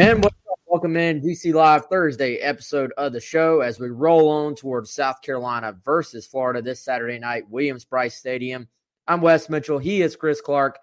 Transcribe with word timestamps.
And 0.00 0.26
welcome 0.64 0.96
in 0.96 1.20
GC 1.20 1.52
Live 1.52 1.84
Thursday 1.84 2.36
episode 2.36 2.90
of 2.96 3.12
the 3.12 3.20
show 3.20 3.60
as 3.60 3.78
we 3.78 3.90
roll 3.90 4.30
on 4.30 4.54
towards 4.54 4.94
South 4.94 5.20
Carolina 5.20 5.76
versus 5.84 6.26
Florida 6.26 6.62
this 6.62 6.82
Saturday 6.82 7.18
night, 7.18 7.44
Williams-Brice 7.50 8.16
Stadium. 8.16 8.66
I'm 9.06 9.20
Wes 9.20 9.50
Mitchell. 9.50 9.78
He 9.78 10.00
is 10.00 10.16
Chris 10.16 10.40
Clark. 10.40 10.78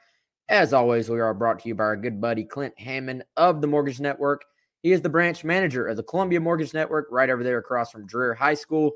As 0.50 0.72
always, 0.72 1.10
we 1.10 1.20
are 1.20 1.34
brought 1.34 1.62
to 1.62 1.68
you 1.68 1.74
by 1.74 1.86
our 1.86 1.98
good 1.98 2.22
buddy 2.22 2.44
Clint 2.44 2.80
Hammond 2.80 3.24
of 3.38 3.60
the 3.60 3.66
Mortgage 3.66 4.00
Network. 4.00 4.44
He 4.84 4.92
is 4.92 5.02
the 5.02 5.10
branch 5.10 5.44
manager 5.44 5.88
of 5.88 5.98
the 5.98 6.04
Columbia 6.04 6.40
Mortgage 6.40 6.76
Network 6.76 7.08
right 7.10 7.32
over 7.32 7.44
there 7.44 7.58
across 7.58 7.90
from 7.90 8.08
Dreher 8.08 8.38
High 8.38 8.54
School. 8.54 8.92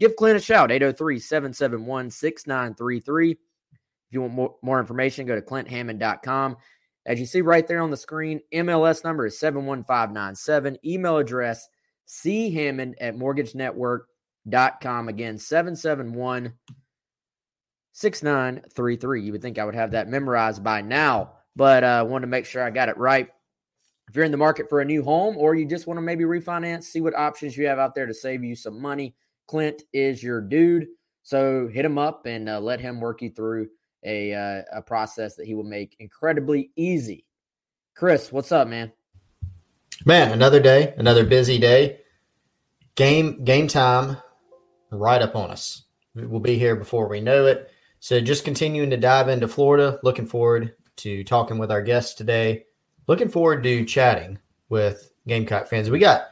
Give 0.00 0.16
Clint 0.16 0.36
a 0.36 0.40
shout, 0.40 0.72
803 0.72 1.20
771 1.20 2.10
6933. 2.10 3.30
If 3.30 3.38
you 4.10 4.22
want 4.22 4.34
more, 4.34 4.56
more 4.62 4.80
information, 4.80 5.28
go 5.28 5.36
to 5.36 5.40
clinthammond.com. 5.40 6.56
As 7.06 7.18
you 7.18 7.26
see 7.26 7.40
right 7.40 7.66
there 7.66 7.82
on 7.82 7.90
the 7.90 7.96
screen, 7.96 8.40
MLS 8.52 9.04
number 9.04 9.26
is 9.26 9.38
71597. 9.38 10.78
Email 10.84 11.16
address 11.16 11.68
chammond 12.06 12.94
at 13.00 13.16
mortgagenetwork.com. 13.16 15.08
Again, 15.08 15.38
771 15.38 16.52
6933. 17.92 19.22
You 19.22 19.32
would 19.32 19.42
think 19.42 19.58
I 19.58 19.64
would 19.64 19.74
have 19.74 19.90
that 19.92 20.08
memorized 20.08 20.62
by 20.62 20.80
now, 20.80 21.32
but 21.56 21.84
I 21.84 21.98
uh, 21.98 22.04
wanted 22.04 22.26
to 22.26 22.30
make 22.30 22.46
sure 22.46 22.62
I 22.62 22.70
got 22.70 22.88
it 22.88 22.96
right. 22.96 23.28
If 24.08 24.16
you're 24.16 24.24
in 24.24 24.32
the 24.32 24.36
market 24.36 24.68
for 24.68 24.80
a 24.80 24.84
new 24.84 25.02
home 25.02 25.36
or 25.36 25.54
you 25.54 25.66
just 25.66 25.86
want 25.86 25.98
to 25.98 26.02
maybe 26.02 26.24
refinance, 26.24 26.84
see 26.84 27.00
what 27.00 27.14
options 27.14 27.56
you 27.56 27.66
have 27.66 27.78
out 27.78 27.94
there 27.94 28.06
to 28.06 28.14
save 28.14 28.42
you 28.42 28.56
some 28.56 28.80
money. 28.80 29.14
Clint 29.46 29.82
is 29.92 30.22
your 30.22 30.40
dude. 30.40 30.88
So 31.22 31.68
hit 31.72 31.84
him 31.84 31.98
up 31.98 32.26
and 32.26 32.48
uh, 32.48 32.60
let 32.60 32.80
him 32.80 33.00
work 33.00 33.22
you 33.22 33.30
through 33.30 33.68
a 34.04 34.32
uh, 34.32 34.62
a 34.72 34.82
process 34.82 35.36
that 35.36 35.46
he 35.46 35.54
will 35.54 35.64
make 35.64 35.96
incredibly 35.98 36.70
easy. 36.76 37.24
Chris, 37.94 38.32
what's 38.32 38.52
up, 38.52 38.68
man? 38.68 38.92
Man, 40.06 40.32
another 40.32 40.60
day, 40.60 40.94
another 40.96 41.24
busy 41.24 41.58
day. 41.58 42.00
Game 42.94 43.44
game 43.44 43.68
time 43.68 44.16
right 44.90 45.22
up 45.22 45.36
on 45.36 45.50
us. 45.50 45.82
We'll 46.14 46.40
be 46.40 46.58
here 46.58 46.76
before 46.76 47.08
we 47.08 47.20
know 47.20 47.46
it. 47.46 47.70
So 48.00 48.20
just 48.20 48.44
continuing 48.44 48.90
to 48.90 48.96
dive 48.96 49.28
into 49.28 49.46
Florida. 49.46 50.00
Looking 50.02 50.26
forward 50.26 50.74
to 50.96 51.22
talking 51.24 51.58
with 51.58 51.70
our 51.70 51.82
guests 51.82 52.14
today. 52.14 52.64
Looking 53.06 53.28
forward 53.28 53.62
to 53.62 53.84
chatting 53.84 54.38
with 54.68 55.12
Gamecock 55.26 55.68
fans. 55.68 55.90
We 55.90 55.98
got 55.98 56.30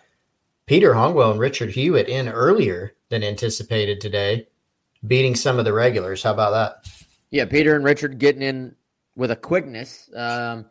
Peter 0.67 0.93
Hongwell 0.93 1.33
and 1.33 1.41
Richard 1.41 1.71
Hewitt 1.71 2.09
in 2.09 2.29
earlier 2.29 2.95
than 3.09 3.23
anticipated 3.23 4.01
today, 4.01 4.49
beating 5.07 5.35
some 5.35 5.59
of 5.59 5.65
the 5.65 5.73
regulars. 5.73 6.23
How 6.23 6.33
about 6.33 6.51
that? 6.53 7.08
Yeah, 7.31 7.45
Peter 7.45 7.77
and 7.77 7.85
Richard 7.85 8.19
getting 8.19 8.43
in 8.43 8.75
with 9.17 9.31
a 9.31 9.37
quickness. 9.37 10.09
Um, 10.15 10.67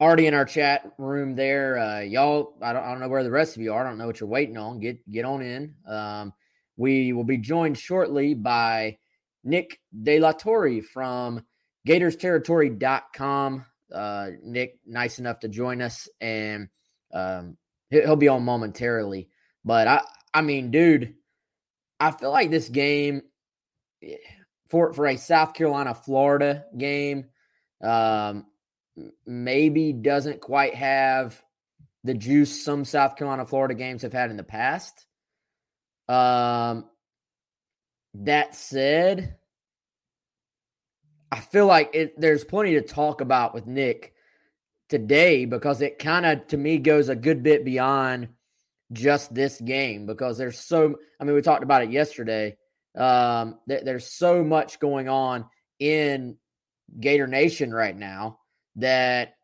already 0.00 0.26
in 0.26 0.34
our 0.34 0.44
chat 0.44 0.90
room 0.98 1.36
there. 1.36 1.78
Uh, 1.78 2.00
y'all, 2.00 2.54
I 2.60 2.72
don't, 2.72 2.82
I 2.82 2.90
don't 2.90 3.00
know 3.00 3.08
where 3.08 3.22
the 3.22 3.30
rest 3.30 3.56
of 3.56 3.62
you 3.62 3.72
are. 3.72 3.84
I 3.84 3.88
don't 3.88 3.98
know 3.98 4.06
what 4.06 4.18
you're 4.18 4.28
waiting 4.28 4.56
on. 4.56 4.80
Get 4.80 5.08
get 5.10 5.24
on 5.24 5.42
in. 5.42 5.74
Um, 5.86 6.32
we 6.76 7.12
will 7.12 7.24
be 7.24 7.38
joined 7.38 7.78
shortly 7.78 8.34
by 8.34 8.98
Nick 9.44 9.80
De 10.02 10.18
La 10.18 10.32
Torre 10.32 10.82
from 10.82 11.44
GatorsTerritory.com. 11.86 13.64
Uh, 13.92 14.30
Nick, 14.42 14.78
nice 14.86 15.18
enough 15.18 15.40
to 15.40 15.48
join 15.48 15.82
us, 15.82 16.08
and 16.20 16.68
um, 17.12 17.56
he'll 17.90 18.16
be 18.16 18.28
on 18.28 18.42
momentarily. 18.42 19.28
But 19.64 19.86
I, 19.86 20.00
I 20.32 20.40
mean, 20.40 20.70
dude, 20.70 21.14
I 22.00 22.10
feel 22.10 22.30
like 22.30 22.50
this 22.50 22.68
game 22.68 23.22
for 24.72 24.94
for 24.94 25.06
a 25.06 25.16
South 25.16 25.52
Carolina 25.52 25.94
Florida 25.94 26.64
game. 26.76 27.26
Um, 27.82 28.46
maybe 29.26 29.92
doesn't 29.92 30.40
quite 30.40 30.74
have 30.74 31.40
the 32.04 32.14
juice 32.14 32.64
some 32.64 32.84
South 32.86 33.16
Carolina 33.16 33.44
Florida 33.44 33.74
games 33.74 34.02
have 34.02 34.14
had 34.14 34.30
in 34.30 34.38
the 34.38 34.42
past. 34.42 35.06
Um, 36.08 36.86
that 38.14 38.54
said, 38.54 39.36
I 41.30 41.40
feel 41.40 41.66
like 41.66 41.90
it, 41.92 42.18
there's 42.18 42.44
plenty 42.44 42.72
to 42.74 42.82
talk 42.82 43.20
about 43.20 43.54
with 43.54 43.66
Nick 43.66 44.14
today 44.88 45.44
because 45.44 45.82
it 45.82 45.98
kind 45.98 46.24
of 46.24 46.46
to 46.48 46.56
me 46.56 46.78
goes 46.78 47.10
a 47.10 47.16
good 47.16 47.42
bit 47.42 47.64
beyond 47.64 48.28
just 48.90 49.34
this 49.34 49.60
game 49.60 50.06
because 50.06 50.36
there's 50.38 50.58
so 50.58 50.98
I 51.18 51.24
mean 51.24 51.34
we 51.34 51.40
talked 51.42 51.62
about 51.62 51.82
it 51.82 51.90
yesterday 51.90 52.56
um, 52.96 53.58
th- 53.68 53.84
there's 53.84 54.06
so 54.06 54.44
much 54.44 54.78
going 54.78 55.08
on 55.08 55.46
in 55.78 56.36
Gator 57.00 57.26
Nation 57.26 57.72
right 57.72 57.96
now 57.96 58.38
that 58.76 59.36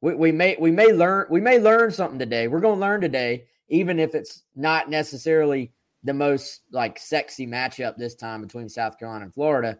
we, 0.00 0.14
we 0.14 0.32
may 0.32 0.56
we 0.58 0.70
may 0.70 0.92
learn 0.92 1.26
we 1.30 1.40
may 1.40 1.58
learn 1.58 1.90
something 1.90 2.18
today. 2.18 2.48
We're 2.48 2.60
going 2.60 2.76
to 2.76 2.80
learn 2.80 3.00
today, 3.00 3.46
even 3.68 3.98
if 3.98 4.14
it's 4.14 4.42
not 4.54 4.90
necessarily 4.90 5.72
the 6.04 6.14
most 6.14 6.62
like 6.70 6.98
sexy 6.98 7.46
matchup 7.46 7.96
this 7.96 8.14
time 8.14 8.42
between 8.42 8.68
South 8.68 8.98
Carolina 8.98 9.24
and 9.24 9.34
Florida. 9.34 9.78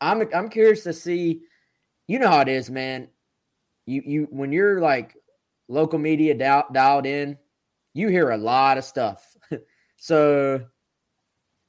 I'm 0.00 0.28
I'm 0.34 0.48
curious 0.48 0.82
to 0.84 0.92
see. 0.92 1.42
You 2.08 2.20
know 2.20 2.28
how 2.28 2.40
it 2.40 2.48
is, 2.48 2.70
man. 2.70 3.08
You 3.86 4.02
you 4.04 4.28
when 4.30 4.52
you're 4.52 4.80
like 4.80 5.16
local 5.68 5.98
media 5.98 6.34
dial, 6.34 6.66
dialed 6.72 7.06
in, 7.06 7.36
you 7.94 8.08
hear 8.08 8.30
a 8.30 8.36
lot 8.36 8.78
of 8.78 8.84
stuff. 8.84 9.36
so 9.96 10.64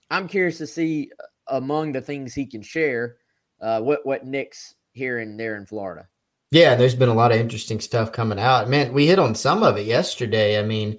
I'm 0.09 0.27
curious 0.27 0.57
to 0.59 0.67
see 0.67 1.11
uh, 1.19 1.57
among 1.57 1.91
the 1.91 2.01
things 2.01 2.33
he 2.33 2.45
can 2.45 2.61
share 2.61 3.17
uh, 3.61 3.81
what 3.81 4.05
what 4.05 4.25
Nick's 4.25 4.75
hearing 4.91 5.37
there 5.37 5.55
in 5.55 5.65
Florida. 5.65 6.07
Yeah, 6.51 6.75
there's 6.75 6.95
been 6.95 7.09
a 7.09 7.13
lot 7.13 7.31
of 7.31 7.39
interesting 7.39 7.81
stuff 7.81 8.11
coming 8.11 8.39
out. 8.39 8.69
Man, 8.69 8.93
we 8.93 9.05
hit 9.07 9.19
on 9.19 9.35
some 9.35 9.63
of 9.63 9.77
it 9.77 9.85
yesterday. 9.85 10.57
I 10.57 10.63
mean, 10.63 10.97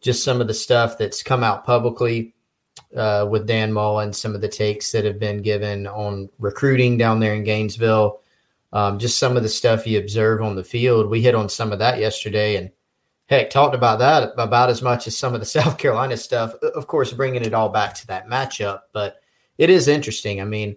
just 0.00 0.24
some 0.24 0.40
of 0.40 0.46
the 0.46 0.54
stuff 0.54 0.96
that's 0.96 1.22
come 1.22 1.44
out 1.44 1.64
publicly 1.64 2.34
uh, 2.96 3.26
with 3.30 3.46
Dan 3.46 3.72
Mullen, 3.72 4.12
some 4.12 4.34
of 4.34 4.40
the 4.40 4.48
takes 4.48 4.92
that 4.92 5.04
have 5.04 5.18
been 5.18 5.42
given 5.42 5.86
on 5.86 6.30
recruiting 6.38 6.96
down 6.96 7.20
there 7.20 7.34
in 7.34 7.44
Gainesville, 7.44 8.20
um, 8.72 8.98
just 8.98 9.18
some 9.18 9.36
of 9.36 9.42
the 9.42 9.48
stuff 9.48 9.86
you 9.86 9.98
observe 9.98 10.40
on 10.40 10.56
the 10.56 10.64
field. 10.64 11.10
We 11.10 11.20
hit 11.20 11.34
on 11.34 11.48
some 11.48 11.72
of 11.72 11.78
that 11.80 11.98
yesterday, 11.98 12.56
and 12.56 12.70
heck, 13.26 13.50
talked 13.50 13.74
about 13.74 13.98
that 13.98 14.32
about 14.38 14.70
as 14.70 14.82
much 14.82 15.06
as 15.06 15.16
some 15.16 15.34
of 15.34 15.40
the 15.40 15.46
South 15.46 15.78
Carolina 15.78 16.16
stuff. 16.16 16.54
Of 16.54 16.86
course, 16.86 17.12
bringing 17.12 17.44
it 17.44 17.54
all 17.54 17.68
back 17.68 17.94
to 17.94 18.06
that 18.08 18.28
matchup, 18.28 18.82
but 18.92 19.20
it 19.58 19.70
is 19.70 19.88
interesting. 19.88 20.40
I 20.40 20.44
mean, 20.44 20.76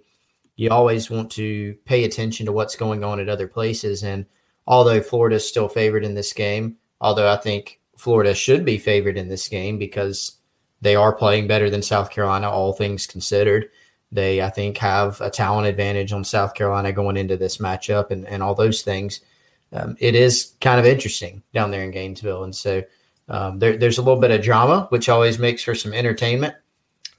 you 0.55 0.69
always 0.69 1.09
want 1.09 1.31
to 1.31 1.75
pay 1.85 2.03
attention 2.03 2.45
to 2.45 2.51
what's 2.51 2.75
going 2.75 3.03
on 3.03 3.19
at 3.19 3.29
other 3.29 3.47
places. 3.47 4.03
And 4.03 4.25
although 4.67 5.01
Florida 5.01 5.37
is 5.37 5.47
still 5.47 5.69
favored 5.69 6.03
in 6.03 6.15
this 6.15 6.33
game, 6.33 6.75
although 6.99 7.31
I 7.31 7.37
think 7.37 7.79
Florida 7.97 8.33
should 8.33 8.65
be 8.65 8.77
favored 8.77 9.17
in 9.17 9.29
this 9.29 9.47
game 9.47 9.77
because 9.77 10.37
they 10.81 10.95
are 10.95 11.15
playing 11.15 11.47
better 11.47 11.69
than 11.69 11.81
South 11.81 12.09
Carolina, 12.09 12.49
all 12.49 12.73
things 12.73 13.07
considered. 13.07 13.69
They, 14.11 14.41
I 14.41 14.49
think, 14.49 14.77
have 14.79 15.21
a 15.21 15.29
talent 15.29 15.67
advantage 15.67 16.11
on 16.11 16.23
South 16.23 16.53
Carolina 16.55 16.91
going 16.91 17.15
into 17.15 17.37
this 17.37 17.57
matchup 17.57 18.11
and, 18.11 18.27
and 18.27 18.43
all 18.43 18.55
those 18.55 18.81
things. 18.81 19.21
Um, 19.71 19.95
it 19.99 20.15
is 20.15 20.53
kind 20.61 20.79
of 20.79 20.85
interesting 20.85 21.43
down 21.53 21.71
there 21.71 21.83
in 21.83 21.91
Gainesville. 21.91 22.43
And 22.43 22.55
so 22.55 22.83
um, 23.27 23.59
there, 23.59 23.77
there's 23.77 23.97
a 23.97 24.01
little 24.01 24.19
bit 24.19 24.31
of 24.31 24.41
drama, 24.41 24.87
which 24.89 25.09
always 25.09 25.37
makes 25.37 25.63
for 25.63 25.75
some 25.75 25.93
entertainment. 25.93 26.55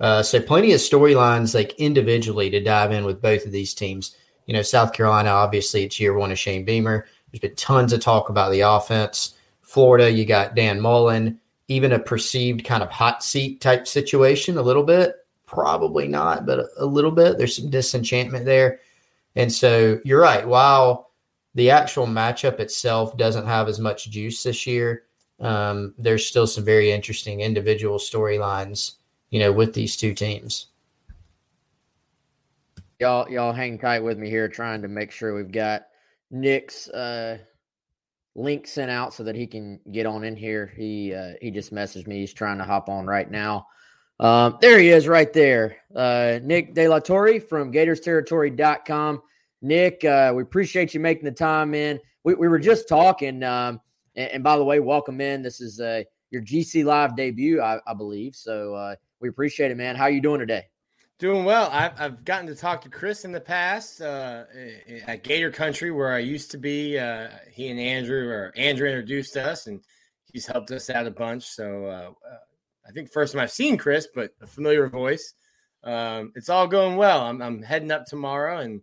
Uh, 0.01 0.23
so 0.23 0.41
plenty 0.41 0.73
of 0.73 0.81
storylines 0.81 1.55
like 1.55 1.75
individually 1.75 2.51
to 2.51 2.61
dive 2.61 2.91
in 2.91 3.05
with 3.05 3.23
both 3.23 3.45
of 3.45 3.53
these 3.53 3.75
teams. 3.75 4.17
You 4.47 4.55
know, 4.55 4.63
South 4.63 4.93
Carolina, 4.93 5.31
obviously, 5.31 5.85
it's 5.85 6.01
year 6.01 6.15
one 6.15 6.33
of 6.33 6.39
Shane 6.39 6.65
Beamer. 6.65 7.07
There's 7.31 7.41
been 7.41 7.55
tons 7.55 7.93
of 7.93 8.01
talk 8.01 8.29
about 8.29 8.51
the 8.51 8.61
offense. 8.61 9.35
Florida, 9.63 10.11
you 10.11 10.25
got 10.25 10.57
Dan 10.57 10.81
Mullen, 10.81 11.39
even 11.69 11.93
a 11.93 11.99
perceived 11.99 12.65
kind 12.65 12.83
of 12.83 12.91
hot 12.91 13.23
seat 13.23 13.61
type 13.61 13.87
situation, 13.87 14.59
a 14.59 14.63
little 14.63 14.83
bit. 14.83 15.15
Probably 15.47 16.09
not, 16.09 16.47
but 16.47 16.59
a, 16.59 16.69
a 16.79 16.87
little 16.87 17.13
bit. 17.13 17.39
There's 17.39 17.55
some 17.55 17.71
disenchantment 17.71 18.45
there. 18.45 18.81
And 19.37 19.53
so 19.53 20.01
you're 20.05 20.21
right. 20.21 20.47
While 20.47 21.10
the 21.61 21.69
actual 21.69 22.07
matchup 22.07 22.59
itself 22.59 23.19
doesn't 23.19 23.45
have 23.45 23.69
as 23.69 23.79
much 23.79 24.09
juice 24.09 24.43
this 24.43 24.67
year, 24.67 25.03
um, 25.41 25.93
there's 25.99 26.27
still 26.27 26.47
some 26.47 26.65
very 26.65 26.91
interesting 26.91 27.43
individual 27.43 27.99
storylines, 27.99 28.93
you 29.29 29.39
know, 29.39 29.53
with 29.53 29.75
these 29.75 29.95
two 29.95 30.15
teams. 30.15 30.69
Y'all, 32.99 33.29
y'all 33.29 33.53
hang 33.53 33.79
tight 33.79 34.01
with 34.03 34.17
me 34.17 34.31
here, 34.31 34.49
trying 34.49 34.81
to 34.81 34.89
make 34.89 35.11
sure 35.11 35.35
we've 35.35 35.53
got 35.53 35.83
Nick's 36.31 36.89
uh, 36.89 37.37
link 38.35 38.67
sent 38.67 38.91
out 38.91 39.13
so 39.13 39.23
that 39.23 39.37
he 39.37 39.47
can 39.47 39.81
get 39.93 40.07
on 40.07 40.25
in 40.25 40.37
here. 40.37 40.73
He 40.75 41.13
uh, 41.13 41.33
he 41.43 41.51
just 41.51 41.75
messaged 41.75 42.07
me. 42.07 42.21
He's 42.21 42.33
trying 42.33 42.57
to 42.57 42.65
hop 42.65 42.89
on 42.89 43.05
right 43.05 43.31
now. 43.31 43.67
Um, 44.19 44.57
there 44.63 44.79
he 44.79 44.89
is, 44.89 45.07
right 45.07 45.31
there. 45.31 45.77
Uh, 45.95 46.39
Nick 46.43 46.75
De 46.75 46.89
La 46.89 47.01
Torre 47.01 47.39
from 47.39 47.71
GatorsTerritory.com. 47.71 49.21
Nick, 49.63 50.05
uh, 50.05 50.33
we 50.35 50.43
appreciate 50.43 50.95
you 50.95 51.01
making 51.01 51.25
the 51.25 51.33
time 51.33 51.75
in. 51.75 52.01
We, 52.25 52.35
we 52.35 52.49
were 52.49 52.59
just 52.59 52.89
talking. 52.89 53.43
Um, 53.43 53.81
and, 54.17 54.31
and, 54.31 54.45
by 54.45 54.57
the 54.57 54.65
way, 54.65 54.81
welcome 54.81 55.21
in. 55.21 55.43
This 55.43 55.61
is 55.61 55.81
uh, 55.81 56.03
your 56.31 56.43
GC 56.43 56.85
Live 56.85 57.17
debut, 57.17 57.61
I, 57.61 57.79
I 57.87 57.95
believe. 57.95 58.35
So 58.35 58.75
uh, 58.75 58.97
we 59.21 59.29
appreciate 59.29 59.71
it, 59.71 59.77
man. 59.77 59.97
How 59.97 60.05
are 60.05 60.11
you 60.11 60.23
doing 60.23 60.41
today? 60.41 60.67
Doing 61.19 61.45
well. 61.45 61.69
I've, 61.71 62.01
I've 62.01 62.25
gotten 62.25 62.47
to 62.47 62.55
talk 62.55 62.81
to 62.83 62.89
Chris 62.89 63.27
in 63.27 63.33
the 63.33 63.41
past 63.41 64.01
uh, 64.01 64.45
at 65.07 65.23
Gator 65.23 65.51
Country, 65.51 65.91
where 65.91 66.15
I 66.15 66.19
used 66.19 66.51
to 66.53 66.59
be. 66.59 66.99
Uh, 66.99 67.29
he 67.53 67.69
and 67.69 67.79
Andrew, 67.79 68.29
or 68.29 68.53
Andrew 68.57 68.89
introduced 68.89 69.37
us, 69.37 69.67
and 69.67 69.83
he's 70.33 70.47
helped 70.47 70.71
us 70.71 70.89
out 70.89 71.07
a 71.07 71.11
bunch. 71.11 71.45
So 71.45 71.85
uh, 71.85 72.11
uh 72.27 72.37
I 72.89 72.93
think 72.93 73.13
first 73.13 73.35
time 73.35 73.43
I've 73.43 73.53
seen 73.53 73.77
Chris, 73.77 74.09
but 74.15 74.33
a 74.41 74.47
familiar 74.47 74.89
voice. 74.89 75.35
Um, 75.85 76.33
it's 76.35 76.49
all 76.49 76.67
going 76.67 76.97
well. 76.97 77.21
I'm, 77.21 77.41
I'm 77.43 77.63
heading 77.63 77.91
up 77.91 78.07
tomorrow 78.07 78.59
and 78.59 78.81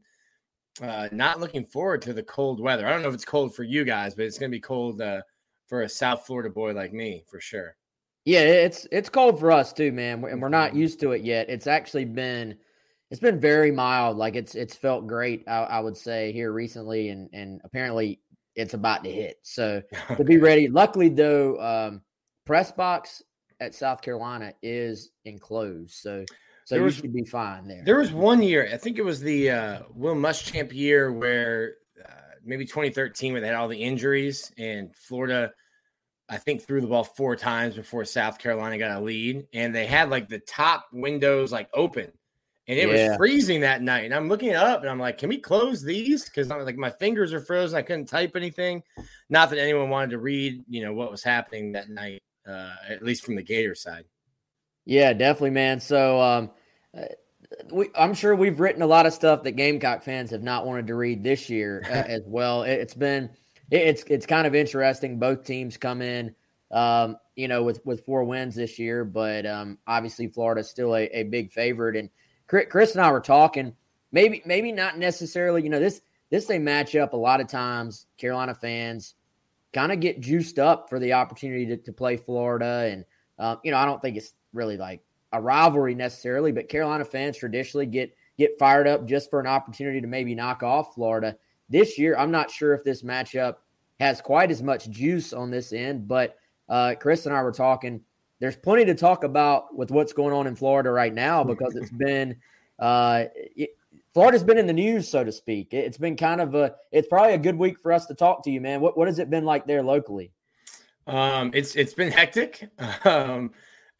uh, 0.81 1.09
not 1.11 1.39
looking 1.39 1.65
forward 1.65 2.01
to 2.03 2.13
the 2.13 2.23
cold 2.23 2.59
weather. 2.59 2.87
I 2.87 2.91
don't 2.91 3.01
know 3.01 3.09
if 3.09 3.13
it's 3.13 3.25
cold 3.25 3.55
for 3.55 3.63
you 3.63 3.83
guys, 3.83 4.15
but 4.15 4.25
it's 4.25 4.37
going 4.37 4.51
to 4.51 4.55
be 4.55 4.61
cold 4.61 5.01
uh, 5.01 5.21
for 5.67 5.81
a 5.81 5.89
South 5.89 6.25
Florida 6.25 6.49
boy 6.49 6.73
like 6.73 6.93
me 6.93 7.23
for 7.27 7.39
sure. 7.39 7.75
Yeah, 8.25 8.41
it's 8.41 8.85
it's 8.91 9.07
cold 9.07 9.39
for 9.39 9.51
us 9.51 9.71
too, 9.71 9.91
man, 9.91 10.23
and 10.25 10.41
we're 10.41 10.49
not 10.49 10.71
mm-hmm. 10.71 10.79
used 10.79 10.99
to 10.99 11.13
it 11.13 11.21
yet. 11.21 11.49
It's 11.49 11.67
actually 11.67 12.05
been 12.05 12.57
it's 13.09 13.21
been 13.21 13.39
very 13.39 13.71
mild. 13.71 14.17
Like 14.17 14.35
it's 14.35 14.55
it's 14.55 14.75
felt 14.75 15.07
great. 15.07 15.45
I, 15.47 15.59
I 15.63 15.79
would 15.79 15.95
say 15.95 16.33
here 16.33 16.51
recently, 16.51 17.09
and 17.09 17.29
and 17.31 17.61
apparently 17.63 18.19
it's 18.55 18.73
about 18.73 19.03
to 19.05 19.11
hit. 19.11 19.37
So 19.43 19.81
to 20.17 20.23
be 20.23 20.37
ready. 20.37 20.67
Luckily 20.67 21.09
though, 21.09 21.57
um, 21.61 22.01
press 22.45 22.71
box 22.71 23.23
at 23.61 23.73
South 23.73 24.01
Carolina 24.01 24.53
is 24.61 25.11
enclosed, 25.23 25.93
so 25.93 26.25
so 26.67 26.75
there 26.75 26.81
you 26.81 26.85
was, 26.87 26.95
should 26.95 27.13
be 27.13 27.23
fine 27.23 27.65
there. 27.65 27.81
There 27.85 27.97
was 27.97 28.11
one 28.11 28.41
year, 28.41 28.69
I 28.73 28.75
think 28.75 28.97
it 28.97 29.05
was 29.05 29.21
the 29.21 29.51
uh, 29.51 29.79
Will 29.95 30.15
Muschamp 30.15 30.73
year, 30.73 31.13
where 31.13 31.75
uh, 32.05 32.11
maybe 32.43 32.65
2013, 32.65 33.31
where 33.31 33.39
they 33.39 33.47
had 33.47 33.55
all 33.55 33.69
the 33.69 33.81
injuries, 33.81 34.51
and 34.57 34.93
Florida, 34.93 35.53
I 36.27 36.35
think, 36.35 36.63
threw 36.63 36.81
the 36.81 36.87
ball 36.87 37.05
four 37.05 37.37
times 37.37 37.75
before 37.75 38.03
South 38.03 38.37
Carolina 38.37 38.77
got 38.77 38.97
a 38.97 38.99
lead, 38.99 39.47
and 39.53 39.73
they 39.73 39.85
had 39.85 40.09
like 40.09 40.27
the 40.27 40.39
top 40.39 40.87
windows 40.91 41.53
like 41.53 41.69
open, 41.73 42.11
and 42.67 42.77
it 42.77 42.89
yeah. 42.89 43.11
was 43.11 43.17
freezing 43.17 43.61
that 43.61 43.81
night. 43.81 44.03
And 44.03 44.13
I'm 44.13 44.27
looking 44.27 44.49
it 44.49 44.57
up, 44.57 44.81
and 44.81 44.89
I'm 44.89 44.99
like, 44.99 45.19
"Can 45.19 45.29
we 45.29 45.37
close 45.37 45.81
these?" 45.81 46.25
Because 46.25 46.51
I'm 46.51 46.65
like, 46.65 46.75
my 46.75 46.91
fingers 46.91 47.31
are 47.31 47.39
frozen. 47.39 47.77
I 47.77 47.81
couldn't 47.81 48.07
type 48.07 48.35
anything. 48.35 48.83
Not 49.29 49.51
that 49.51 49.59
anyone 49.59 49.89
wanted 49.89 50.09
to 50.09 50.17
read, 50.17 50.65
you 50.67 50.83
know, 50.83 50.91
what 50.91 51.11
was 51.11 51.23
happening 51.23 51.71
that 51.71 51.89
night, 51.89 52.21
uh, 52.45 52.73
at 52.89 53.03
least 53.03 53.23
from 53.23 53.37
the 53.37 53.41
Gator 53.41 53.73
side. 53.73 54.03
Yeah, 54.87 55.11
definitely, 55.11 55.49
man. 55.49 55.81
So, 55.81 56.21
um, 56.21 56.49
we, 57.71 57.89
I'm 57.95 58.13
sure 58.13 58.35
we've 58.35 58.59
written 58.59 58.81
a 58.81 58.87
lot 58.87 59.05
of 59.05 59.13
stuff 59.13 59.43
that 59.43 59.53
Gamecock 59.53 60.03
fans 60.03 60.31
have 60.31 60.43
not 60.43 60.65
wanted 60.65 60.87
to 60.87 60.95
read 60.95 61.23
this 61.23 61.49
year 61.49 61.83
uh, 61.85 61.93
as 62.07 62.21
well. 62.25 62.63
It, 62.63 62.79
has 62.79 62.93
been 62.93 63.29
it, 63.71 63.81
it's 63.81 64.03
it's 64.03 64.25
kind 64.25 64.47
of 64.47 64.55
interesting. 64.55 65.19
Both 65.19 65.45
teams 65.45 65.77
come 65.77 66.01
in, 66.01 66.35
um, 66.71 67.17
you 67.35 67.47
know, 67.47 67.63
with 67.63 67.85
with 67.85 68.05
four 68.05 68.23
wins 68.23 68.55
this 68.55 68.77
year, 68.79 69.05
but 69.05 69.45
um, 69.45 69.77
obviously 69.87 70.27
Florida's 70.27 70.69
still 70.69 70.95
a, 70.95 71.05
a 71.05 71.23
big 71.23 71.51
favorite. 71.51 71.95
And 71.95 72.09
Chris 72.47 72.93
and 72.93 73.01
I 73.01 73.11
were 73.11 73.19
talking, 73.19 73.73
maybe 74.11 74.41
maybe 74.45 74.71
not 74.71 74.97
necessarily. 74.97 75.63
You 75.63 75.69
know, 75.69 75.79
this 75.79 76.01
this 76.29 76.45
they 76.45 76.59
match 76.59 76.95
up 76.95 77.13
a 77.13 77.17
lot 77.17 77.41
of 77.41 77.47
times. 77.47 78.07
Carolina 78.17 78.55
fans 78.55 79.15
kind 79.73 79.91
of 79.91 79.99
get 79.99 80.21
juiced 80.21 80.59
up 80.59 80.89
for 80.89 80.99
the 80.99 81.13
opportunity 81.13 81.65
to, 81.67 81.77
to 81.77 81.93
play 81.93 82.17
Florida, 82.17 82.89
and 82.91 83.05
uh, 83.39 83.57
you 83.63 83.71
know, 83.71 83.77
I 83.77 83.85
don't 83.85 84.01
think 84.01 84.17
it's 84.17 84.33
really 84.53 84.77
like 84.77 85.01
a 85.31 85.41
rivalry 85.41 85.95
necessarily, 85.95 86.51
but 86.51 86.69
Carolina 86.69 87.05
fans 87.05 87.37
traditionally 87.37 87.85
get 87.85 88.15
get 88.37 88.57
fired 88.59 88.87
up 88.87 89.05
just 89.05 89.29
for 89.29 89.39
an 89.39 89.47
opportunity 89.47 89.99
to 89.99 90.07
maybe 90.07 90.35
knock 90.35 90.63
off 90.63 90.93
Florida. 90.93 91.35
This 91.69 91.97
year, 91.97 92.15
I'm 92.17 92.31
not 92.31 92.51
sure 92.51 92.73
if 92.73 92.83
this 92.83 93.01
matchup 93.01 93.55
has 93.99 94.21
quite 94.21 94.51
as 94.51 94.61
much 94.61 94.89
juice 94.89 95.33
on 95.33 95.49
this 95.49 95.73
end, 95.73 96.07
but 96.07 96.37
uh, 96.69 96.95
Chris 96.99 97.25
and 97.25 97.35
I 97.35 97.41
were 97.41 97.51
talking. 97.51 98.01
There's 98.39 98.55
plenty 98.55 98.85
to 98.85 98.93
talk 98.93 99.23
about 99.23 99.75
with 99.75 99.89
what's 99.89 100.13
going 100.13 100.33
on 100.33 100.45
in 100.45 100.55
Florida 100.55 100.91
right 100.91 101.13
now 101.13 101.43
because 101.43 101.75
it's 101.75 101.91
been 101.97 102.37
uh, 102.79 103.25
it, 103.33 103.71
Florida's 104.13 104.43
been 104.43 104.57
in 104.57 104.65
the 104.65 104.73
news, 104.73 105.07
so 105.07 105.23
to 105.23 105.31
speak. 105.31 105.73
It, 105.73 105.85
has 105.85 105.97
been 105.97 106.15
kind 106.15 106.41
of 106.41 106.55
a. 106.55 106.75
It's 106.91 107.07
probably 107.07 107.33
a 107.33 107.37
good 107.37 107.55
week 107.55 107.79
for 107.79 107.91
us 107.91 108.05
to 108.07 108.15
talk 108.15 108.43
to 108.45 108.51
you, 108.51 108.61
man. 108.61 108.81
What 108.81 108.97
what 108.97 109.07
has 109.07 109.19
it 109.19 109.29
been 109.29 109.45
like 109.45 109.67
there 109.67 109.83
locally? 109.83 110.31
Um, 111.05 111.51
it's 111.53 111.75
it's 111.75 111.93
been 111.93 112.11
hectic. 112.11 112.69
Um, 113.05 113.51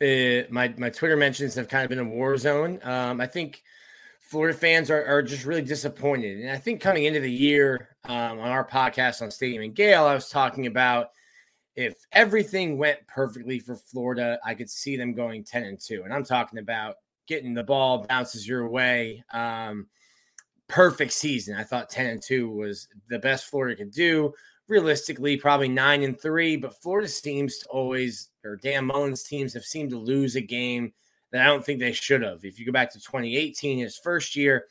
uh, 0.01 0.47
my 0.49 0.73
my 0.77 0.89
Twitter 0.89 1.17
mentions 1.17 1.55
have 1.55 1.67
kind 1.67 1.83
of 1.83 1.89
been 1.89 1.99
a 1.99 2.03
war 2.03 2.37
zone. 2.37 2.79
Um, 2.83 3.19
I 3.19 3.27
think 3.27 3.63
Florida 4.19 4.57
fans 4.57 4.89
are, 4.91 5.03
are 5.05 5.23
just 5.23 5.45
really 5.45 5.61
disappointed, 5.61 6.39
and 6.39 6.51
I 6.51 6.57
think 6.57 6.81
coming 6.81 7.05
into 7.05 7.19
the 7.19 7.31
year 7.31 7.95
um, 8.05 8.39
on 8.39 8.49
our 8.49 8.67
podcast 8.67 9.21
on 9.21 9.31
Stadium 9.31 9.63
and 9.63 9.75
Gale, 9.75 10.05
I 10.05 10.13
was 10.13 10.29
talking 10.29 10.67
about 10.67 11.11
if 11.75 11.95
everything 12.11 12.77
went 12.77 13.05
perfectly 13.07 13.59
for 13.59 13.75
Florida, 13.75 14.39
I 14.45 14.53
could 14.53 14.69
see 14.69 14.97
them 14.97 15.13
going 15.13 15.43
ten 15.43 15.63
and 15.63 15.79
two, 15.79 16.03
and 16.03 16.13
I'm 16.13 16.23
talking 16.23 16.59
about 16.59 16.95
getting 17.27 17.53
the 17.53 17.63
ball 17.63 18.05
bounces 18.07 18.47
your 18.47 18.69
way. 18.69 19.23
Um, 19.31 19.87
perfect 20.67 21.13
season. 21.13 21.55
I 21.55 21.63
thought 21.63 21.89
10 21.89 22.05
and 22.07 22.21
2 22.21 22.49
was 22.49 22.87
the 23.09 23.19
best 23.19 23.45
Florida 23.45 23.75
could 23.75 23.91
do 23.91 24.33
realistically 24.67 25.37
probably 25.37 25.69
nine 25.69 26.03
and 26.03 26.19
three, 26.19 26.57
but 26.57 26.81
Florida's 26.81 27.21
teams 27.21 27.63
always, 27.69 28.29
or 28.43 28.57
Dan 28.57 28.85
Mullen's 28.85 29.23
teams 29.23 29.53
have 29.53 29.63
seemed 29.63 29.91
to 29.91 29.97
lose 29.97 30.35
a 30.35 30.41
game 30.41 30.93
that 31.31 31.41
I 31.41 31.45
don't 31.45 31.65
think 31.65 31.79
they 31.79 31.91
should 31.91 32.21
have. 32.21 32.43
If 32.43 32.59
you 32.59 32.65
go 32.65 32.71
back 32.71 32.91
to 32.93 32.99
2018, 32.99 33.79
his 33.79 33.97
first 33.97 34.35
year, 34.35 34.65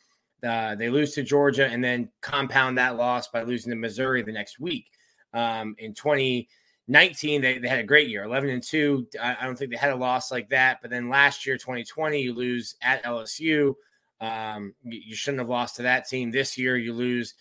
uh, 0.46 0.74
they 0.74 0.90
lose 0.90 1.12
to 1.14 1.22
Georgia 1.22 1.66
and 1.66 1.82
then 1.82 2.10
compound 2.20 2.78
that 2.78 2.96
loss 2.96 3.28
by 3.28 3.42
losing 3.42 3.70
to 3.70 3.76
Missouri 3.76 4.22
the 4.22 4.32
next 4.32 4.58
week. 4.58 4.90
Um, 5.32 5.74
in 5.78 5.94
2019, 5.94 7.40
they, 7.40 7.58
they 7.58 7.68
had 7.68 7.80
a 7.80 7.84
great 7.84 8.08
year, 8.08 8.24
11 8.24 8.50
and 8.50 8.62
2. 8.62 9.06
I, 9.20 9.36
I, 9.40 9.44
don't 9.44 9.56
think 9.56 9.70
they 9.70 9.76
had 9.76 9.92
a 9.92 9.96
loss 9.96 10.30
like 10.30 10.48
that. 10.50 10.78
But 10.80 10.90
then 10.90 11.08
last 11.08 11.46
year, 11.46 11.56
2020, 11.56 12.20
you 12.20 12.34
lose 12.34 12.76
at 12.82 13.02
LSU. 13.04 13.74
Um, 14.20 14.74
you, 14.82 15.00
you 15.06 15.14
shouldn't 15.14 15.40
have 15.40 15.48
lost 15.48 15.76
to 15.76 15.82
that 15.82 16.08
team. 16.08 16.30
This 16.30 16.56
year, 16.56 16.76
you 16.76 16.94
lose 16.94 17.34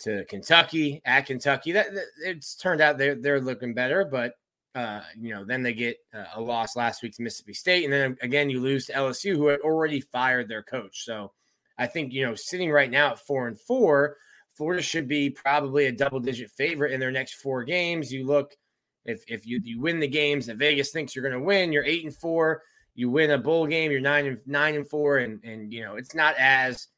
to 0.00 0.24
Kentucky 0.26 1.00
at 1.04 1.26
Kentucky. 1.26 1.72
That, 1.72 1.94
that 1.94 2.04
it's 2.24 2.54
turned 2.54 2.80
out 2.80 2.98
they're 2.98 3.14
they're 3.14 3.40
looking 3.40 3.74
better, 3.74 4.04
but 4.04 4.34
uh, 4.74 5.00
you 5.18 5.34
know 5.34 5.44
then 5.44 5.62
they 5.62 5.72
get 5.72 5.96
uh, 6.14 6.24
a 6.34 6.40
loss 6.40 6.76
last 6.76 7.02
week 7.02 7.14
to 7.16 7.22
Mississippi 7.22 7.54
State, 7.54 7.84
and 7.84 7.92
then 7.92 8.16
again 8.22 8.50
you 8.50 8.60
lose 8.60 8.86
to 8.86 8.92
LSU, 8.92 9.36
who 9.36 9.48
had 9.48 9.60
already 9.60 10.00
fired 10.00 10.48
their 10.48 10.62
coach. 10.62 11.04
So 11.04 11.32
I 11.78 11.86
think 11.86 12.12
you 12.12 12.24
know 12.24 12.34
sitting 12.34 12.70
right 12.70 12.90
now 12.90 13.12
at 13.12 13.18
four 13.18 13.48
and 13.48 13.58
four, 13.58 14.16
Florida 14.56 14.82
should 14.82 15.08
be 15.08 15.30
probably 15.30 15.86
a 15.86 15.92
double 15.92 16.20
digit 16.20 16.50
favorite 16.50 16.92
in 16.92 17.00
their 17.00 17.12
next 17.12 17.34
four 17.34 17.64
games. 17.64 18.12
You 18.12 18.26
look 18.26 18.56
if 19.04 19.24
if 19.26 19.46
you 19.46 19.60
you 19.62 19.80
win 19.80 20.00
the 20.00 20.08
games 20.08 20.46
that 20.46 20.56
Vegas 20.56 20.90
thinks 20.90 21.14
you're 21.14 21.28
going 21.28 21.40
to 21.40 21.44
win, 21.44 21.72
you're 21.72 21.84
eight 21.84 22.04
and 22.04 22.14
four. 22.14 22.62
You 22.94 23.10
win 23.10 23.30
a 23.30 23.38
bowl 23.38 23.66
game, 23.66 23.90
you're 23.90 24.00
nine 24.00 24.26
and 24.26 24.38
nine 24.46 24.74
and 24.74 24.88
four, 24.88 25.18
and 25.18 25.42
and 25.44 25.72
you 25.72 25.82
know 25.82 25.96
it's 25.96 26.14
not 26.14 26.34
as 26.36 26.88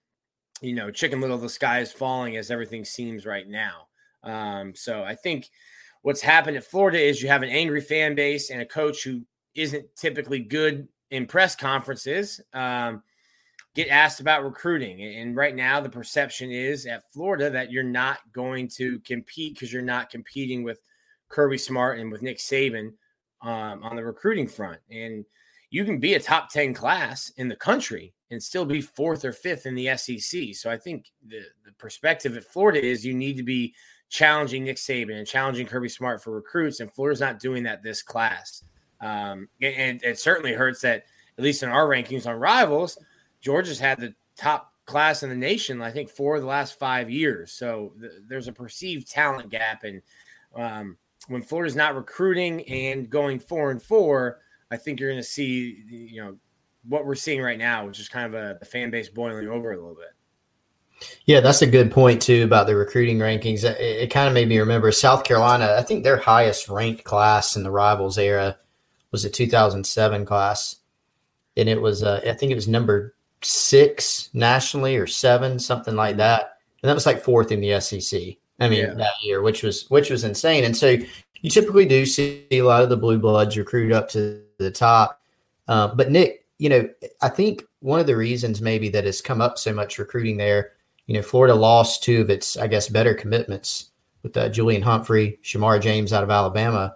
you 0.61 0.75
know, 0.75 0.91
chicken 0.91 1.21
little, 1.21 1.39
the 1.39 1.49
sky 1.49 1.81
is 1.81 1.93
falling 1.93 2.37
as 2.37 2.51
everything 2.51 2.85
seems 2.85 3.27
right 3.27 3.49
now. 3.49 3.89
Um, 4.23 4.75
so 4.75 5.03
I 5.03 5.15
think 5.15 5.49
what's 6.03 6.21
happened 6.21 6.57
at 6.57 6.65
Florida 6.65 7.01
is 7.01 7.23
you 7.23 7.29
have 7.29 7.43
an 7.43 7.49
angry 7.49 7.81
fan 7.81 8.15
base 8.15 8.51
and 8.51 8.61
a 8.61 8.67
coach 8.67 9.03
who 9.03 9.23
isn't 9.55 9.87
typically 9.97 10.41
good 10.41 10.89
in 11.11 11.27
press 11.27 11.57
conferences. 11.57 12.41
Um, 12.53 13.03
get 13.75 13.89
asked 13.89 14.21
about 14.21 14.45
recruiting. 14.45 15.03
And 15.03 15.37
right 15.37 15.55
now, 15.55 15.81
the 15.81 15.89
perception 15.89 16.51
is 16.51 16.87
at 16.87 17.11
Florida 17.13 17.51
that 17.51 17.71
you're 17.71 17.83
not 17.83 18.19
going 18.33 18.69
to 18.77 18.99
compete 19.01 19.55
because 19.55 19.73
you're 19.73 19.83
not 19.83 20.11
competing 20.11 20.63
with 20.63 20.81
Kirby 21.29 21.59
Smart 21.59 21.99
and 21.99 22.11
with 22.11 22.23
Nick 22.23 22.39
Saban 22.39 22.93
um, 23.43 23.83
on 23.83 23.97
the 23.97 24.05
recruiting 24.05 24.49
front. 24.49 24.81
And 24.91 25.25
you 25.71 25.85
can 25.85 26.01
be 26.01 26.15
a 26.15 26.21
top 26.21 26.51
10 26.51 26.75
class 26.75 27.31
in 27.37 27.49
the 27.49 27.57
country 27.57 28.13
and 28.31 28.43
still 28.43 28.65
be 28.65 28.81
fourth 28.81 29.25
or 29.25 29.33
fifth 29.33 29.67
in 29.67 29.75
the 29.75 29.97
SEC. 29.97 30.55
So 30.55 30.71
I 30.71 30.77
think 30.77 31.11
the, 31.27 31.41
the 31.65 31.73
perspective 31.73 32.37
at 32.37 32.45
Florida 32.45 32.85
is 32.85 33.05
you 33.05 33.15
need 33.15 33.37
to 33.37 33.43
be 33.43 33.75
challenging 34.09 34.65
Nick 34.65 34.77
Saban 34.77 35.19
and 35.19 35.27
challenging 35.27 35.67
Kirby 35.67 35.89
Smart 35.89 36.23
for 36.23 36.33
recruits, 36.33 36.81
and 36.81 36.93
Florida's 36.93 37.21
not 37.21 37.39
doing 37.39 37.63
that 37.65 37.83
this 37.83 38.03
class. 38.03 38.65
Um, 39.01 39.49
and 39.63 40.03
it 40.03 40.19
certainly 40.19 40.53
hurts 40.53 40.81
that, 40.83 41.05
at 41.39 41.45
least 41.45 41.63
in 41.63 41.69
our 41.71 41.87
rankings 41.87 42.27
on 42.27 42.37
rivals, 42.37 42.99
Georgia's 43.41 43.81
had 43.81 43.99
the 43.99 44.15
top 44.37 44.73
class 44.85 45.23
in 45.23 45.31
the 45.31 45.37
nation, 45.37 45.81
I 45.81 45.91
think, 45.91 46.11
for 46.11 46.41
the 46.41 46.47
last 46.47 46.79
five 46.79 47.09
years. 47.09 47.53
So 47.53 47.95
th- 48.01 48.13
there's 48.29 48.49
a 48.49 48.53
perceived 48.53 49.11
talent 49.11 49.49
gap. 49.49 49.85
And 49.85 50.03
um, 50.55 50.99
when 51.29 51.43
Florida's 51.43 51.77
not 51.77 51.95
recruiting 51.95 52.63
and 52.69 53.09
going 53.09 53.39
four 53.39 53.71
and 53.71 53.83
four, 53.83 54.41
I 54.71 54.77
think 54.77 55.01
you're 55.01 55.11
going 55.11 55.23
to 55.23 55.29
see, 55.29 55.85
you 55.89 56.23
know, 56.23 56.37
what 56.89 57.07
we're 57.07 57.15
seeing 57.15 57.43
right 57.43 57.59
now, 57.59 57.87
which 57.87 58.01
is 58.01 58.09
kind 58.09 58.35
of 58.35 58.41
a, 58.41 58.59
a 58.63 58.65
fan 58.65 58.91
base 58.91 59.09
boiling 59.09 59.49
over 59.49 59.73
a 59.73 59.77
little 59.77 59.95
bit. 59.95 60.09
Yeah, 61.25 61.41
that's 61.41 61.63
a 61.63 61.67
good 61.67 61.91
point 61.91 62.21
too 62.21 62.45
about 62.45 62.67
the 62.67 62.77
recruiting 62.77 63.19
rankings. 63.19 63.65
It, 63.65 63.81
it 63.81 64.11
kind 64.11 64.29
of 64.29 64.35
made 64.35 64.49
me 64.49 64.59
remember 64.59 64.93
South 64.93 65.25
Carolina. 65.25 65.77
I 65.79 65.83
think 65.83 66.05
their 66.05 66.19
highest 66.19 66.69
ranked 66.69 67.05
class 67.05 67.57
in 67.57 67.63
the 67.63 67.71
rivals 67.71 68.19
era 68.19 68.59
was 69.11 69.25
a 69.25 69.31
2007 69.31 70.27
class, 70.27 70.77
and 71.57 71.69
it 71.69 71.81
was 71.81 72.03
uh, 72.03 72.21
I 72.27 72.35
think 72.35 72.53
it 72.53 72.57
was 72.57 72.69
number 72.69 73.15
six 73.43 74.29
nationally 74.35 74.97
or 74.97 75.07
seven, 75.07 75.59
something 75.59 75.97
like 75.97 76.19
that, 76.19 76.59
and 76.83 76.89
that 76.89 76.95
was 76.95 77.07
like 77.07 77.25
fourth 77.25 77.51
in 77.51 77.61
the 77.61 77.81
SEC. 77.81 78.21
I 78.61 78.69
mean 78.69 78.81
yeah. 78.81 78.95
that 78.95 79.13
year, 79.23 79.41
which 79.41 79.63
was 79.63 79.89
which 79.89 80.11
was 80.11 80.25
insane. 80.25 80.65
And 80.65 80.77
so 80.77 80.99
you 81.41 81.51
typically 81.51 81.87
do 81.87 82.05
see 82.05 82.47
a 82.51 82.63
lot 82.63 82.83
of 82.83 82.91
the 82.91 82.97
blue 82.97 83.19
bloods 83.19 83.57
recruit 83.57 83.93
up 83.93 84.09
to 84.11 84.43
the 84.59 84.71
top. 84.71 85.23
Uh, 85.67 85.95
but 85.95 86.11
Nick, 86.11 86.40
you 86.61 86.69
know, 86.69 86.89
I 87.23 87.29
think 87.29 87.65
one 87.81 88.01
of 88.01 88.07
the 88.07 88.17
reasons 88.17 88.61
maybe 88.61 88.89
that 88.91 89.05
has 89.05 89.21
come 89.21 89.41
up 89.41 89.59
so 89.59 89.73
much 89.73 89.99
recruiting 89.99 90.37
there 90.37 90.73
you 91.11 91.15
know, 91.15 91.23
Florida 91.23 91.57
lost 91.57 92.05
two 92.05 92.21
of 92.21 92.31
its, 92.31 92.57
I 92.57 92.69
guess, 92.69 92.89
better 92.89 93.15
commitments 93.15 93.91
with 94.23 94.37
uh, 94.37 94.49
Julian 94.49 94.81
Humphrey, 94.81 95.41
Shamar 95.43 95.83
James 95.83 96.13
out 96.13 96.23
of 96.23 96.31
Alabama, 96.31 96.95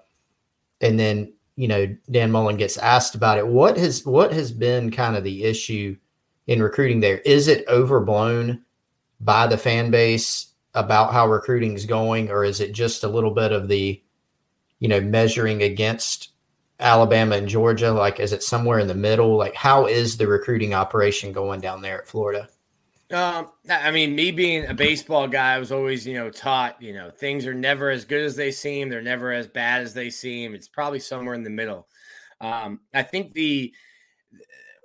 and 0.80 0.97
then 0.97 1.33
you 1.56 1.66
know 1.66 1.88
Dan 2.09 2.30
Mullen 2.30 2.56
gets 2.56 2.76
asked 2.76 3.16
about 3.16 3.38
it. 3.38 3.49
What 3.49 3.76
has 3.76 4.06
what 4.06 4.33
has 4.33 4.52
been 4.52 4.92
kind 4.92 5.16
of 5.16 5.25
the 5.25 5.42
issue 5.42 5.97
in 6.47 6.62
recruiting 6.62 7.00
there? 7.00 7.18
Is 7.18 7.49
it 7.49 7.66
overblown 7.66 8.62
by 9.18 9.49
the 9.49 9.59
fan 9.59 9.90
base 9.90 10.47
about 10.75 11.12
how 11.12 11.26
recruiting 11.26 11.75
is 11.75 11.85
going, 11.85 12.30
or 12.30 12.44
is 12.44 12.61
it 12.61 12.71
just 12.71 13.02
a 13.02 13.09
little 13.09 13.33
bit 13.33 13.50
of 13.50 13.66
the, 13.66 14.00
you 14.78 14.87
know, 14.87 15.00
measuring 15.00 15.64
against 15.64 16.34
Alabama 16.85 17.37
and 17.37 17.49
Georgia? 17.49 17.91
Like, 17.91 18.21
is 18.21 18.33
it 18.33 18.43
somewhere 18.43 18.79
in 18.79 18.87
the 18.87 18.95
middle? 18.95 19.37
Like, 19.37 19.55
how 19.55 19.87
is 19.87 20.17
the 20.17 20.26
recruiting 20.26 20.75
operation 20.75 21.33
going 21.33 21.61
down 21.61 21.83
there 21.83 22.03
at 22.03 22.09
Florida? 22.09 22.49
Um, 23.11 23.50
I 23.71 23.91
mean, 23.91 24.14
me 24.14 24.31
being 24.31 24.67
a 24.67 24.75
baseball 24.75 25.26
guy, 25.29 25.55
I 25.55 25.59
was 25.59 25.73
always, 25.73 26.07
you 26.07 26.14
know, 26.14 26.31
taught, 26.31 26.81
you 26.81 26.93
know, 26.93 27.11
things 27.11 27.47
are 27.47 27.55
never 27.55 27.91
as 27.91 28.05
good 28.05 28.23
as 28.23 28.37
they 28.37 28.50
seem. 28.50 28.88
They're 28.88 29.03
never 29.03 29.33
as 29.33 29.47
bad 29.47 29.83
as 29.83 29.95
they 29.95 30.11
seem. 30.11 30.55
It's 30.55 30.69
probably 30.69 31.00
somewhere 31.00 31.35
in 31.35 31.43
the 31.43 31.50
middle. 31.50 31.87
Um, 32.41 32.81
I 32.93 33.03
think 33.03 33.33
the 33.33 33.73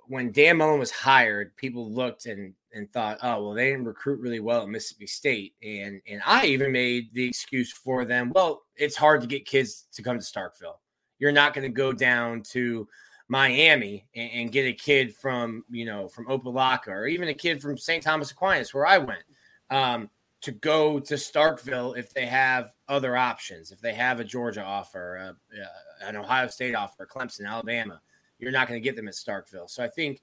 when 0.06 0.32
Dan 0.32 0.56
Mullen 0.56 0.80
was 0.80 0.90
hired, 0.90 1.56
people 1.56 1.92
looked 1.92 2.26
and 2.26 2.54
and 2.72 2.92
thought, 2.92 3.18
oh, 3.22 3.44
well, 3.44 3.54
they 3.54 3.70
didn't 3.70 3.84
recruit 3.84 4.20
really 4.20 4.40
well 4.40 4.62
at 4.62 4.68
Mississippi 4.68 5.06
State, 5.06 5.54
and 5.62 6.00
and 6.08 6.20
I 6.24 6.46
even 6.46 6.72
made 6.72 7.12
the 7.12 7.26
excuse 7.26 7.72
for 7.72 8.04
them. 8.04 8.32
Well, 8.34 8.62
it's 8.76 8.96
hard 8.96 9.20
to 9.22 9.26
get 9.26 9.46
kids 9.46 9.86
to 9.92 10.02
come 10.02 10.18
to 10.18 10.24
Starkville. 10.24 10.78
You're 11.20 11.30
not 11.30 11.54
going 11.54 11.62
to 11.62 11.72
go 11.72 11.92
down 11.92 12.42
to 12.50 12.88
Miami 13.28 14.06
and, 14.16 14.30
and, 14.32 14.52
get 14.52 14.66
a 14.66 14.72
kid 14.72 15.14
from 15.14 15.64
you 15.70 15.84
know 15.84 16.08
from 16.08 16.26
Opa-locka 16.26 16.88
or 16.88 17.06
even 17.06 17.28
a 17.28 17.34
kid 17.34 17.62
from 17.62 17.78
St. 17.78 18.02
Thomas 18.02 18.32
Aquinas 18.32 18.74
where 18.74 18.86
I 18.86 18.98
went 18.98 19.22
um, 19.70 20.10
to 20.40 20.50
go 20.50 20.98
to 20.98 21.14
Starkville 21.14 21.96
if 21.96 22.12
they 22.12 22.26
have 22.26 22.72
other 22.88 23.16
options 23.16 23.70
if 23.70 23.80
they 23.80 23.94
have 23.94 24.18
a 24.18 24.24
Georgia 24.24 24.64
offer 24.64 25.36
uh, 25.52 26.06
an 26.08 26.16
Ohio 26.16 26.48
State 26.48 26.74
offer 26.74 27.06
Clemson 27.06 27.46
Alabama 27.46 28.00
you're 28.40 28.50
not 28.50 28.66
going 28.66 28.82
to 28.82 28.84
get 28.84 28.96
them 28.96 29.06
at 29.06 29.14
Starkville 29.14 29.70
so 29.70 29.84
I 29.84 29.88
think 29.88 30.22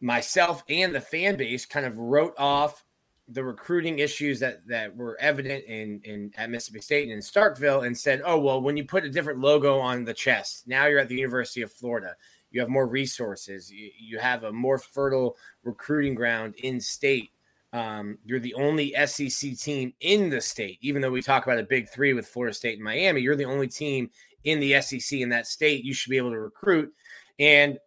myself 0.00 0.62
and 0.68 0.94
the 0.94 1.00
fan 1.00 1.34
base 1.34 1.66
kind 1.66 1.86
of 1.86 1.98
wrote 1.98 2.34
off 2.38 2.84
the 3.28 3.44
recruiting 3.44 3.98
issues 3.98 4.40
that 4.40 4.66
that 4.66 4.96
were 4.96 5.16
evident 5.20 5.64
in 5.66 6.00
in 6.04 6.32
at 6.36 6.50
Mississippi 6.50 6.80
State 6.80 7.04
and 7.04 7.12
in 7.12 7.20
Starkville 7.20 7.86
and 7.86 7.96
said, 7.96 8.22
"Oh, 8.24 8.38
well, 8.38 8.60
when 8.60 8.76
you 8.76 8.84
put 8.84 9.04
a 9.04 9.10
different 9.10 9.40
logo 9.40 9.78
on 9.78 10.04
the 10.04 10.14
chest, 10.14 10.66
now 10.66 10.86
you're 10.86 10.98
at 10.98 11.08
the 11.08 11.16
University 11.16 11.62
of 11.62 11.72
Florida. 11.72 12.16
You 12.50 12.60
have 12.60 12.68
more 12.68 12.86
resources. 12.86 13.70
You, 13.70 13.90
you 13.98 14.18
have 14.18 14.44
a 14.44 14.52
more 14.52 14.78
fertile 14.78 15.36
recruiting 15.62 16.14
ground 16.14 16.54
in 16.56 16.80
state. 16.80 17.30
Um, 17.72 18.18
you're 18.24 18.40
the 18.40 18.54
only 18.54 18.92
SEC 19.06 19.56
team 19.56 19.94
in 20.00 20.28
the 20.28 20.40
state, 20.40 20.78
even 20.82 21.00
though 21.00 21.10
we 21.10 21.22
talk 21.22 21.46
about 21.46 21.58
a 21.58 21.64
big 21.64 21.88
three 21.88 22.12
with 22.12 22.26
Florida 22.26 22.52
State 22.52 22.74
and 22.74 22.84
Miami. 22.84 23.22
You're 23.22 23.36
the 23.36 23.46
only 23.46 23.68
team 23.68 24.10
in 24.44 24.60
the 24.60 24.80
SEC 24.82 25.20
in 25.20 25.30
that 25.30 25.46
state. 25.46 25.84
You 25.84 25.94
should 25.94 26.10
be 26.10 26.18
able 26.18 26.32
to 26.32 26.40
recruit." 26.40 26.92
And 27.38 27.78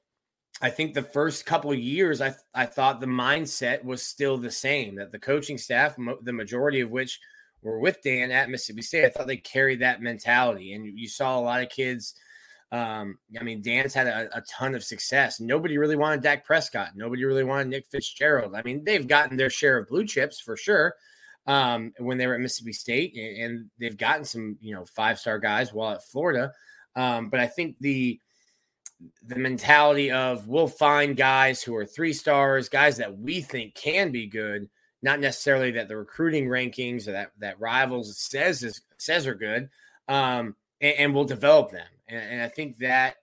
I 0.61 0.69
think 0.69 0.93
the 0.93 1.03
first 1.03 1.45
couple 1.45 1.71
of 1.71 1.79
years, 1.79 2.21
I 2.21 2.33
I 2.53 2.65
thought 2.65 3.01
the 3.01 3.07
mindset 3.07 3.83
was 3.83 4.01
still 4.01 4.37
the 4.37 4.51
same. 4.51 4.95
That 4.95 5.11
the 5.11 5.19
coaching 5.19 5.57
staff, 5.57 5.97
mo- 5.97 6.19
the 6.21 6.33
majority 6.33 6.81
of 6.81 6.91
which 6.91 7.19
were 7.61 7.79
with 7.79 8.01
Dan 8.03 8.31
at 8.31 8.49
Mississippi 8.49 8.81
State, 8.81 9.05
I 9.05 9.09
thought 9.09 9.27
they 9.27 9.37
carried 9.37 9.81
that 9.81 10.01
mentality, 10.01 10.73
and 10.73 10.97
you 10.97 11.07
saw 11.07 11.37
a 11.37 11.41
lot 11.41 11.61
of 11.61 11.69
kids. 11.69 12.15
Um, 12.71 13.19
I 13.39 13.43
mean, 13.43 13.61
Dan's 13.61 13.93
had 13.93 14.07
a, 14.07 14.37
a, 14.37 14.41
ton 14.41 14.75
of 14.75 14.83
success. 14.83 15.39
Nobody 15.39 15.77
really 15.77 15.95
wanted 15.95 16.23
Dak 16.23 16.43
Prescott. 16.45 16.89
Nobody 16.95 17.23
really 17.23 17.43
wanted 17.43 17.67
Nick 17.67 17.85
Fitzgerald. 17.91 18.55
I 18.55 18.63
mean, 18.63 18.83
they've 18.83 19.07
gotten 19.07 19.37
their 19.37 19.51
share 19.51 19.77
of 19.77 19.87
blue 19.87 20.05
chips 20.05 20.41
for 20.41 20.57
sure 20.57 20.95
um, 21.47 21.93
when 21.99 22.17
they 22.17 22.27
were 22.27 22.33
at 22.33 22.41
Mississippi 22.41 22.73
State, 22.73 23.15
and, 23.15 23.37
and 23.43 23.69
they've 23.79 23.97
gotten 23.97 24.25
some, 24.25 24.57
you 24.61 24.73
know, 24.73 24.83
five 24.85 25.19
star 25.19 25.39
guys 25.39 25.73
while 25.73 25.93
at 25.93 26.03
Florida. 26.03 26.51
Um, 26.95 27.29
but 27.29 27.39
I 27.39 27.47
think 27.47 27.75
the 27.79 28.19
the 29.25 29.35
mentality 29.35 30.11
of 30.11 30.47
we'll 30.47 30.67
find 30.67 31.17
guys 31.17 31.61
who 31.61 31.75
are 31.75 31.85
three 31.85 32.13
stars, 32.13 32.69
guys 32.69 32.97
that 32.97 33.17
we 33.17 33.41
think 33.41 33.75
can 33.75 34.11
be 34.11 34.27
good, 34.27 34.69
not 35.01 35.19
necessarily 35.19 35.71
that 35.71 35.87
the 35.87 35.97
recruiting 35.97 36.47
rankings 36.47 37.07
or 37.07 37.11
that 37.11 37.31
that 37.39 37.59
rivals 37.59 38.17
says 38.17 38.63
is, 38.63 38.81
says 38.97 39.27
are 39.27 39.35
good, 39.35 39.69
um, 40.07 40.55
and, 40.81 40.95
and, 40.97 41.15
we'll 41.15 41.25
develop 41.25 41.71
them. 41.71 41.87
And, 42.07 42.21
and, 42.21 42.41
I 42.41 42.47
think 42.47 42.77
that 42.77 43.17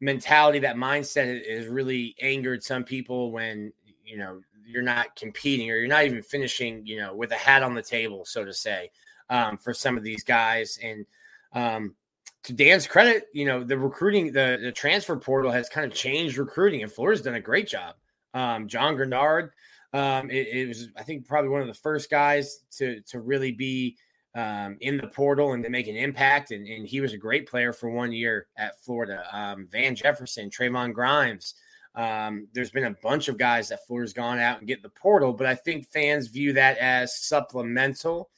mentality, 0.00 0.60
that 0.60 0.76
mindset, 0.76 1.46
has 1.48 1.66
really 1.66 2.14
angered 2.20 2.62
some 2.62 2.84
people 2.84 3.32
when 3.32 3.72
you 4.04 4.16
know 4.16 4.40
you're 4.66 4.82
not 4.82 5.16
competing 5.16 5.70
or 5.70 5.76
you're 5.76 5.88
not 5.88 6.04
even 6.04 6.22
finishing, 6.22 6.86
you 6.86 6.98
know, 6.98 7.14
with 7.14 7.32
a 7.32 7.36
hat 7.36 7.62
on 7.62 7.74
the 7.74 7.82
table, 7.82 8.24
so 8.24 8.44
to 8.44 8.54
say, 8.54 8.90
um, 9.28 9.58
for 9.58 9.74
some 9.74 9.96
of 9.96 10.04
these 10.04 10.22
guys 10.22 10.78
and. 10.82 11.06
Um, 11.52 11.96
to 12.44 12.52
Dan's 12.52 12.86
credit, 12.86 13.26
you 13.32 13.44
know, 13.44 13.62
the 13.64 13.78
recruiting, 13.78 14.32
the, 14.32 14.58
the 14.62 14.72
transfer 14.72 15.16
portal 15.16 15.50
has 15.50 15.68
kind 15.68 15.90
of 15.90 15.96
changed 15.96 16.38
recruiting, 16.38 16.82
and 16.82 16.90
Florida's 16.90 17.22
done 17.22 17.34
a 17.34 17.40
great 17.40 17.68
job. 17.68 17.96
Um, 18.32 18.66
Jon 18.66 18.96
Greenard, 18.96 19.50
um, 19.92 20.30
it, 20.30 20.48
it, 20.48 20.68
was, 20.68 20.88
I 20.96 21.02
think, 21.02 21.26
probably 21.26 21.50
one 21.50 21.60
of 21.60 21.66
the 21.66 21.74
first 21.74 22.10
guys 22.10 22.60
to 22.78 23.00
to 23.08 23.20
really 23.20 23.52
be 23.52 23.96
um, 24.34 24.76
in 24.80 24.96
the 24.96 25.08
portal 25.08 25.52
and 25.52 25.64
to 25.64 25.70
make 25.70 25.88
an 25.88 25.96
impact. 25.96 26.52
And, 26.52 26.66
and, 26.66 26.86
he 26.86 27.00
was 27.00 27.12
a 27.12 27.18
great 27.18 27.48
player 27.48 27.72
for 27.72 27.90
one 27.90 28.12
year 28.12 28.46
at 28.56 28.80
Florida. 28.82 29.24
Um, 29.32 29.66
Van 29.70 29.96
Jefferson, 29.96 30.50
Trevon 30.50 30.92
Grimes. 30.92 31.54
Um, 31.96 32.46
there's 32.54 32.70
been 32.70 32.84
a 32.84 32.96
bunch 33.02 33.26
of 33.26 33.36
guys 33.36 33.68
that 33.68 33.84
Florida's 33.86 34.12
gone 34.12 34.38
out 34.38 34.58
and 34.58 34.68
get 34.68 34.82
the 34.82 34.88
portal, 34.88 35.32
but 35.32 35.48
I 35.48 35.56
think 35.56 35.88
fans 35.88 36.28
view 36.28 36.52
that 36.52 36.78
as 36.78 37.20
supplemental 37.20 38.30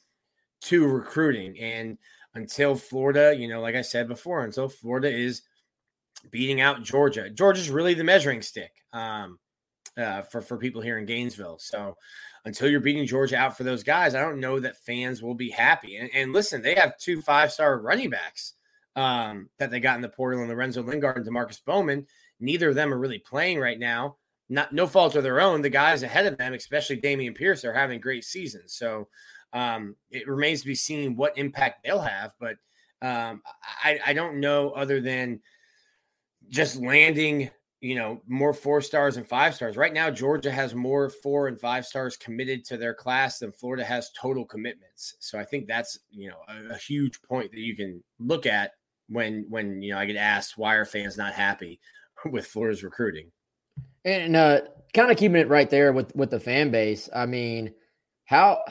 to 0.62 0.86
recruiting. 0.86 1.58
And 1.58 1.98
until 2.34 2.74
Florida, 2.74 3.34
you 3.36 3.48
know, 3.48 3.60
like 3.60 3.74
I 3.74 3.82
said 3.82 4.08
before, 4.08 4.44
until 4.44 4.68
Florida 4.68 5.08
is 5.10 5.42
beating 6.30 6.60
out 6.60 6.82
Georgia. 6.82 7.30
Georgia's 7.30 7.70
really 7.70 7.94
the 7.94 8.04
measuring 8.04 8.42
stick 8.42 8.72
um, 8.92 9.38
uh, 9.96 10.22
for 10.22 10.40
for 10.40 10.56
people 10.56 10.80
here 10.80 10.98
in 10.98 11.06
Gainesville. 11.06 11.58
So 11.58 11.96
until 12.44 12.68
you're 12.68 12.80
beating 12.80 13.06
Georgia 13.06 13.36
out 13.36 13.56
for 13.56 13.64
those 13.64 13.82
guys, 13.82 14.14
I 14.14 14.20
don't 14.20 14.40
know 14.40 14.58
that 14.60 14.84
fans 14.84 15.22
will 15.22 15.34
be 15.34 15.50
happy. 15.50 15.96
And, 15.96 16.10
and 16.14 16.32
listen, 16.32 16.62
they 16.62 16.74
have 16.74 16.98
two 16.98 17.20
five 17.22 17.52
star 17.52 17.78
running 17.78 18.10
backs 18.10 18.54
um, 18.96 19.48
that 19.58 19.70
they 19.70 19.80
got 19.80 19.96
in 19.96 20.02
the 20.02 20.08
portal, 20.08 20.40
and 20.40 20.48
Lorenzo 20.48 20.82
Lingard 20.82 21.18
and 21.18 21.26
Demarkcus 21.26 21.64
Bowman. 21.64 22.06
Neither 22.40 22.70
of 22.70 22.74
them 22.74 22.92
are 22.92 22.98
really 22.98 23.20
playing 23.20 23.60
right 23.60 23.78
now. 23.78 24.16
Not 24.48 24.72
no 24.72 24.86
fault 24.86 25.14
of 25.14 25.22
their 25.22 25.40
own. 25.40 25.62
The 25.62 25.70
guys 25.70 26.02
ahead 26.02 26.26
of 26.26 26.36
them, 26.36 26.52
especially 26.52 27.00
Dameon 27.00 27.34
Pierce, 27.34 27.64
are 27.64 27.72
having 27.72 28.00
great 28.00 28.24
seasons. 28.24 28.74
So 28.74 29.08
um, 29.52 29.96
it 30.10 30.28
remains 30.28 30.60
to 30.62 30.66
be 30.66 30.74
seen 30.74 31.16
what 31.16 31.38
impact 31.38 31.84
they'll 31.84 32.00
have, 32.00 32.32
but 32.38 32.56
um, 33.02 33.42
I, 33.84 33.98
I 34.06 34.12
don't 34.12 34.40
know 34.40 34.70
other 34.70 35.00
than 35.00 35.40
just 36.48 36.76
landing 36.76 37.50
you 37.82 37.96
know, 37.96 38.22
more 38.28 38.54
four 38.54 38.80
stars 38.80 39.16
and 39.16 39.26
five 39.26 39.56
stars. 39.56 39.76
Right 39.76 39.92
now, 39.92 40.08
Georgia 40.08 40.52
has 40.52 40.72
more 40.72 41.10
four 41.10 41.48
and 41.48 41.60
five 41.60 41.84
stars 41.84 42.16
committed 42.16 42.64
to 42.66 42.76
their 42.76 42.94
class 42.94 43.40
than 43.40 43.50
Florida 43.50 43.84
has 43.84 44.12
total 44.12 44.44
commitments. 44.44 45.16
So 45.18 45.36
I 45.36 45.44
think 45.44 45.66
that's 45.66 45.98
you 46.08 46.30
know 46.30 46.36
a, 46.48 46.74
a 46.74 46.78
huge 46.78 47.20
point 47.22 47.50
that 47.50 47.58
you 47.58 47.74
can 47.74 48.02
look 48.20 48.46
at 48.46 48.70
when 49.08 49.46
when 49.48 49.82
you 49.82 49.92
know 49.92 49.98
I 49.98 50.06
get 50.06 50.16
asked 50.16 50.56
why 50.56 50.76
are 50.76 50.84
fans 50.84 51.16
not 51.16 51.34
happy 51.34 51.80
with 52.30 52.46
Florida's 52.46 52.84
recruiting. 52.84 53.32
And 54.04 54.36
uh, 54.36 54.60
kind 54.94 55.10
of 55.10 55.16
keeping 55.16 55.40
it 55.40 55.48
right 55.48 55.68
there 55.68 55.92
with 55.92 56.14
with 56.14 56.30
the 56.30 56.40
fan 56.40 56.70
base. 56.70 57.08
I 57.12 57.26
mean, 57.26 57.74
how 58.26 58.62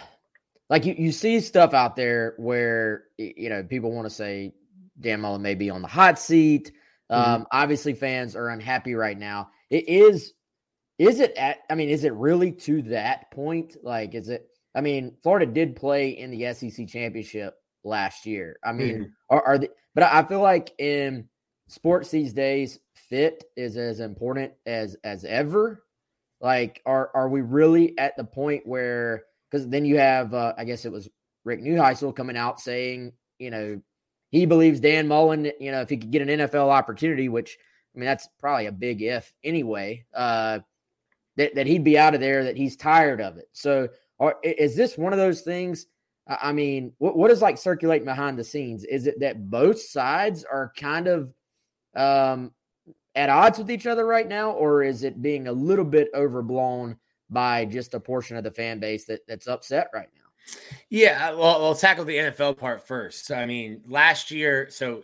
like 0.72 0.86
you, 0.86 0.96
you 0.98 1.12
see 1.12 1.40
stuff 1.40 1.76
out 1.76 1.96
there 1.96 2.34
where 2.38 3.04
you 3.20 3.50
know 3.50 3.64
people 3.64 3.92
want 3.92 4.08
to 4.08 4.14
say 4.14 4.54
Dan 5.00 5.22
Mullen 5.22 5.44
may 5.44 5.54
be 5.54 5.70
on 5.70 5.84
the 5.84 5.88
hot 5.88 6.18
seat 6.18 6.72
Mm-hmm. 7.12 7.32
Um, 7.34 7.48
obviously, 7.52 7.94
fans 7.94 8.36
are 8.36 8.50
unhappy 8.50 8.96
right 8.96 9.18
now. 9.18 9.50
It 9.70 9.90
is, 9.90 10.34
is 10.98 11.20
it 11.20 11.36
at? 11.36 11.60
I 11.70 11.76
mean, 11.76 11.90
is 11.90 12.04
it 12.04 12.14
really 12.14 12.52
to 12.54 12.82
that 12.84 13.32
point? 13.32 13.76
Like, 13.84 14.16
is 14.16 14.30
it? 14.30 14.48
I 14.74 14.82
mean, 14.82 15.18
Florida 15.22 15.46
did 15.46 15.76
play 15.76 16.12
in 16.12 16.32
the 16.32 16.54
SEC 16.54 16.88
championship 16.88 17.56
last 17.84 18.26
year. 18.26 18.58
I 18.64 18.72
mean, 18.72 18.96
mm-hmm. 18.96 19.04
are, 19.30 19.46
are 19.46 19.58
the, 19.58 19.70
but 19.94 20.06
I 20.06 20.24
feel 20.24 20.40
like 20.40 20.74
in 20.80 21.28
sports 21.68 22.10
these 22.12 22.32
days, 22.32 22.80
fit 22.96 23.44
is 23.58 23.76
as 23.76 24.00
important 24.00 24.54
as 24.66 24.96
as 25.04 25.26
ever. 25.26 25.84
Like, 26.40 26.82
are 26.86 27.12
are 27.14 27.28
we 27.28 27.42
really 27.42 27.98
at 27.98 28.16
the 28.16 28.24
point 28.24 28.66
where? 28.66 29.24
Because 29.52 29.68
then 29.68 29.84
you 29.84 29.98
have, 29.98 30.34
uh, 30.34 30.54
I 30.58 30.64
guess 30.64 30.86
it 30.86 30.92
was 30.92 31.10
Rick 31.44 31.62
Neuheisel 31.62 32.16
coming 32.16 32.38
out 32.38 32.62
saying, 32.62 33.12
you 33.38 33.52
know, 33.52 33.82
he 34.30 34.46
believes 34.46 34.80
Dan 34.80 35.10
Mullen, 35.10 35.52
you 35.60 35.72
know, 35.72 35.82
if 35.82 35.90
he 35.90 35.98
could 35.98 36.12
get 36.12 36.22
an 36.22 36.40
NFL 36.40 36.70
opportunity, 36.70 37.28
which 37.28 37.58
I 37.94 38.00
mean, 38.00 38.06
that's 38.06 38.30
probably 38.40 38.68
a 38.68 38.72
big 38.72 39.02
if 39.02 39.34
anyway, 39.44 40.06
uh, 40.14 40.60
that, 41.36 41.56
that 41.56 41.68
he'd 41.68 41.84
be 41.84 41.98
out 41.98 42.16
of 42.16 42.22
there, 42.22 42.46
that 42.46 42.58
he's 42.58 42.78
tired 42.78 43.20
of 43.20 43.38
it. 43.38 43.50
So, 43.52 43.90
is 44.44 44.76
this 44.76 44.98
one 44.98 45.14
of 45.14 45.20
those 45.20 45.42
things? 45.42 45.88
I 46.28 46.54
mean, 46.54 46.94
what, 47.00 47.18
what 47.18 47.32
is 47.32 47.42
like 47.42 47.58
circulating 47.58 48.06
behind 48.06 48.38
the 48.38 48.44
scenes? 48.44 48.84
Is 48.84 49.08
it 49.08 49.20
that 49.20 49.50
both 49.50 49.82
sides 49.82 50.46
are 50.46 50.72
kind 50.78 51.08
of 51.08 51.34
um, 51.96 52.52
at 53.16 53.30
odds 53.30 53.58
with 53.58 53.72
each 53.72 53.88
other 53.88 54.06
right 54.06 54.28
now, 54.28 54.52
or 54.52 54.84
is 54.84 55.04
it 55.04 55.22
being 55.22 55.48
a 55.48 55.52
little 55.52 55.84
bit 55.84 56.10
overblown 56.14 56.98
by 57.32 57.66
just 57.66 57.94
a 57.94 58.00
portion 58.00 58.38
of 58.38 58.44
the 58.44 58.52
fan 58.52 58.80
base 58.80 59.06
that, 59.06 59.26
that's 59.28 59.48
upset 59.48 59.88
right 59.94 60.10
now? 60.16 60.56
Yeah, 60.90 61.34
well, 61.34 61.62
we'll 61.62 61.76
tackle 61.76 62.06
the 62.06 62.18
NFL 62.18 62.58
part 62.58 62.86
first. 62.86 63.32
I 63.32 63.46
mean, 63.46 63.82
last 63.88 64.32
year, 64.32 64.68
so 64.70 65.04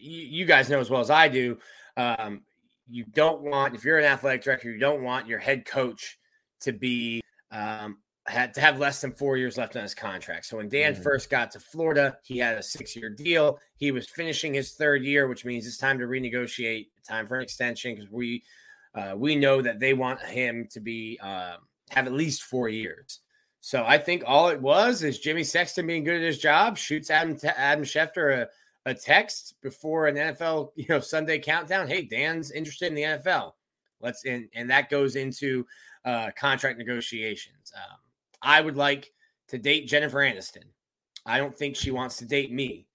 you, 0.00 0.20
you 0.20 0.44
guys 0.44 0.68
know 0.68 0.80
as 0.80 0.90
well 0.90 1.00
as 1.00 1.10
I 1.10 1.28
do, 1.28 1.58
um, 1.96 2.42
you 2.88 3.04
don't 3.04 3.42
want 3.42 3.74
if 3.74 3.84
you're 3.84 3.98
an 3.98 4.04
athletic 4.04 4.42
director, 4.42 4.70
you 4.70 4.80
don't 4.80 5.02
want 5.02 5.28
your 5.28 5.38
head 5.38 5.64
coach 5.64 6.18
to 6.60 6.72
be 6.72 7.20
um, 7.52 7.98
had 8.26 8.54
to 8.54 8.60
have 8.60 8.78
less 8.78 9.00
than 9.00 9.12
four 9.12 9.36
years 9.36 9.56
left 9.56 9.76
on 9.76 9.82
his 9.82 9.94
contract. 9.94 10.46
So 10.46 10.56
when 10.56 10.68
Dan 10.68 10.94
mm-hmm. 10.94 11.02
first 11.02 11.30
got 11.30 11.50
to 11.52 11.60
Florida, 11.60 12.16
he 12.22 12.38
had 12.38 12.56
a 12.56 12.62
six 12.62 12.96
year 12.96 13.10
deal. 13.10 13.58
He 13.76 13.92
was 13.92 14.08
finishing 14.08 14.54
his 14.54 14.72
third 14.72 15.04
year, 15.04 15.28
which 15.28 15.44
means 15.44 15.66
it's 15.66 15.78
time 15.78 15.98
to 15.98 16.06
renegotiate, 16.06 16.88
time 17.06 17.26
for 17.26 17.36
an 17.36 17.42
extension 17.42 17.94
because 17.94 18.10
we 18.10 18.42
uh, 18.94 19.14
we 19.16 19.36
know 19.36 19.62
that 19.62 19.80
they 19.80 19.94
want 19.94 20.20
him 20.20 20.68
to 20.72 20.80
be 20.80 21.18
uh, 21.22 21.56
have 21.90 22.06
at 22.06 22.12
least 22.12 22.42
four 22.42 22.68
years. 22.68 23.20
So 23.60 23.84
I 23.86 23.98
think 23.98 24.22
all 24.26 24.48
it 24.48 24.60
was 24.60 25.02
is 25.02 25.18
Jimmy 25.18 25.44
Sexton 25.44 25.86
being 25.86 26.04
good 26.04 26.16
at 26.16 26.22
his 26.22 26.38
job, 26.38 26.78
shoots 26.78 27.10
Adam 27.10 27.36
Adam 27.56 27.84
Schefter 27.84 28.42
a, 28.42 28.90
a 28.90 28.94
text 28.94 29.54
before 29.62 30.06
an 30.06 30.16
NFL 30.16 30.70
you 30.76 30.86
know 30.88 31.00
Sunday 31.00 31.38
countdown. 31.38 31.88
Hey, 31.88 32.02
Dan's 32.02 32.50
interested 32.50 32.88
in 32.88 32.94
the 32.94 33.02
NFL. 33.02 33.52
Let's 34.00 34.24
and 34.24 34.48
and 34.54 34.70
that 34.70 34.90
goes 34.90 35.16
into 35.16 35.66
uh, 36.04 36.30
contract 36.36 36.78
negotiations. 36.78 37.72
Um, 37.76 37.98
I 38.42 38.60
would 38.60 38.76
like 38.76 39.12
to 39.48 39.58
date 39.58 39.86
Jennifer 39.86 40.18
Aniston. 40.18 40.64
I 41.26 41.36
don't 41.38 41.56
think 41.56 41.76
she 41.76 41.90
wants 41.90 42.16
to 42.16 42.24
date 42.24 42.52
me. 42.52 42.86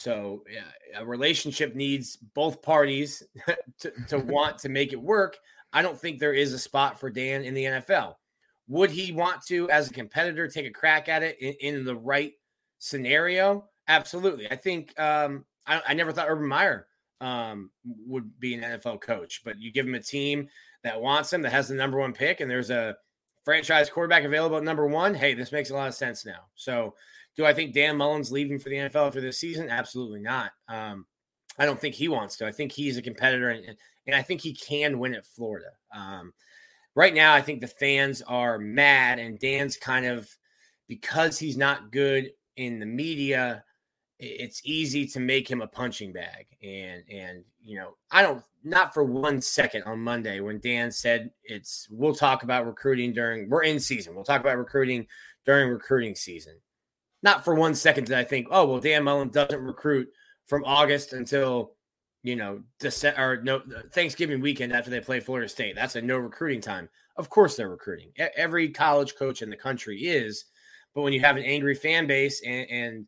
So 0.00 0.44
yeah, 0.50 0.98
a 0.98 1.04
relationship 1.04 1.74
needs 1.74 2.16
both 2.16 2.62
parties 2.62 3.22
to, 3.80 3.92
to 4.08 4.18
want 4.24 4.56
to 4.60 4.70
make 4.70 4.94
it 4.94 5.00
work. 5.00 5.36
I 5.74 5.82
don't 5.82 5.98
think 5.98 6.18
there 6.18 6.32
is 6.32 6.54
a 6.54 6.58
spot 6.58 6.98
for 6.98 7.10
Dan 7.10 7.44
in 7.44 7.52
the 7.52 7.64
NFL. 7.64 8.14
Would 8.68 8.90
he 8.90 9.12
want 9.12 9.42
to, 9.48 9.68
as 9.68 9.90
a 9.90 9.92
competitor, 9.92 10.48
take 10.48 10.64
a 10.64 10.70
crack 10.70 11.10
at 11.10 11.22
it 11.22 11.38
in, 11.38 11.52
in 11.60 11.84
the 11.84 11.94
right 11.94 12.32
scenario? 12.78 13.68
Absolutely. 13.88 14.50
I 14.50 14.56
think 14.56 14.98
um, 14.98 15.44
I, 15.66 15.82
I, 15.88 15.94
never 15.94 16.12
thought 16.12 16.30
Urban 16.30 16.48
Meyer 16.48 16.86
um, 17.20 17.70
would 18.06 18.40
be 18.40 18.54
an 18.54 18.62
NFL 18.62 19.02
coach, 19.02 19.42
but 19.44 19.60
you 19.60 19.70
give 19.70 19.86
him 19.86 19.96
a 19.96 20.00
team 20.00 20.48
that 20.82 20.98
wants 20.98 21.30
him, 21.30 21.42
that 21.42 21.52
has 21.52 21.68
the 21.68 21.74
number 21.74 21.98
one 21.98 22.14
pick, 22.14 22.40
and 22.40 22.50
there's 22.50 22.70
a 22.70 22.96
franchise 23.44 23.90
quarterback 23.90 24.24
available 24.24 24.56
at 24.56 24.64
number 24.64 24.86
one. 24.86 25.12
Hey, 25.12 25.34
this 25.34 25.52
makes 25.52 25.68
a 25.68 25.74
lot 25.74 25.88
of 25.88 25.94
sense 25.94 26.24
now. 26.24 26.46
So, 26.54 26.94
do 27.40 27.46
I 27.46 27.54
think 27.54 27.72
Dan 27.72 27.96
Mullen's 27.96 28.30
leaving 28.30 28.58
for 28.58 28.68
the 28.68 28.76
NFL 28.76 29.06
after 29.06 29.20
this 29.22 29.38
season? 29.38 29.70
Absolutely 29.70 30.20
not. 30.20 30.52
Um, 30.68 31.06
I 31.58 31.64
don't 31.64 31.80
think 31.80 31.94
he 31.94 32.06
wants 32.06 32.36
to. 32.36 32.46
I 32.46 32.52
think 32.52 32.70
he's 32.70 32.98
a 32.98 33.02
competitor, 33.02 33.48
and, 33.48 33.64
and 34.06 34.14
I 34.14 34.20
think 34.20 34.42
he 34.42 34.52
can 34.52 34.98
win 34.98 35.14
at 35.14 35.24
Florida. 35.24 35.70
Um, 35.94 36.34
right 36.94 37.14
now, 37.14 37.32
I 37.32 37.40
think 37.40 37.62
the 37.62 37.66
fans 37.66 38.20
are 38.20 38.58
mad, 38.58 39.18
and 39.18 39.38
Dan's 39.38 39.78
kind 39.78 40.04
of 40.04 40.28
because 40.86 41.38
he's 41.38 41.56
not 41.56 41.90
good 41.90 42.30
in 42.58 42.78
the 42.78 42.84
media. 42.84 43.64
It's 44.18 44.60
easy 44.62 45.06
to 45.06 45.18
make 45.18 45.50
him 45.50 45.62
a 45.62 45.66
punching 45.66 46.12
bag, 46.12 46.44
and 46.62 47.02
and 47.10 47.42
you 47.62 47.78
know 47.78 47.94
I 48.10 48.20
don't 48.20 48.44
not 48.64 48.92
for 48.92 49.02
one 49.02 49.40
second 49.40 49.84
on 49.84 50.00
Monday 50.00 50.40
when 50.40 50.60
Dan 50.60 50.92
said 50.92 51.30
it's 51.42 51.88
we'll 51.90 52.14
talk 52.14 52.42
about 52.42 52.66
recruiting 52.66 53.14
during 53.14 53.48
we're 53.48 53.62
in 53.62 53.80
season 53.80 54.14
we'll 54.14 54.24
talk 54.24 54.42
about 54.42 54.58
recruiting 54.58 55.06
during 55.46 55.70
recruiting 55.70 56.14
season. 56.14 56.60
Not 57.22 57.44
for 57.44 57.54
one 57.54 57.74
second 57.74 58.04
did 58.04 58.16
I 58.16 58.24
think 58.24 58.48
oh 58.50 58.66
well 58.66 58.80
Dan 58.80 59.04
Mullen 59.04 59.28
doesn't 59.28 59.60
recruit 59.60 60.08
from 60.46 60.64
August 60.64 61.12
until 61.12 61.74
you 62.22 62.36
know, 62.36 62.62
December 62.78 63.20
or 63.20 63.42
no 63.42 63.56
uh, 63.56 63.82
Thanksgiving 63.92 64.40
weekend 64.40 64.72
after 64.72 64.90
they 64.90 65.00
play 65.00 65.20
Florida 65.20 65.48
State. 65.48 65.74
That's 65.74 65.96
a 65.96 66.02
no 66.02 66.18
recruiting 66.18 66.60
time. 66.60 66.88
Of 67.16 67.30
course, 67.30 67.56
they're 67.56 67.70
recruiting. 67.70 68.12
Every 68.36 68.68
college 68.68 69.14
coach 69.16 69.42
in 69.42 69.50
the 69.50 69.56
country 69.56 69.98
is, 70.00 70.44
but 70.94 71.02
when 71.02 71.12
you 71.12 71.20
have 71.20 71.36
an 71.36 71.44
angry 71.44 71.74
fan 71.74 72.06
base 72.06 72.42
and 72.44 72.68
and, 72.70 73.06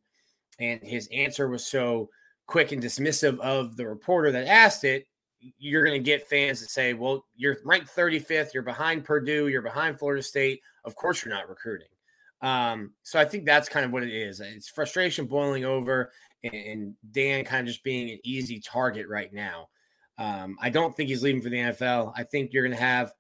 and 0.58 0.80
his 0.82 1.08
answer 1.12 1.48
was 1.48 1.66
so 1.66 2.08
quick 2.46 2.72
and 2.72 2.82
dismissive 2.82 3.38
of 3.40 3.76
the 3.76 3.86
reporter 3.86 4.32
that 4.32 4.46
asked 4.46 4.84
it, 4.84 5.06
you're 5.58 5.84
going 5.84 5.98
to 5.98 6.04
get 6.04 6.28
fans 6.28 6.60
that 6.60 6.70
say, 6.70 6.94
"Well, 6.94 7.24
you're 7.36 7.58
ranked 7.64 7.94
35th. 7.94 8.54
You're 8.54 8.62
behind 8.62 9.04
Purdue. 9.04 9.48
You're 9.48 9.62
behind 9.62 9.98
Florida 9.98 10.22
State. 10.22 10.60
Of 10.84 10.94
course, 10.96 11.24
you're 11.24 11.34
not 11.34 11.48
recruiting." 11.48 11.88
Um, 12.42 12.92
so 13.04 13.20
I 13.20 13.24
think 13.24 13.46
that's 13.46 13.68
kind 13.68 13.86
of 13.86 13.92
what 13.92 14.02
it 14.02 14.12
is. 14.12 14.40
It's 14.40 14.68
frustration 14.68 15.26
boiling 15.26 15.64
over, 15.64 16.12
and 16.42 16.94
Dan 17.12 17.44
kind 17.44 17.66
of 17.66 17.72
just 17.72 17.84
being 17.84 18.10
an 18.10 18.18
easy 18.24 18.60
target 18.60 19.08
right 19.08 19.32
now. 19.32 19.68
Um, 20.18 20.56
I 20.60 20.68
don't 20.68 20.94
think 20.94 21.08
he's 21.08 21.22
leaving 21.22 21.40
for 21.40 21.48
the 21.48 21.56
NFL. 21.56 22.12
I 22.16 22.24
think 22.24 22.52
you're 22.52 22.64
going 22.64 22.76
to 22.76 22.82
have 22.82 23.12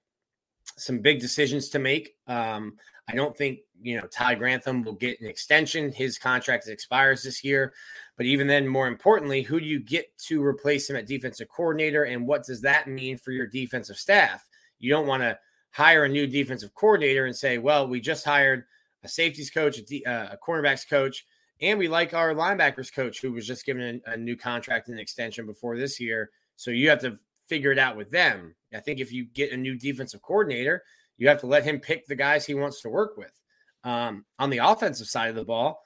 some 0.76 0.98
big 0.98 1.20
decisions 1.20 1.68
to 1.70 1.78
make. 1.78 2.16
Um, 2.26 2.76
I 3.08 3.14
don't 3.14 3.36
think 3.36 3.60
you 3.80 4.00
know 4.00 4.06
Todd 4.06 4.38
Grantham 4.38 4.82
will 4.82 4.94
get 4.94 5.20
an 5.20 5.26
extension. 5.26 5.92
His 5.92 6.18
contract 6.18 6.68
expires 6.68 7.22
this 7.22 7.42
year, 7.44 7.72
but 8.16 8.26
even 8.26 8.46
then, 8.46 8.66
more 8.66 8.88
importantly, 8.88 9.42
who 9.42 9.60
do 9.60 9.66
you 9.66 9.80
get 9.80 10.16
to 10.18 10.42
replace 10.42 10.88
him 10.88 10.96
at 10.96 11.06
defensive 11.06 11.48
coordinator, 11.48 12.04
and 12.04 12.26
what 12.26 12.44
does 12.44 12.60
that 12.62 12.88
mean 12.88 13.18
for 13.18 13.32
your 13.32 13.46
defensive 13.46 13.96
staff? 13.96 14.48
You 14.78 14.90
don't 14.90 15.06
want 15.06 15.22
to 15.22 15.38
hire 15.70 16.04
a 16.04 16.08
new 16.08 16.26
defensive 16.26 16.74
coordinator 16.74 17.26
and 17.26 17.36
say, 17.36 17.58
"Well, 17.58 17.88
we 17.88 18.00
just 18.00 18.24
hired 18.24 18.64
a 19.04 19.08
safeties 19.08 19.50
coach, 19.50 19.78
uh, 19.78 20.28
a 20.32 20.38
cornerbacks 20.44 20.88
coach, 20.88 21.24
and 21.60 21.78
we 21.78 21.88
like 21.88 22.14
our 22.14 22.34
linebackers 22.34 22.92
coach 22.92 23.20
who 23.20 23.32
was 23.32 23.46
just 23.46 23.64
given 23.64 24.00
a, 24.06 24.12
a 24.12 24.16
new 24.16 24.36
contract 24.36 24.88
and 24.88 24.98
extension 24.98 25.46
before 25.46 25.76
this 25.76 26.00
year. 26.00 26.30
So 26.56 26.70
you 26.70 26.88
have 26.90 27.00
to 27.00 27.18
figure 27.48 27.72
it 27.72 27.78
out 27.78 27.96
with 27.96 28.10
them. 28.10 28.54
I 28.74 28.80
think 28.80 29.00
if 29.00 29.12
you 29.12 29.26
get 29.26 29.52
a 29.52 29.56
new 29.56 29.76
defensive 29.76 30.22
coordinator, 30.22 30.82
you 31.18 31.28
have 31.28 31.40
to 31.40 31.46
let 31.46 31.64
him 31.64 31.80
pick 31.80 32.06
the 32.06 32.14
guys 32.14 32.46
he 32.46 32.54
wants 32.54 32.80
to 32.82 32.88
work 32.88 33.16
with. 33.16 33.32
Um, 33.84 34.24
on 34.38 34.50
the 34.50 34.58
offensive 34.58 35.08
side 35.08 35.30
of 35.30 35.36
the 35.36 35.44
ball, 35.44 35.82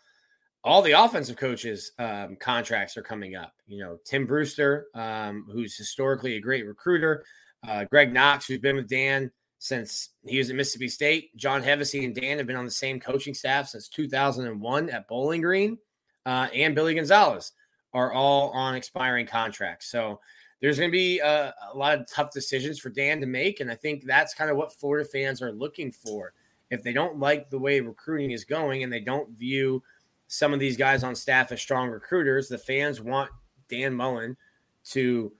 all 0.62 0.82
the 0.82 0.92
offensive 0.92 1.36
coaches' 1.36 1.92
um, 1.98 2.36
contracts 2.36 2.96
are 2.96 3.02
coming 3.02 3.36
up. 3.36 3.52
You 3.66 3.82
know, 3.82 3.98
Tim 4.04 4.26
Brewster, 4.26 4.86
um, 4.94 5.46
who's 5.50 5.76
historically 5.76 6.36
a 6.36 6.40
great 6.40 6.66
recruiter, 6.66 7.24
uh, 7.66 7.84
Greg 7.84 8.12
Knox, 8.12 8.46
who's 8.46 8.58
been 8.58 8.76
with 8.76 8.88
Dan 8.88 9.30
since 9.58 10.10
he 10.26 10.38
was 10.38 10.50
at 10.50 10.56
Mississippi 10.56 10.88
State. 10.88 11.36
John 11.36 11.62
Hevesy 11.62 12.04
and 12.04 12.14
Dan 12.14 12.38
have 12.38 12.46
been 12.46 12.56
on 12.56 12.64
the 12.64 12.70
same 12.70 13.00
coaching 13.00 13.34
staff 13.34 13.68
since 13.68 13.88
2001 13.88 14.90
at 14.90 15.08
Bowling 15.08 15.40
Green, 15.40 15.78
uh, 16.24 16.48
and 16.54 16.74
Billy 16.74 16.94
Gonzales 16.94 17.52
are 17.92 18.12
all 18.12 18.50
on 18.50 18.74
expiring 18.74 19.26
contracts. 19.26 19.86
So 19.86 20.20
there's 20.60 20.78
going 20.78 20.90
to 20.90 20.96
be 20.96 21.20
a, 21.20 21.54
a, 21.72 21.76
lot 21.76 21.98
of 21.98 22.06
tough 22.06 22.30
decisions 22.30 22.78
for 22.78 22.90
Dan 22.90 23.20
to 23.20 23.26
make, 23.26 23.60
and 23.60 23.70
I 23.70 23.74
think 23.74 24.04
that's 24.04 24.34
kind 24.34 24.50
of 24.50 24.56
what 24.56 24.72
Florida 24.72 25.08
fans 25.08 25.42
are 25.42 25.52
looking 25.52 25.92
for. 25.92 26.32
If 26.70 26.82
they 26.82 26.92
don't 26.92 27.18
like 27.18 27.48
the 27.48 27.58
way 27.58 27.80
recruiting 27.80 28.32
is 28.32 28.44
going 28.44 28.82
and 28.82 28.92
they 28.92 29.00
don't 29.00 29.30
view 29.30 29.82
some 30.26 30.52
of 30.52 30.58
these 30.58 30.76
guys 30.76 31.04
on 31.04 31.14
staff 31.14 31.52
as 31.52 31.60
strong 31.60 31.88
recruiters, 31.88 32.48
the 32.48 32.58
fans 32.58 33.00
want 33.00 33.30
Dan 33.68 33.94
Mullen 33.94 34.36
to 34.90 35.32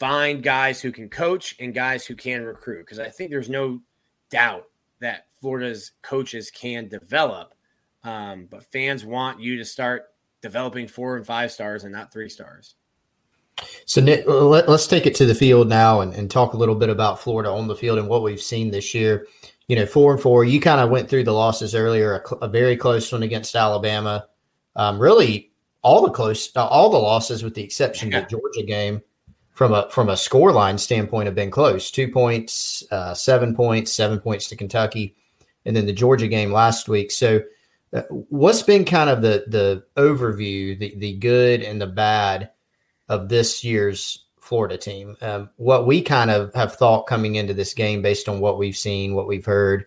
find 0.00 0.42
guys 0.42 0.80
who 0.80 0.90
can 0.90 1.08
coach 1.10 1.54
and 1.60 1.74
guys 1.74 2.06
who 2.06 2.16
can 2.16 2.42
recruit. 2.42 2.80
Because 2.80 2.98
I 2.98 3.10
think 3.10 3.30
there's 3.30 3.50
no 3.50 3.80
doubt 4.30 4.64
that 5.00 5.26
Florida's 5.40 5.92
coaches 6.02 6.50
can 6.50 6.88
develop, 6.88 7.54
um, 8.02 8.48
but 8.50 8.64
fans 8.72 9.04
want 9.04 9.40
you 9.40 9.58
to 9.58 9.64
start 9.64 10.06
developing 10.42 10.88
four 10.88 11.16
and 11.16 11.26
five 11.26 11.52
stars 11.52 11.84
and 11.84 11.92
not 11.92 12.12
three 12.12 12.30
stars. 12.30 12.74
So 13.84 14.00
Nick, 14.00 14.26
let, 14.26 14.68
us 14.70 14.86
take 14.86 15.04
it 15.04 15.14
to 15.16 15.26
the 15.26 15.34
field 15.34 15.68
now 15.68 16.00
and, 16.00 16.14
and, 16.14 16.30
talk 16.30 16.54
a 16.54 16.56
little 16.56 16.74
bit 16.74 16.88
about 16.88 17.20
Florida 17.20 17.50
on 17.50 17.68
the 17.68 17.76
field 17.76 17.98
and 17.98 18.08
what 18.08 18.22
we've 18.22 18.40
seen 18.40 18.70
this 18.70 18.94
year. 18.94 19.26
You 19.66 19.76
know, 19.76 19.84
four 19.84 20.12
and 20.12 20.20
four. 20.20 20.44
You 20.44 20.60
kind 20.60 20.80
of 20.80 20.88
went 20.88 21.10
through 21.10 21.24
the 21.24 21.32
losses 21.32 21.74
earlier. 21.74 22.16
A, 22.16 22.34
a 22.36 22.48
very 22.48 22.76
close 22.76 23.12
one 23.12 23.22
against 23.22 23.54
Alabama. 23.54 24.26
Um, 24.76 24.98
really, 24.98 25.52
all 25.82 26.02
the 26.06 26.10
close, 26.10 26.50
all 26.56 26.88
the 26.88 26.98
losses 26.98 27.44
with 27.44 27.54
the 27.54 27.62
exception 27.62 28.14
of 28.14 28.24
the 28.24 28.30
Georgia 28.30 28.62
game, 28.62 29.02
from 29.60 29.74
a 29.74 29.90
from 29.90 30.08
a 30.08 30.16
score 30.16 30.52
line 30.52 30.78
standpoint, 30.78 31.26
have 31.26 31.34
been 31.34 31.50
close. 31.50 31.90
Two 31.90 32.08
points, 32.08 32.82
uh, 32.90 33.12
seven 33.12 33.54
points, 33.54 33.92
seven 33.92 34.18
points 34.18 34.48
to 34.48 34.56
Kentucky, 34.56 35.14
and 35.66 35.76
then 35.76 35.84
the 35.84 35.92
Georgia 35.92 36.28
game 36.28 36.50
last 36.50 36.88
week. 36.88 37.10
So, 37.10 37.42
uh, 37.92 38.00
what's 38.08 38.62
been 38.62 38.86
kind 38.86 39.10
of 39.10 39.20
the 39.20 39.44
the 39.48 39.84
overview, 39.98 40.78
the 40.78 40.94
the 40.96 41.12
good 41.12 41.60
and 41.60 41.78
the 41.78 41.86
bad 41.86 42.52
of 43.10 43.28
this 43.28 43.62
year's 43.62 44.24
Florida 44.40 44.78
team. 44.78 45.14
Um, 45.20 45.50
what 45.56 45.86
we 45.86 46.00
kind 46.00 46.30
of 46.30 46.54
have 46.54 46.76
thought 46.76 47.06
coming 47.06 47.34
into 47.34 47.52
this 47.52 47.74
game, 47.74 48.00
based 48.00 48.30
on 48.30 48.40
what 48.40 48.56
we've 48.56 48.78
seen, 48.78 49.14
what 49.14 49.28
we've 49.28 49.44
heard, 49.44 49.84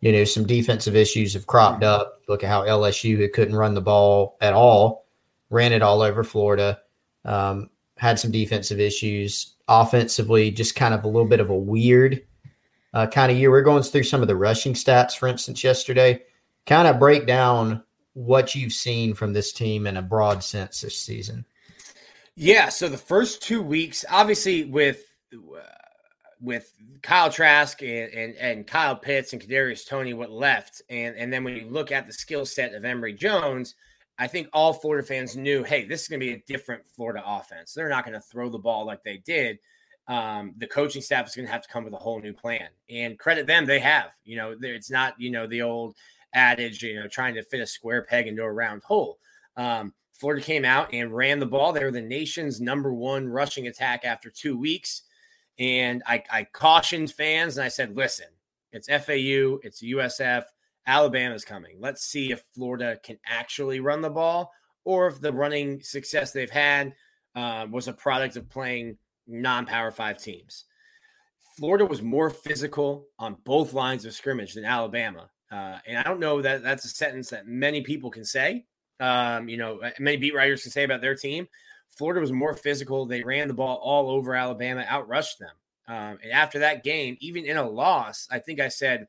you 0.00 0.12
know, 0.12 0.24
some 0.24 0.44
defensive 0.44 0.94
issues 0.94 1.32
have 1.32 1.46
cropped 1.46 1.82
up. 1.82 2.20
Look 2.28 2.44
at 2.44 2.50
how 2.50 2.64
LSU, 2.64 3.16
who 3.16 3.30
couldn't 3.30 3.56
run 3.56 3.72
the 3.72 3.80
ball 3.80 4.36
at 4.42 4.52
all, 4.52 5.06
ran 5.48 5.72
it 5.72 5.80
all 5.80 6.02
over 6.02 6.22
Florida. 6.22 6.80
Um, 7.24 7.70
had 7.98 8.18
some 8.18 8.30
defensive 8.30 8.80
issues. 8.80 9.54
Offensively, 9.68 10.50
just 10.50 10.74
kind 10.74 10.94
of 10.94 11.04
a 11.04 11.08
little 11.08 11.28
bit 11.28 11.40
of 11.40 11.50
a 11.50 11.54
weird 11.54 12.22
uh, 12.94 13.06
kind 13.06 13.30
of 13.30 13.36
year. 13.36 13.50
We're 13.50 13.62
going 13.62 13.82
through 13.82 14.04
some 14.04 14.22
of 14.22 14.28
the 14.28 14.36
rushing 14.36 14.72
stats, 14.72 15.16
for 15.16 15.28
instance, 15.28 15.62
yesterday. 15.62 16.22
Kind 16.64 16.88
of 16.88 16.98
break 16.98 17.26
down 17.26 17.82
what 18.14 18.54
you've 18.54 18.72
seen 18.72 19.14
from 19.14 19.32
this 19.32 19.52
team 19.52 19.86
in 19.86 19.96
a 19.96 20.02
broad 20.02 20.42
sense 20.42 20.80
this 20.80 20.98
season. 20.98 21.44
Yeah, 22.34 22.68
so 22.68 22.88
the 22.88 22.96
first 22.96 23.42
two 23.42 23.62
weeks, 23.62 24.04
obviously 24.08 24.64
with 24.64 25.04
uh, 25.34 25.60
with 26.40 26.72
Kyle 27.02 27.30
Trask 27.30 27.82
and, 27.82 28.12
and, 28.12 28.36
and 28.36 28.66
Kyle 28.66 28.94
Pitts 28.96 29.32
and 29.32 29.42
Kadarius 29.42 29.86
Toney, 29.86 30.14
what 30.14 30.30
left, 30.30 30.82
and 30.88 31.16
and 31.16 31.32
then 31.32 31.44
when 31.44 31.56
you 31.56 31.68
look 31.68 31.92
at 31.92 32.06
the 32.06 32.12
skill 32.12 32.46
set 32.46 32.74
of 32.74 32.84
Emory 32.84 33.12
Jones, 33.12 33.74
I 34.18 34.26
think 34.26 34.48
all 34.52 34.72
Florida 34.72 35.06
fans 35.06 35.36
knew, 35.36 35.62
hey, 35.62 35.84
this 35.84 36.02
is 36.02 36.08
going 36.08 36.20
to 36.20 36.26
be 36.26 36.32
a 36.32 36.42
different 36.46 36.82
Florida 36.86 37.22
offense. 37.24 37.72
They're 37.72 37.88
not 37.88 38.04
going 38.04 38.14
to 38.14 38.26
throw 38.26 38.48
the 38.48 38.58
ball 38.58 38.84
like 38.84 39.02
they 39.04 39.18
did. 39.18 39.58
Um, 40.08 40.54
the 40.56 40.66
coaching 40.66 41.02
staff 41.02 41.28
is 41.28 41.36
going 41.36 41.46
to 41.46 41.52
have 41.52 41.62
to 41.62 41.68
come 41.68 41.84
with 41.84 41.92
a 41.92 41.98
whole 41.98 42.20
new 42.20 42.32
plan, 42.32 42.68
and 42.88 43.18
credit 43.18 43.46
them, 43.46 43.66
they 43.66 43.78
have. 43.78 44.10
You 44.24 44.36
know, 44.36 44.56
it's 44.60 44.90
not 44.90 45.14
you 45.18 45.30
know 45.30 45.46
the 45.46 45.62
old 45.62 45.94
adage, 46.32 46.82
you 46.82 46.98
know, 46.98 47.08
trying 47.08 47.34
to 47.34 47.42
fit 47.42 47.60
a 47.60 47.66
square 47.66 48.02
peg 48.02 48.26
into 48.26 48.42
a 48.42 48.50
round 48.50 48.82
hole. 48.82 49.18
Um, 49.56 49.92
Florida 50.18 50.42
came 50.42 50.64
out 50.64 50.92
and 50.92 51.14
ran 51.14 51.38
the 51.38 51.46
ball. 51.46 51.72
They 51.72 51.84
were 51.84 51.92
the 51.92 52.00
nation's 52.00 52.60
number 52.60 52.92
one 52.92 53.28
rushing 53.28 53.68
attack 53.68 54.04
after 54.04 54.30
two 54.30 54.58
weeks. 54.58 55.02
And 55.58 56.02
I, 56.06 56.22
I 56.30 56.44
cautioned 56.44 57.12
fans 57.12 57.56
and 57.56 57.64
I 57.64 57.68
said, 57.68 57.96
listen, 57.96 58.26
it's 58.72 58.88
FAU, 58.88 59.58
it's 59.62 59.82
USF, 59.82 60.44
Alabama's 60.88 61.44
coming. 61.44 61.76
Let's 61.78 62.02
see 62.02 62.32
if 62.32 62.42
Florida 62.54 62.98
can 63.04 63.18
actually 63.26 63.78
run 63.78 64.00
the 64.00 64.10
ball 64.10 64.50
or 64.84 65.06
if 65.06 65.20
the 65.20 65.32
running 65.32 65.80
success 65.82 66.32
they've 66.32 66.50
had 66.50 66.94
uh, 67.36 67.66
was 67.70 67.86
a 67.86 67.92
product 67.92 68.36
of 68.36 68.50
playing 68.50 68.98
non 69.28 69.66
power 69.66 69.92
five 69.92 70.18
teams. 70.18 70.64
Florida 71.56 71.84
was 71.84 72.02
more 72.02 72.30
physical 72.30 73.06
on 73.18 73.36
both 73.44 73.72
lines 73.72 74.04
of 74.04 74.14
scrimmage 74.14 74.54
than 74.54 74.64
Alabama. 74.64 75.30
Uh, 75.52 75.78
and 75.86 75.98
I 75.98 76.02
don't 76.02 76.20
know 76.20 76.42
that 76.42 76.62
that's 76.64 76.84
a 76.84 76.88
sentence 76.88 77.30
that 77.30 77.46
many 77.46 77.82
people 77.82 78.10
can 78.10 78.24
say 78.24 78.64
um, 79.00 79.48
you 79.48 79.56
know, 79.56 79.78
uh, 79.78 79.90
many 79.98 80.16
beat 80.16 80.34
writers 80.34 80.62
can 80.62 80.70
say 80.70 80.84
about 80.84 81.00
their 81.00 81.14
team. 81.14 81.48
Florida 81.88 82.20
was 82.20 82.32
more 82.32 82.54
physical. 82.54 83.06
They 83.06 83.22
ran 83.22 83.48
the 83.48 83.54
ball 83.54 83.76
all 83.76 84.10
over 84.10 84.34
Alabama, 84.34 84.84
outrushed 84.88 85.38
them. 85.38 85.54
Um, 85.86 86.18
and 86.22 86.32
after 86.32 86.58
that 86.60 86.84
game, 86.84 87.16
even 87.20 87.44
in 87.44 87.56
a 87.56 87.68
loss, 87.68 88.28
I 88.30 88.38
think 88.40 88.60
I 88.60 88.68
said, 88.68 89.06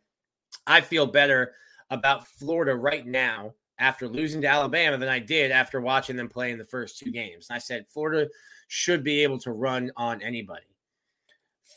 I 0.66 0.82
feel 0.82 1.06
better 1.06 1.54
about 1.90 2.28
Florida 2.28 2.76
right 2.76 3.06
now 3.06 3.54
after 3.80 4.08
losing 4.08 4.42
to 4.42 4.48
Alabama 4.48 4.98
than 4.98 5.10
I 5.10 5.20
did 5.20 5.52
after 5.52 5.80
watching 5.80 6.16
them 6.16 6.30
play 6.30 6.52
in 6.52 6.58
the 6.58 6.66
first 6.66 7.00
two 7.00 7.12
games. 7.12 7.48
I 7.50 7.58
said, 7.58 7.88
Florida 7.88 8.30
should 8.68 9.04
be 9.04 9.24
able 9.24 9.40
to 9.40 9.52
run 9.52 9.92
on 9.96 10.22
anybody. 10.22 10.66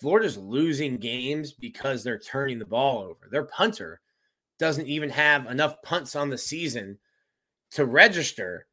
Florida's 0.01 0.37
losing 0.37 0.97
games 0.97 1.53
because 1.53 2.03
they're 2.03 2.19
turning 2.19 2.59
the 2.59 2.67
ball 2.67 2.99
over. 2.99 3.29
Their 3.31 3.45
punter 3.45 4.01
doesn't 4.59 4.89
even 4.89 5.11
have 5.11 5.47
enough 5.47 5.81
punts 5.83 6.17
on 6.17 6.31
the 6.31 6.39
season 6.39 6.99
to 7.73 7.85
register 7.85 8.67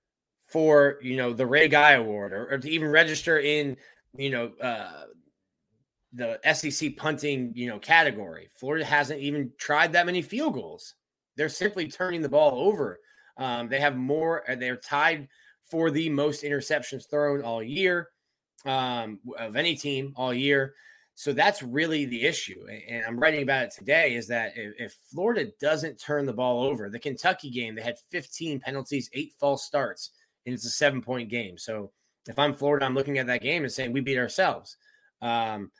for 0.48 0.98
you 1.02 1.18
know 1.18 1.32
the 1.34 1.46
Ray 1.46 1.68
Guy 1.68 1.92
Award 1.92 2.34
or, 2.34 2.52
or 2.52 2.58
to 2.58 2.70
even 2.70 2.90
register 2.90 3.40
in 3.40 3.78
you 4.18 4.30
know 4.32 4.52
uh, 4.62 5.06
the 6.14 6.40
SEC 6.54 6.98
punting 6.98 7.54
you 7.56 7.68
know 7.68 7.80
category. 7.80 8.50
Florida 8.56 8.86
hasn't 8.86 9.20
even 9.20 9.52
tried 9.58 9.94
that 9.94 10.06
many 10.06 10.22
field 10.22 10.56
goals. 10.56 10.96
They're 11.40 11.48
simply 11.48 11.88
turning 11.88 12.22
the 12.22 12.28
ball 12.28 12.60
over. 12.60 13.00
Um, 13.38 13.70
they 13.70 13.80
have 13.80 13.96
more. 13.96 14.44
Uh, 14.52 14.56
they're 14.56 14.76
tied 14.76 15.30
for 15.72 15.90
the 15.90 16.10
most 16.10 16.44
interceptions 16.44 17.10
thrown 17.10 17.42
all 17.44 17.64
year 17.64 18.10
um, 18.66 19.20
of 19.38 19.56
any 19.56 19.74
team 19.78 20.12
all 20.18 20.34
year. 20.34 20.74
So 21.16 21.32
that's 21.32 21.64
really 21.64 22.04
the 22.04 22.26
issue. 22.26 22.66
And 22.90 23.06
I'm 23.06 23.18
writing 23.18 23.42
about 23.42 23.64
it 23.64 23.72
today 23.72 24.16
is 24.16 24.28
that 24.28 24.52
if 24.56 24.98
Florida 25.10 25.50
doesn't 25.62 25.98
turn 25.98 26.26
the 26.26 26.34
ball 26.34 26.62
over, 26.62 26.90
the 26.90 27.00
Kentucky 27.00 27.50
game, 27.50 27.74
they 27.74 27.84
had 27.84 28.00
15 28.10 28.60
penalties, 28.60 29.10
eight 29.14 29.32
false 29.40 29.64
starts, 29.64 30.12
and 30.46 30.54
it's 30.54 30.66
a 30.66 30.70
seven 30.70 31.02
point 31.02 31.30
game. 31.30 31.58
So 31.58 31.92
if 32.28 32.38
I'm 32.38 32.54
Florida, 32.54 32.86
I'm 32.86 32.96
looking 32.96 33.18
at 33.18 33.28
that 33.28 33.42
game 33.42 33.64
and 33.64 33.72
saying 33.72 33.94
we 33.94 34.02
beat 34.02 34.18
ourselves. 34.18 34.76
Um, 35.22 35.72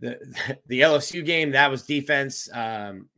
the 0.00 0.18
the 0.66 0.80
LSU 0.80 1.24
game, 1.24 1.52
that 1.52 1.70
was 1.70 1.84
defense. 1.84 2.48
Um, 2.52 3.08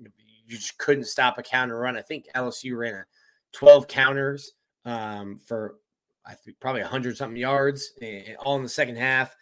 you 0.47 0.57
just 0.57 0.79
couldn't 0.79 1.05
stop 1.05 1.39
a 1.39 1.43
counter 1.43 1.79
run. 1.79 1.97
I 1.97 2.03
think 2.03 2.27
LSU 2.35 2.77
ran 2.77 2.95
a 2.95 3.05
12 3.53 3.89
counters 3.89 4.53
um, 4.85 5.41
for 5.45 5.77
I 6.25 6.35
think 6.35 6.59
probably 6.61 6.83
100 6.83 7.17
something 7.17 7.37
yards, 7.37 7.93
all 8.41 8.57
in 8.57 8.63
the 8.63 8.69
second 8.69 8.97
half. 8.97 9.37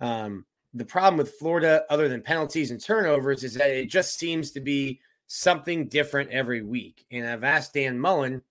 Um, 0.00 0.44
the 0.74 0.84
problem 0.84 1.18
with 1.18 1.34
Florida, 1.34 1.84
other 1.90 2.08
than 2.08 2.22
penalties 2.22 2.70
and 2.70 2.80
turnovers, 2.80 3.42
is 3.42 3.54
that 3.54 3.70
it 3.70 3.86
just 3.86 4.18
seems 4.18 4.52
to 4.52 4.60
be 4.60 5.00
something 5.26 5.88
different 5.88 6.30
every 6.30 6.62
week. 6.62 7.04
And 7.10 7.26
I've 7.26 7.44
asked 7.44 7.74
Dan 7.74 7.98
Mullen, 7.98 8.42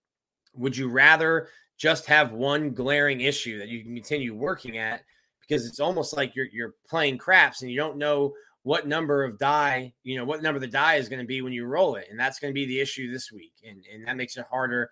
would 0.54 0.76
you 0.76 0.90
rather 0.90 1.50
just 1.78 2.06
have 2.08 2.32
one 2.34 2.72
glaring 2.74 3.22
issue 3.22 3.58
that 3.60 3.70
you 3.70 3.84
can 3.84 3.94
continue 3.94 4.36
working 4.36 4.78
at? 4.78 5.04
Because 5.42 5.66
it's 5.66 5.80
almost 5.80 6.16
like 6.16 6.36
you're 6.36 6.48
you're 6.52 6.76
playing 6.90 7.18
craps 7.18 7.62
and 7.62 7.72
you 7.72 7.78
don't 7.78 7.98
know 7.98 8.34
what 8.64 8.88
number 8.88 9.24
of 9.24 9.38
die, 9.38 9.94
you 10.04 10.18
know, 10.18 10.26
what 10.26 10.42
number 10.42 10.60
the 10.60 10.68
die 10.68 10.96
is 10.96 11.10
going 11.10 11.22
to 11.22 11.26
be 11.26 11.42
when 11.42 11.54
you 11.54 11.66
roll 11.66 11.96
it. 11.96 12.08
And 12.10 12.20
that's 12.20 12.40
going 12.40 12.52
to 12.52 12.56
be 12.56 12.66
the 12.66 12.80
issue 12.80 13.12
this 13.12 13.32
week. 13.32 13.54
And, 13.68 13.84
and 13.94 14.06
that 14.08 14.18
makes 14.18 14.38
it 14.38 14.46
harder 14.50 14.92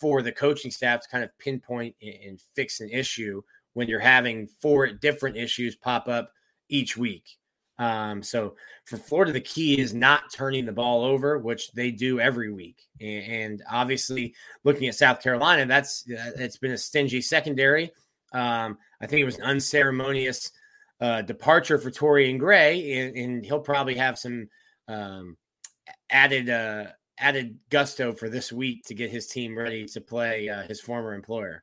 for 0.00 0.22
the 0.22 0.32
coaching 0.32 0.70
staff 0.70 1.00
to 1.00 1.08
kind 1.08 1.24
of 1.24 1.36
pinpoint 1.38 1.94
and, 2.02 2.14
and 2.26 2.40
fix 2.54 2.80
an 2.80 2.90
issue 2.90 3.42
when 3.74 3.88
you're 3.88 4.00
having 4.00 4.48
four 4.60 4.86
different 4.88 5.36
issues 5.36 5.76
pop 5.76 6.08
up 6.08 6.32
each 6.68 6.96
week. 6.96 7.38
Um, 7.78 8.22
so 8.22 8.54
for 8.84 8.96
Florida, 8.96 9.32
the 9.32 9.40
key 9.40 9.80
is 9.80 9.94
not 9.94 10.32
turning 10.32 10.64
the 10.64 10.72
ball 10.72 11.04
over, 11.04 11.38
which 11.38 11.72
they 11.72 11.90
do 11.90 12.20
every 12.20 12.52
week. 12.52 12.82
And, 13.00 13.32
and 13.32 13.62
obviously, 13.70 14.34
looking 14.62 14.88
at 14.88 14.94
South 14.94 15.20
Carolina, 15.20 15.66
that's 15.66 16.04
it's 16.06 16.56
been 16.56 16.72
a 16.72 16.78
stingy 16.78 17.20
secondary. 17.20 17.92
Um, 18.32 18.78
I 19.00 19.06
think 19.06 19.20
it 19.20 19.24
was 19.24 19.38
an 19.38 19.44
unceremonious 19.44 20.52
uh, 21.04 21.20
departure 21.20 21.76
for 21.76 21.90
Torrian 21.90 22.38
Gray, 22.38 22.98
and, 22.98 23.14
and, 23.14 23.44
he'll 23.44 23.60
probably 23.60 23.96
have 23.96 24.18
some 24.18 24.48
um, 24.88 25.36
added 26.08 26.48
uh, 26.48 26.86
added 27.18 27.58
gusto 27.68 28.14
for 28.14 28.30
this 28.30 28.50
week 28.50 28.84
to 28.86 28.94
get 28.94 29.10
his 29.10 29.26
team 29.26 29.54
ready 29.54 29.84
to 29.84 30.00
play 30.00 30.48
uh, 30.48 30.62
his 30.62 30.80
former 30.80 31.12
employer, 31.12 31.62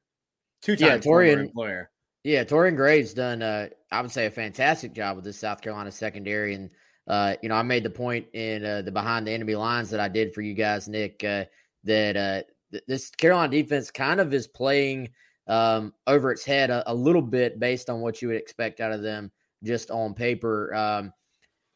two 0.61 0.75
times 0.75 1.03
yeah, 1.03 1.11
Torrian, 1.11 1.39
employer. 1.39 1.89
Yeah, 2.23 2.43
Torrian 2.43 2.75
Gray's 2.75 3.15
done, 3.15 3.41
uh, 3.41 3.69
I 3.91 4.01
would 4.01 4.11
say, 4.11 4.27
a 4.27 4.31
fantastic 4.31 4.93
job 4.93 5.15
with 5.15 5.25
the 5.25 5.33
South 5.33 5.59
Carolina 5.59 5.91
secondary. 5.91 6.53
And, 6.53 6.69
uh, 7.07 7.33
you 7.41 7.49
know, 7.49 7.55
I 7.55 7.63
made 7.63 7.81
the 7.81 7.89
point 7.89 8.27
in 8.33 8.63
uh, 8.63 8.83
the 8.83 8.91
behind 8.91 9.25
the 9.25 9.31
enemy 9.31 9.55
lines 9.55 9.89
that 9.89 9.99
I 9.99 10.07
did 10.07 10.35
for 10.35 10.41
you 10.41 10.53
guys, 10.53 10.87
Nick, 10.87 11.23
uh, 11.23 11.45
that 11.85 12.15
uh, 12.15 12.43
th- 12.71 12.83
this 12.87 13.09
Carolina 13.09 13.51
defense 13.51 13.89
kind 13.89 14.19
of 14.19 14.35
is 14.35 14.45
playing 14.45 15.09
um, 15.47 15.93
over 16.07 16.31
its 16.31 16.45
head 16.45 16.69
a, 16.69 16.89
a, 16.91 16.93
little 16.93 17.21
bit 17.21 17.59
based 17.59 17.89
on 17.89 17.99
what 17.99 18.21
you 18.21 18.27
would 18.27 18.37
expect 18.37 18.79
out 18.79 18.91
of 18.91 19.01
them 19.01 19.31
just 19.63 19.91
on 19.91 20.13
paper. 20.13 20.73
Um, 20.73 21.13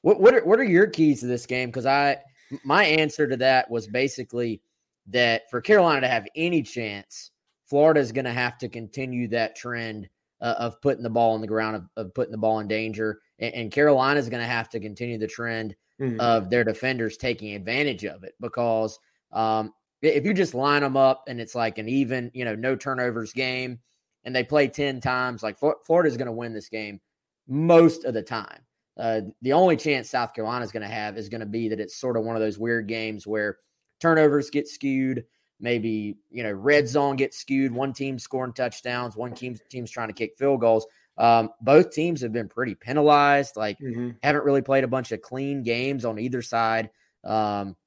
what 0.01 0.19
what 0.19 0.35
are, 0.35 0.45
what 0.45 0.59
are 0.59 0.63
your 0.63 0.87
keys 0.87 1.21
to 1.21 1.27
this 1.27 1.45
game? 1.45 1.69
Because 1.69 1.85
I 1.85 2.17
my 2.63 2.85
answer 2.85 3.27
to 3.27 3.37
that 3.37 3.69
was 3.69 3.87
basically 3.87 4.61
that 5.07 5.49
for 5.49 5.61
Carolina 5.61 6.01
to 6.01 6.07
have 6.07 6.27
any 6.35 6.61
chance, 6.61 7.31
Florida 7.67 7.99
is 7.99 8.11
going 8.11 8.25
to 8.25 8.31
have 8.31 8.57
to 8.59 8.69
continue 8.69 9.27
that 9.29 9.55
trend 9.55 10.07
uh, 10.41 10.55
of 10.59 10.81
putting 10.81 11.03
the 11.03 11.09
ball 11.09 11.33
on 11.33 11.41
the 11.41 11.47
ground, 11.47 11.75
of, 11.75 11.83
of 11.97 12.13
putting 12.13 12.31
the 12.31 12.37
ball 12.37 12.59
in 12.59 12.67
danger. 12.67 13.19
And, 13.39 13.53
and 13.53 13.71
Carolina 13.71 14.19
is 14.19 14.29
going 14.29 14.41
to 14.41 14.47
have 14.47 14.69
to 14.69 14.79
continue 14.79 15.17
the 15.17 15.27
trend 15.27 15.75
mm-hmm. 15.99 16.19
of 16.19 16.49
their 16.49 16.63
defenders 16.63 17.17
taking 17.17 17.55
advantage 17.55 18.05
of 18.05 18.23
it 18.23 18.33
because 18.39 18.99
um, 19.31 19.73
if 20.01 20.25
you 20.25 20.33
just 20.33 20.53
line 20.53 20.81
them 20.81 20.97
up 20.97 21.23
and 21.27 21.39
it's 21.39 21.55
like 21.55 21.77
an 21.77 21.89
even, 21.89 22.31
you 22.33 22.45
know, 22.45 22.55
no 22.55 22.75
turnovers 22.75 23.33
game 23.33 23.79
and 24.23 24.35
they 24.35 24.43
play 24.43 24.67
10 24.67 25.01
times, 25.01 25.43
like 25.43 25.57
Florida 25.57 26.09
is 26.09 26.17
going 26.17 26.27
to 26.27 26.31
win 26.31 26.53
this 26.53 26.69
game 26.69 26.99
most 27.47 28.05
of 28.05 28.13
the 28.13 28.21
time. 28.21 28.59
Uh, 28.97 29.21
the 29.41 29.53
only 29.53 29.75
chance 29.75 30.09
South 30.09 30.33
Carolina 30.33 30.63
is 30.63 30.71
going 30.71 30.81
to 30.81 30.93
have 30.93 31.17
is 31.17 31.29
going 31.29 31.41
to 31.41 31.45
be 31.45 31.69
that 31.69 31.79
it's 31.79 31.97
sort 31.97 32.17
of 32.17 32.23
one 32.23 32.35
of 32.35 32.41
those 32.41 32.57
weird 32.57 32.87
games 32.87 33.27
where 33.27 33.57
turnovers 33.99 34.49
get 34.49 34.67
skewed. 34.67 35.25
Maybe, 35.59 36.17
you 36.29 36.43
know, 36.43 36.51
red 36.51 36.87
zone 36.87 37.15
gets 37.15 37.37
skewed. 37.37 37.71
One 37.71 37.93
team 37.93 38.19
scoring 38.19 38.53
touchdowns, 38.53 39.15
one 39.15 39.33
team, 39.33 39.57
team's 39.69 39.91
trying 39.91 40.09
to 40.09 40.13
kick 40.13 40.37
field 40.37 40.61
goals. 40.61 40.85
Um, 41.17 41.51
both 41.61 41.91
teams 41.91 42.21
have 42.21 42.33
been 42.33 42.49
pretty 42.49 42.75
penalized, 42.75 43.55
like, 43.55 43.79
mm-hmm. 43.79 44.11
haven't 44.21 44.43
really 44.43 44.61
played 44.61 44.83
a 44.83 44.89
bunch 44.89 45.13
of 45.13 45.21
clean 45.21 45.63
games 45.63 46.03
on 46.03 46.19
either 46.19 46.41
side. 46.41 46.89
Um, 47.23 47.77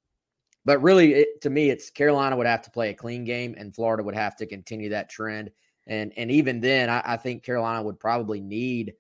but 0.68 0.82
really, 0.82 1.14
it, 1.14 1.40
to 1.40 1.48
me, 1.48 1.70
it's 1.70 1.88
Carolina 1.88 2.36
would 2.36 2.46
have 2.46 2.60
to 2.60 2.70
play 2.70 2.90
a 2.90 2.94
clean 2.94 3.24
game, 3.24 3.54
and 3.56 3.74
Florida 3.74 4.02
would 4.02 4.14
have 4.14 4.36
to 4.36 4.44
continue 4.44 4.90
that 4.90 5.08
trend. 5.08 5.50
And 5.86 6.12
and 6.18 6.30
even 6.30 6.60
then, 6.60 6.90
I, 6.90 7.00
I 7.06 7.16
think 7.16 7.42
Carolina 7.42 7.82
would 7.82 7.98
probably 7.98 8.42
need 8.42 8.92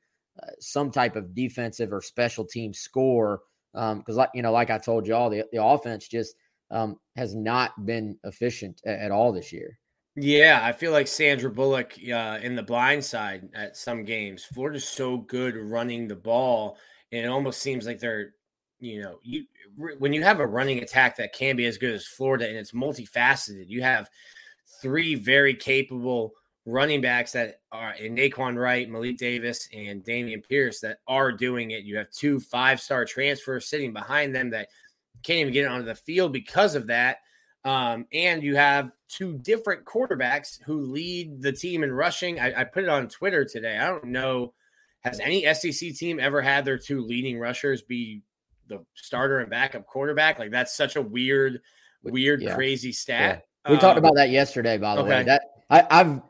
uh, 0.42 0.46
some 0.60 0.90
type 0.90 1.14
of 1.14 1.34
defensive 1.34 1.92
or 1.92 2.00
special 2.00 2.46
team 2.46 2.72
score 2.72 3.42
because, 3.74 3.92
um, 4.08 4.16
like 4.16 4.30
you 4.32 4.40
know, 4.40 4.50
like 4.50 4.70
I 4.70 4.78
told 4.78 5.06
you 5.06 5.14
all, 5.14 5.28
the 5.28 5.44
the 5.52 5.62
offense 5.62 6.08
just 6.08 6.36
um, 6.70 6.98
has 7.16 7.34
not 7.34 7.84
been 7.84 8.18
efficient 8.24 8.80
at, 8.86 9.00
at, 9.00 9.10
all 9.10 9.30
this 9.30 9.52
year. 9.52 9.78
Yeah, 10.16 10.60
I 10.62 10.72
feel 10.72 10.92
like 10.92 11.06
Sandra 11.06 11.50
Bullock 11.50 11.92
uh, 12.10 12.38
in 12.42 12.56
the 12.56 12.62
blind 12.62 13.04
side 13.04 13.46
at 13.54 13.76
some 13.76 14.06
games. 14.06 14.42
Florida's 14.42 14.88
so 14.88 15.18
good 15.18 15.54
running 15.54 16.08
the 16.08 16.16
ball, 16.16 16.78
and 17.12 17.26
it 17.26 17.28
almost 17.28 17.60
seems 17.60 17.86
like 17.86 17.98
they're, 17.98 18.32
you 18.80 19.02
know, 19.02 19.18
you 19.22 19.44
when 19.98 20.12
you 20.12 20.22
have 20.22 20.40
a 20.40 20.46
running 20.46 20.78
attack 20.78 21.16
that 21.16 21.32
can 21.32 21.56
be 21.56 21.66
as 21.66 21.78
good 21.78 21.94
as 21.94 22.06
Florida 22.06 22.48
and 22.48 22.56
it's 22.56 22.72
multifaceted, 22.72 23.68
you 23.68 23.82
have 23.82 24.08
three 24.80 25.14
very 25.14 25.54
capable 25.54 26.34
running 26.64 27.00
backs 27.00 27.32
that 27.32 27.60
are 27.72 27.94
in 27.94 28.14
Nay'Quan 28.14 28.56
Wright, 28.56 28.88
Malik 28.88 29.16
Davis, 29.16 29.68
and 29.72 30.04
Dameon 30.04 30.46
Pierce 30.46 30.80
that 30.80 30.98
are 31.08 31.32
doing 31.32 31.70
it. 31.70 31.84
You 31.84 31.96
have 31.96 32.10
two 32.10 32.38
five 32.38 32.80
star 32.80 33.04
transfers 33.04 33.66
sitting 33.66 33.92
behind 33.92 34.34
them 34.34 34.50
that 34.50 34.68
can't 35.22 35.40
even 35.40 35.52
get 35.52 35.66
onto 35.66 35.86
the 35.86 35.94
field 35.94 36.32
because 36.32 36.74
of 36.74 36.86
that. 36.88 37.18
Um, 37.64 38.06
and 38.12 38.42
you 38.42 38.56
have 38.56 38.92
two 39.08 39.38
different 39.38 39.84
quarterbacks 39.84 40.62
who 40.64 40.82
lead 40.82 41.42
the 41.42 41.52
team 41.52 41.82
in 41.82 41.92
rushing. 41.92 42.38
I, 42.38 42.60
I 42.60 42.64
put 42.64 42.84
it 42.84 42.88
on 42.88 43.08
Twitter 43.08 43.44
today. 43.44 43.76
I 43.76 43.88
don't 43.88 44.04
know. 44.04 44.54
Has 45.00 45.20
any 45.20 45.42
SEC 45.54 45.94
team 45.94 46.18
ever 46.20 46.42
had 46.42 46.64
their 46.64 46.78
two 46.78 47.00
leading 47.00 47.38
rushers 47.38 47.82
be 47.82 48.22
the 48.68 48.84
starter 48.94 49.40
and 49.40 49.50
backup 49.50 49.86
quarterback? 49.86 50.38
Like 50.38 50.50
that's 50.50 50.76
such 50.76 50.96
a 50.96 51.02
weird, 51.02 51.60
weird, 52.02 52.42
yeah. 52.42 52.54
crazy 52.54 52.92
stat. 52.92 53.44
Yeah. 53.64 53.70
We 53.70 53.76
um, 53.76 53.80
talked 53.80 53.98
about 53.98 54.14
that 54.16 54.30
yesterday, 54.30 54.78
by 54.78 54.96
the 54.96 55.02
okay. 55.02 55.10
way. 55.10 55.22
That 55.24 55.42
I, 55.70 55.86
I've 55.90 56.20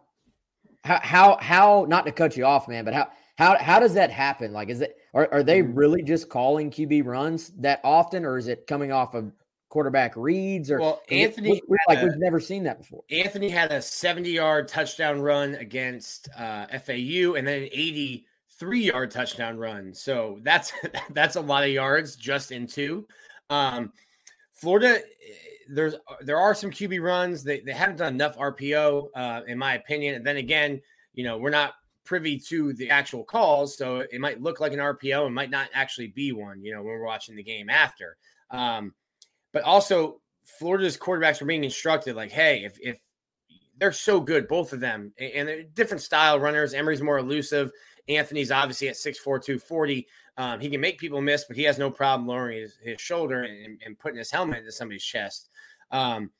how, 0.84 1.00
how 1.02 1.38
how 1.40 1.86
not 1.88 2.06
to 2.06 2.12
cut 2.12 2.36
you 2.36 2.44
off, 2.44 2.68
man, 2.68 2.84
but 2.84 2.94
how 2.94 3.08
how 3.36 3.56
how 3.58 3.78
does 3.78 3.94
that 3.94 4.10
happen? 4.10 4.52
Like, 4.52 4.68
is 4.68 4.80
it 4.80 4.96
are, 5.14 5.28
are 5.32 5.42
they 5.42 5.62
mm-hmm. 5.62 5.74
really 5.74 6.02
just 6.02 6.28
calling 6.28 6.70
QB 6.70 7.04
runs 7.04 7.50
that 7.58 7.80
often, 7.84 8.24
or 8.24 8.38
is 8.38 8.48
it 8.48 8.66
coming 8.66 8.92
off 8.92 9.14
of 9.14 9.32
quarterback 9.68 10.16
reads? 10.16 10.70
Or 10.70 10.80
well, 10.80 11.02
Anthony 11.10 11.58
it, 11.58 11.64
like 11.88 12.00
a, 12.00 12.04
we've 12.04 12.18
never 12.18 12.40
seen 12.40 12.64
that 12.64 12.78
before. 12.78 13.02
Anthony 13.10 13.48
had 13.48 13.70
a 13.70 13.82
seventy-yard 13.82 14.68
touchdown 14.68 15.20
run 15.20 15.54
against 15.54 16.28
uh, 16.36 16.66
FAU, 16.66 17.34
and 17.36 17.46
then 17.46 17.62
an 17.62 17.68
eighty-three-yard 18.58 19.10
touchdown 19.10 19.58
run. 19.58 19.94
So 19.94 20.38
that's 20.42 20.72
that's 21.10 21.36
a 21.36 21.40
lot 21.40 21.64
of 21.64 21.70
yards 21.70 22.16
just 22.16 22.52
in 22.52 22.66
two. 22.66 23.06
Um, 23.50 23.92
Florida 24.52 25.00
there's 25.70 25.94
there 26.22 26.38
are 26.38 26.54
some 26.54 26.70
QB 26.70 27.02
runs. 27.02 27.44
They 27.44 27.60
they 27.60 27.72
haven't 27.72 27.96
done 27.96 28.14
enough 28.14 28.36
RPO, 28.36 29.08
uh, 29.14 29.40
in 29.46 29.58
my 29.58 29.74
opinion. 29.74 30.14
And 30.14 30.26
then 30.26 30.38
again, 30.38 30.80
you 31.14 31.24
know, 31.24 31.38
we're 31.38 31.50
not 31.50 31.74
privy 32.04 32.38
to 32.38 32.72
the 32.72 32.90
actual 32.90 33.22
calls, 33.22 33.76
so 33.76 34.00
it 34.00 34.20
might 34.20 34.40
look 34.40 34.60
like 34.60 34.72
an 34.72 34.78
RPO 34.78 35.26
and 35.26 35.34
might 35.34 35.50
not 35.50 35.68
actually 35.74 36.08
be 36.08 36.32
one. 36.32 36.62
You 36.62 36.72
know, 36.72 36.78
when 36.78 36.86
we're 36.86 37.04
watching 37.04 37.36
the 37.36 37.42
game 37.42 37.68
after. 37.68 38.16
Um, 38.50 38.94
but 39.52 39.62
also, 39.62 40.20
Florida's 40.58 40.96
quarterbacks 40.96 41.40
were 41.40 41.46
being 41.46 41.64
instructed 41.64 42.16
like, 42.16 42.32
hey, 42.32 42.64
if 42.64 42.78
if 42.80 42.98
they're 43.78 43.92
so 43.92 44.20
good, 44.20 44.48
both 44.48 44.72
of 44.72 44.80
them, 44.80 45.12
and 45.18 45.46
they're 45.46 45.62
different 45.62 46.02
style 46.02 46.40
runners. 46.40 46.74
Emory's 46.74 47.02
more 47.02 47.18
elusive. 47.18 47.70
Anthony's 48.08 48.50
obviously 48.50 48.88
at 48.88 48.94
6'4, 48.94 49.22
240. 49.22 50.06
Um, 50.36 50.60
he 50.60 50.70
can 50.70 50.80
make 50.80 50.98
people 50.98 51.20
miss, 51.20 51.44
but 51.44 51.56
he 51.56 51.64
has 51.64 51.78
no 51.78 51.90
problem 51.90 52.26
lowering 52.26 52.60
his, 52.60 52.78
his 52.82 53.00
shoulder 53.00 53.42
and, 53.42 53.80
and, 53.84 53.98
putting 53.98 54.18
his 54.18 54.30
helmet 54.30 54.58
into 54.58 54.72
somebody's 54.72 55.04
chest. 55.04 55.50
Um, 55.90 56.30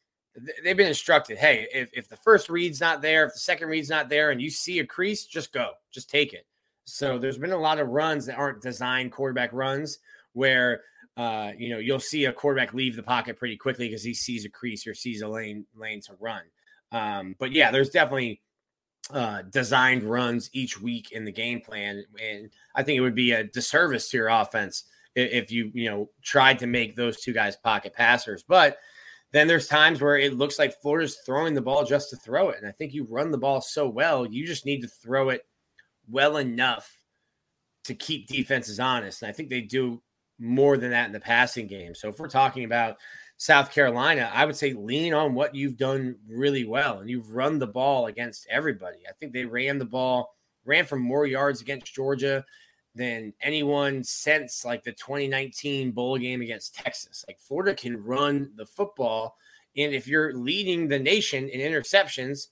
they've 0.63 0.77
been 0.77 0.87
instructed 0.87 1.39
hey 1.39 1.67
if, 1.73 1.91
if 1.93 2.09
the 2.09 2.17
first 2.17 2.49
read's 2.49 2.81
not 2.81 3.03
there 3.03 3.27
if 3.27 3.33
the 3.33 3.39
second 3.39 3.69
read's 3.69 3.91
not 3.91 4.09
there 4.09 4.31
and 4.31 4.41
you 4.41 4.51
see 4.51 4.79
a 4.79 4.87
crease 4.87 5.25
just 5.25 5.53
go 5.53 5.71
just 5.91 6.11
take 6.11 6.33
it 6.33 6.47
so 6.85 7.19
there's 7.19 7.39
been 7.39 7.53
a 7.53 7.59
lot 7.59 7.79
of 7.79 7.89
runs 7.89 8.27
that 8.27 8.39
aren't 8.39 8.63
designed 8.63 9.13
quarterback 9.13 9.53
runs 9.53 9.99
where 10.33 10.83
uh, 11.17 11.51
you 11.59 11.69
know 11.69 11.79
you'll 11.79 11.99
see 11.99 12.27
a 12.27 12.33
quarterback 12.33 12.73
leave 12.73 12.95
the 12.95 13.03
pocket 13.03 13.37
pretty 13.37 13.57
quickly 13.57 13.89
because 13.89 14.05
he 14.05 14.15
sees 14.15 14.45
a 14.45 14.49
crease 14.49 14.87
or 14.87 14.95
sees 14.95 15.23
a 15.23 15.29
lane 15.29 15.67
lane 15.75 16.01
to 16.01 16.13
run 16.21 16.43
um, 16.93 17.35
but 17.39 17.53
yeah 17.53 17.71
there's 17.71 17.91
definitely 17.91 18.41
uh, 19.11 19.43
designed 19.51 20.03
runs 20.03 20.51
each 20.53 20.81
week 20.81 21.13
in 21.13 21.25
the 21.25 21.33
game 21.33 21.61
plan 21.61 22.05
and 22.23 22.51
i 22.75 22.83
think 22.83 22.99
it 22.99 23.03
would 23.03 23.15
be 23.15 23.33
a 23.33 23.45
disservice 23.45 24.11
to 24.11 24.17
your 24.17 24.29
offense 24.29 24.85
if 25.15 25.51
you 25.51 25.71
you 25.75 25.89
know 25.91 26.09
tried 26.23 26.59
to 26.59 26.67
make 26.67 26.95
those 26.95 27.21
two 27.21 27.33
guys 27.33 27.57
pocket 27.57 27.95
passers 27.95 28.45
but 28.47 28.79
then 29.33 29.47
there's 29.47 29.69
times 29.69 30.01
where 30.01 30.17
it 30.17 30.35
looks 30.35 30.59
like 30.59 30.81
Florida's 30.81 31.19
throwing 31.27 31.55
the 31.55 31.61
ball 31.61 31.85
just 31.85 32.11
to 32.11 32.17
throw 32.17 32.49
it. 32.49 32.59
And 32.59 32.67
I 32.67 32.73
think 32.73 32.95
you 32.95 33.05
run 33.05 33.31
the 33.31 33.39
ball 33.39 33.61
so 33.61 33.89
well, 33.89 34.27
you 34.27 34.47
just 34.47 34.65
need 34.65 34.81
to 34.81 34.89
throw 34.89 35.29
it 35.29 35.43
well 36.09 36.39
enough 36.39 36.91
to 37.85 37.95
keep 37.95 38.27
defenses 38.27 38.81
honest. 38.81 39.23
And 39.23 39.29
I 39.29 39.33
think 39.33 39.51
they 39.51 39.61
do 39.61 40.03
more 40.39 40.79
than 40.79 40.91
that 40.91 41.07
in 41.07 41.13
the 41.13 41.21
passing 41.21 41.67
game. 41.67 41.95
So 41.95 42.09
if 42.09 42.19
we're 42.19 42.29
talking 42.29 42.65
about 42.65 42.97
South 43.39 43.71
Carolina, 43.71 44.31
I 44.35 44.45
would 44.45 44.57
say 44.57 44.73
lean 44.73 45.15
on 45.15 45.33
what 45.33 45.55
you've 45.55 45.77
done 45.77 46.17
really 46.29 46.65
well. 46.65 46.99
And 46.99 47.09
you've 47.09 47.31
run 47.31 47.61
the 47.61 47.69
ball 47.69 48.07
against 48.07 48.49
everybody. 48.51 48.99
I 49.09 49.13
think 49.13 49.33
they 49.33 49.45
ran 49.45 49.79
the 49.79 49.85
ball, 49.85 50.35
ran 50.65 50.85
for 50.85 50.97
more 50.97 51.25
yards 51.25 51.61
against 51.61 51.95
Georgia 51.95 52.45
than 52.97 53.33
anyone 53.41 54.03
since 54.03 54.65
like 54.65 54.83
the 54.83 54.91
2019 54.91 55.93
bowl 55.93 56.19
game 56.19 56.43
against 56.43 56.75
Texas. 56.75 57.25
Like 57.29 57.39
Florida 57.39 57.75
can 57.75 58.03
run 58.03 58.51
the 58.57 58.67
football. 58.67 59.37
And 59.77 59.95
if 59.95 60.09
you're 60.09 60.33
leading 60.33 60.89
the 60.89 60.99
nation 60.99 61.49
in 61.49 61.61
interceptions, 61.61 62.49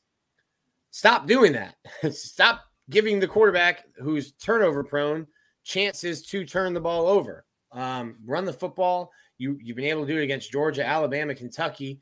stop 0.93 1.27
doing 1.27 1.53
that. 1.53 1.75
stop 2.15 2.63
giving 2.91 3.19
the 3.19 3.27
quarterback 3.27 3.87
who's 3.97 4.33
turnover 4.35 4.85
prone 4.85 5.27
chances 5.65 6.23
to 6.27 6.45
turn 6.45 6.75
the 6.75 6.81
ball 6.81 7.09
over. 7.09 7.45
Um, 7.73 8.19
run 8.25 8.45
the 8.45 8.53
football. 8.53 9.11
You 9.39 9.59
you've 9.63 9.77
been 9.77 9.87
able 9.87 10.07
to 10.07 10.13
do 10.13 10.19
it 10.19 10.25
against 10.25 10.51
Georgia, 10.53 10.87
Alabama, 10.87 11.35
Kentucky. 11.35 12.01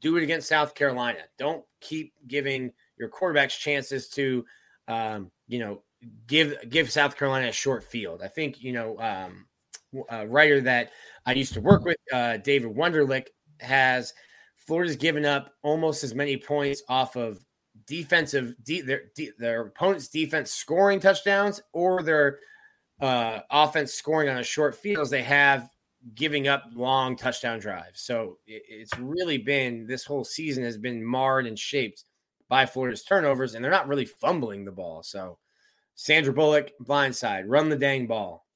Do 0.00 0.16
it 0.16 0.22
against 0.22 0.48
South 0.48 0.74
Carolina. 0.74 1.18
Don't 1.38 1.64
keep 1.80 2.14
giving 2.26 2.72
your 2.98 3.10
quarterbacks 3.10 3.58
chances 3.58 4.08
to, 4.10 4.44
um, 4.88 5.30
you 5.48 5.58
know, 5.58 5.82
give 6.26 6.54
give 6.68 6.90
South 6.90 7.16
Carolina 7.16 7.48
a 7.48 7.52
short 7.52 7.84
field. 7.84 8.22
I 8.22 8.28
think 8.28 8.62
you 8.62 8.72
know 8.72 8.98
um, 8.98 9.46
a 10.08 10.26
writer 10.26 10.60
that 10.62 10.90
I 11.26 11.32
used 11.32 11.54
to 11.54 11.60
work 11.60 11.84
with, 11.84 11.96
uh, 12.12 12.38
David 12.38 12.74
Wunderlich, 12.74 13.26
has 13.60 14.14
Florida's 14.66 14.96
given 14.96 15.24
up 15.24 15.52
almost 15.62 16.04
as 16.04 16.14
many 16.14 16.36
points 16.36 16.82
off 16.88 17.16
of 17.16 17.44
defensive 17.86 18.54
de- 18.62 18.82
their 18.82 19.02
de- 19.16 19.32
their 19.38 19.66
opponent's 19.66 20.08
defense 20.08 20.52
scoring 20.52 21.00
touchdowns 21.00 21.60
or 21.72 22.02
their 22.02 22.38
uh, 23.00 23.40
offense 23.50 23.92
scoring 23.94 24.28
on 24.28 24.38
a 24.38 24.44
short 24.44 24.74
field 24.74 25.02
as 25.02 25.10
they 25.10 25.22
have 25.22 25.68
giving 26.14 26.48
up 26.48 26.64
long 26.74 27.16
touchdown 27.16 27.58
drives. 27.58 28.00
So 28.00 28.38
it, 28.46 28.62
it's 28.68 28.98
really 28.98 29.38
been 29.38 29.86
this 29.86 30.04
whole 30.04 30.24
season 30.24 30.64
has 30.64 30.78
been 30.78 31.04
marred 31.04 31.46
and 31.46 31.58
shaped 31.58 32.04
by 32.48 32.66
Florida's 32.66 33.04
turnovers, 33.04 33.54
and 33.54 33.64
they're 33.64 33.70
not 33.70 33.88
really 33.88 34.04
fumbling 34.04 34.64
the 34.64 34.72
ball. 34.72 35.02
So 35.02 35.38
Sandra 35.94 36.32
Bullock, 36.32 36.72
blindside, 36.82 37.44
run 37.46 37.68
the 37.68 37.76
dang 37.76 38.06
ball. 38.06 38.46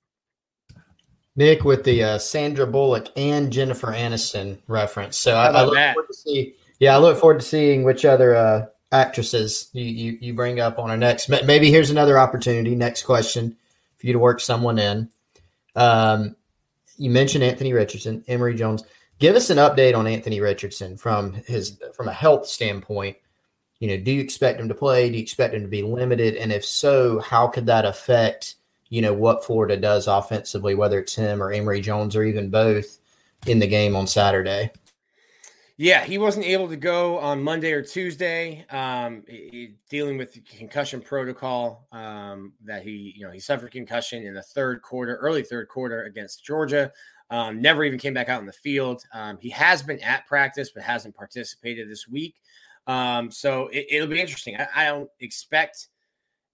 Nick 1.37 1.65
with 1.65 1.85
the 1.85 2.03
uh, 2.03 2.19
Sandra 2.19 2.67
Bullock 2.67 3.09
and 3.17 3.53
Jennifer 3.53 3.89
Aniston 3.89 4.59
reference. 4.69 5.17
So 5.17 5.35
I, 5.35 5.47
I, 5.47 5.65
look 5.65 5.75
that? 5.75 5.95
forward 5.95 6.07
to 6.09 6.15
see. 6.15 6.55
Yeah, 6.79 6.95
I 6.95 6.99
look 6.99 7.19
forward 7.19 7.41
to 7.41 7.47
seeing 7.47 7.83
which 7.83 8.05
other 8.05 8.35
uh, 8.35 8.67
actresses 8.93 9.69
you, 9.73 9.85
you, 9.85 10.19
you 10.21 10.35
bring 10.35 10.61
up 10.61 10.79
on 10.79 10.91
our 10.91 10.97
next. 10.97 11.29
Maybe 11.29 11.71
here's 11.71 11.91
another 11.91 12.19
opportunity. 12.19 12.75
Next 12.77 13.03
question 13.03 13.57
for 13.99 14.07
you 14.07 14.13
to 14.13 14.19
work 14.19 14.41
someone 14.41 14.79
in. 14.79 15.11
Um, 15.75 16.37
you 16.97 17.11
mentioned 17.11 17.45
Anthony 17.45 17.73
Richardson, 17.73 18.25
Emory 18.29 18.55
Jones. 18.55 18.85
Give 19.19 19.37
us 19.37 19.51
an 19.51 19.59
update 19.59 19.97
on 19.97 20.07
Anthony 20.07 20.41
Richardson 20.41 20.97
from 20.97 21.33
his 21.33 21.79
from 21.95 22.09
a 22.09 22.13
health 22.13 22.47
standpoint 22.47 23.17
you 23.85 23.89
know, 23.89 24.03
do 24.03 24.13
you 24.13 24.21
expect 24.23 24.61
him 24.61 24.69
to 24.69 24.75
play? 24.75 25.11
Do 25.11 25.17
you 25.17 25.23
expect 25.23 25.55
him 25.55 25.61
to 25.61 25.69
be 25.69 25.83
limited? 25.83 26.37
And 26.37 26.51
if 26.51 26.65
so, 26.65 27.19
how 27.21 27.49
could 27.49 27.67
that 27.67 27.85
affect, 27.85 28.55
you 28.89 29.03
know, 29.03 29.13
what 29.13 29.45
Florida 29.45 29.77
does 29.77 30.07
offensively, 30.07 30.75
whether 30.75 31.01
it's 31.01 31.15
him 31.15 31.43
or 31.43 31.53
Emory 31.53 31.83
Jones 31.83 32.17
or 32.17 32.25
even 32.25 32.49
both 32.49 32.99
in 33.47 33.59
the 33.59 33.67
game 33.67 33.95
on 33.95 34.07
Saturday? 34.07 34.71
Yeah, 35.77 36.05
he 36.05 36.19
wasn't 36.19 36.47
able 36.47 36.69
to 36.69 36.77
go 36.77 37.19
on 37.19 37.43
Monday 37.43 37.73
or 37.73 37.83
Tuesday, 37.83 38.65
um, 38.71 39.25
dealing 39.91 40.17
with 40.17 40.33
the 40.33 40.41
concussion 40.41 41.01
protocol 41.01 41.89
um, 41.91 42.53
that 42.65 42.85
he, 42.85 43.13
you 43.17 43.27
know, 43.27 43.33
he 43.33 43.41
suffered 43.41 43.73
concussion 43.73 44.25
in 44.25 44.35
the 44.35 44.43
third 44.43 44.83
quarter, 44.83 45.17
early 45.17 45.43
third 45.43 45.67
quarter 45.67 46.05
against 46.05 46.45
Georgia. 46.45 46.93
Um, 47.31 47.61
never 47.61 47.83
even 47.83 47.99
came 47.99 48.15
back 48.15 48.29
out 48.29 48.39
in 48.39 48.47
the 48.47 48.53
field. 48.53 49.03
Um, 49.13 49.37
he 49.41 49.51
has 49.51 49.83
been 49.83 49.99
at 50.01 50.29
practice, 50.29 50.71
but 50.71 50.85
hasn't 50.85 51.17
participated 51.17 51.91
this 51.91 52.07
week. 52.07 52.37
Um, 52.87 53.33
so 53.33 53.69
it, 53.73 54.01
will 54.01 54.07
be 54.07 54.21
interesting. 54.21 54.57
I, 54.57 54.69
I 54.77 54.85
don't 54.87 55.11
expect 55.19 55.89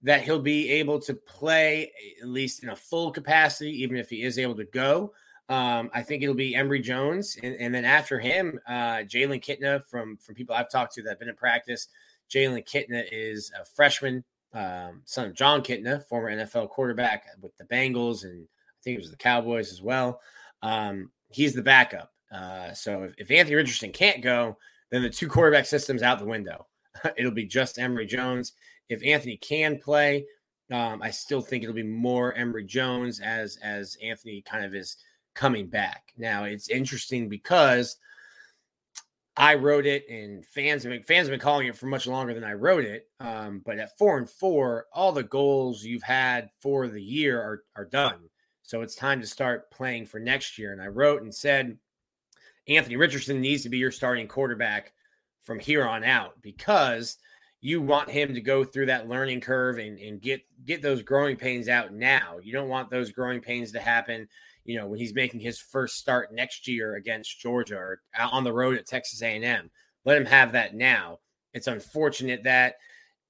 that 0.03 0.23
he'll 0.23 0.41
be 0.41 0.71
able 0.71 0.99
to 1.01 1.13
play 1.13 1.93
at 2.23 2.29
least 2.29 2.63
in 2.63 2.71
a 2.71 2.77
full 2.77 3.11
capacity, 3.11 3.83
even 3.83 3.99
if 3.99 4.09
he 4.09 4.23
is 4.23 4.39
able 4.39 4.57
to 4.57 4.65
go. 4.65 5.13
Um, 5.51 5.91
I 5.93 6.03
think 6.03 6.23
it'll 6.23 6.37
be 6.37 6.55
Emory 6.55 6.81
Jones, 6.81 7.37
and, 7.43 7.57
and 7.57 7.75
then 7.75 7.85
after 7.85 8.21
him, 8.21 8.61
uh, 8.69 9.03
Jalen 9.03 9.45
Kitna 9.45 9.85
from 9.85 10.17
from 10.19 10.37
people 10.37 10.55
I've 10.55 10.71
talked 10.71 10.95
to 10.95 11.03
that 11.03 11.11
have 11.11 11.19
been 11.19 11.29
in 11.29 11.35
practice. 11.35 11.89
Jalen 12.33 12.65
Kitna 12.65 13.05
is 13.11 13.51
a 13.61 13.65
freshman, 13.65 14.23
um, 14.55 15.03
son 15.07 15.27
of 15.27 15.35
Jon 15.35 15.63
Kitna, 15.63 16.07
former 16.07 16.31
NFL 16.31 16.71
quarterback 16.71 17.25
with 17.43 17.57
the 17.57 17.65
Bengals, 17.65 18.23
and 18.23 18.45
I 18.45 18.79
think 18.85 18.95
it 18.95 19.01
was 19.01 19.11
the 19.11 19.17
Cowboys 19.17 19.73
as 19.73 19.83
well. 19.83 20.21
Um, 20.63 21.11
he's 21.31 21.53
the 21.53 21.63
backup. 21.63 22.13
Uh, 22.33 22.73
so 22.73 23.03
if, 23.03 23.15
if, 23.19 23.31
Anthony 23.33 23.57
Richardson 23.57 23.91
can't 23.91 24.23
go, 24.23 24.57
then 24.93 25.03
the 25.03 25.11
two 25.11 25.29
quarterback 25.29 25.67
systems 25.67 26.03
out 26.03 26.21
the 26.21 26.27
window. 26.27 26.67
it'll 27.17 27.33
be 27.33 27.47
just 27.47 27.77
Emory 27.77 28.07
Jones. 28.07 28.53
If 28.89 29.03
Anthony 29.05 29.37
can 29.37 29.79
play, 29.79 30.27
um, 30.71 31.03
I 31.03 31.11
still 31.11 31.41
think 31.41 31.65
it'll 31.65 31.75
be 31.75 31.83
more 31.83 32.35
Emory 32.35 32.65
Jones 32.65 33.19
as 33.19 33.59
as 33.65 33.97
Anthony 34.01 34.43
kind 34.43 34.65
of 34.65 34.77
is 34.77 34.97
coming 35.35 35.69
back. 35.69 36.13
Now 36.17 36.45
it's 36.45 36.69
interesting 36.69 37.29
because 37.29 37.97
I 39.37 39.55
wrote 39.55 39.87
it, 39.87 40.05
and 40.11 40.45
fans 40.45 40.83
have 40.83 40.93
been, 40.93 41.03
fans 41.05 41.27
have 41.27 41.33
been 41.33 41.41
calling 41.41 41.67
it 41.67 41.77
for 41.77 41.87
much 41.87 42.07
longer 42.07 42.35
than 42.35 42.45
I 42.45 42.53
wrote 42.53 42.85
it. 42.85 43.09
Um, 43.21 43.63
but 43.65 43.79
at 43.79 43.97
four 43.97 44.19
and 44.19 44.29
four, 44.29 44.87
all 44.93 45.13
the 45.13 45.23
goals 45.23 45.83
you've 45.83 46.03
had 46.03 46.51
for 46.61 46.89
the 46.89 47.03
year 47.03 47.41
are 47.41 47.63
are 47.77 47.87
done. 47.87 48.29
So 48.63 48.83
it's 48.83 48.95
time 48.95 49.21
to 49.21 49.27
start 49.27 49.71
playing 49.71 50.07
for 50.07 50.21
next 50.21 50.59
year. 50.59 50.73
And 50.73 50.81
I 50.83 50.87
wrote 50.87 51.23
and 51.23 51.35
said, 51.35 51.77
Anthony 52.69 52.97
Richardson 52.97 53.41
needs 53.41 53.63
to 53.65 53.69
be 53.69 53.79
your 53.79 53.91
starting 53.91 54.29
quarterback 54.29 54.93
from 55.43 55.59
here 55.59 55.85
on 55.87 56.05
out 56.05 56.41
because 56.43 57.17
you 57.61 57.83
want 57.83 58.11
him 58.11 58.35
to 58.35 58.41
go 58.41 58.63
through 58.63 58.87
that 58.87 59.09
learning 59.09 59.41
curve 59.41 59.79
and, 59.79 59.99
and 59.99 60.21
get 60.21 60.43
get 60.65 60.83
those 60.83 61.03
growing 61.03 61.37
pains 61.37 61.69
out 61.69 61.93
now. 61.93 62.39
You 62.43 62.53
don't 62.53 62.69
want 62.69 62.91
those 62.91 63.11
growing 63.11 63.41
pains 63.41 63.73
to 63.73 63.81
happen 63.81 64.29
you 64.65 64.79
know, 64.79 64.87
when 64.87 64.99
he's 64.99 65.15
making 65.15 65.41
his 65.41 65.59
first 65.59 65.97
start 65.97 66.33
next 66.33 66.69
year 66.69 66.97
against 66.97 67.41
Georgia 67.41 67.77
or 67.77 68.01
on 68.19 68.45
the 68.45 68.53
road 68.53 68.77
at 68.77 68.87
Texas 68.87 69.23
A&M. 69.23 69.71
Let 70.05 70.17
him 70.17 70.27
have 70.27 70.53
that 70.53 70.75
now. 70.75 71.19
It's 71.53 71.67
unfortunate 71.67 72.45
that 72.45 72.77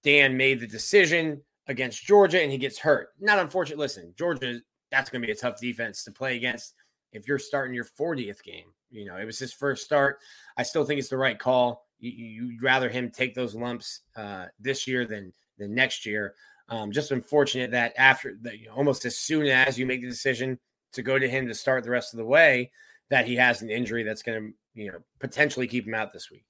Dan 0.02 0.36
made 0.36 0.60
the 0.60 0.66
decision 0.66 1.42
against 1.66 2.04
Georgia 2.04 2.42
and 2.42 2.50
he 2.50 2.58
gets 2.58 2.78
hurt. 2.78 3.08
Not 3.20 3.38
unfortunate. 3.38 3.78
Listen, 3.78 4.12
Georgia, 4.18 4.60
that's 4.90 5.10
going 5.10 5.22
to 5.22 5.26
be 5.26 5.32
a 5.32 5.36
tough 5.36 5.60
defense 5.60 6.04
to 6.04 6.12
play 6.12 6.36
against 6.36 6.74
if 7.12 7.26
you're 7.26 7.38
starting 7.38 7.74
your 7.74 7.84
40th 7.84 8.42
game. 8.42 8.66
You 8.90 9.04
know, 9.04 9.16
it 9.16 9.24
was 9.24 9.38
his 9.38 9.52
first 9.52 9.84
start. 9.84 10.18
I 10.56 10.62
still 10.64 10.84
think 10.84 10.98
it's 10.98 11.08
the 11.08 11.16
right 11.16 11.38
call. 11.38 11.86
You, 12.00 12.46
would 12.46 12.62
rather 12.62 12.88
him 12.88 13.10
take 13.10 13.34
those 13.34 13.54
lumps 13.54 14.00
uh, 14.16 14.46
this 14.58 14.86
year 14.86 15.04
than 15.04 15.32
than 15.58 15.74
next 15.74 16.06
year. 16.06 16.34
Um, 16.68 16.92
just 16.92 17.10
unfortunate 17.10 17.72
that 17.72 17.92
after 17.98 18.36
the, 18.40 18.58
you 18.58 18.66
know, 18.66 18.74
almost 18.74 19.04
as 19.04 19.18
soon 19.18 19.46
as 19.46 19.78
you 19.78 19.86
make 19.86 20.00
the 20.00 20.08
decision 20.08 20.58
to 20.92 21.02
go 21.02 21.18
to 21.18 21.28
him 21.28 21.48
to 21.48 21.54
start 21.54 21.84
the 21.84 21.90
rest 21.90 22.12
of 22.12 22.18
the 22.18 22.24
way 22.24 22.70
that 23.10 23.26
he 23.26 23.36
has 23.36 23.62
an 23.62 23.70
injury 23.70 24.02
that's 24.02 24.22
going 24.22 24.40
to 24.40 24.80
you 24.80 24.90
know 24.90 24.98
potentially 25.18 25.66
keep 25.66 25.86
him 25.86 25.94
out 25.94 26.12
this 26.12 26.30
week. 26.30 26.44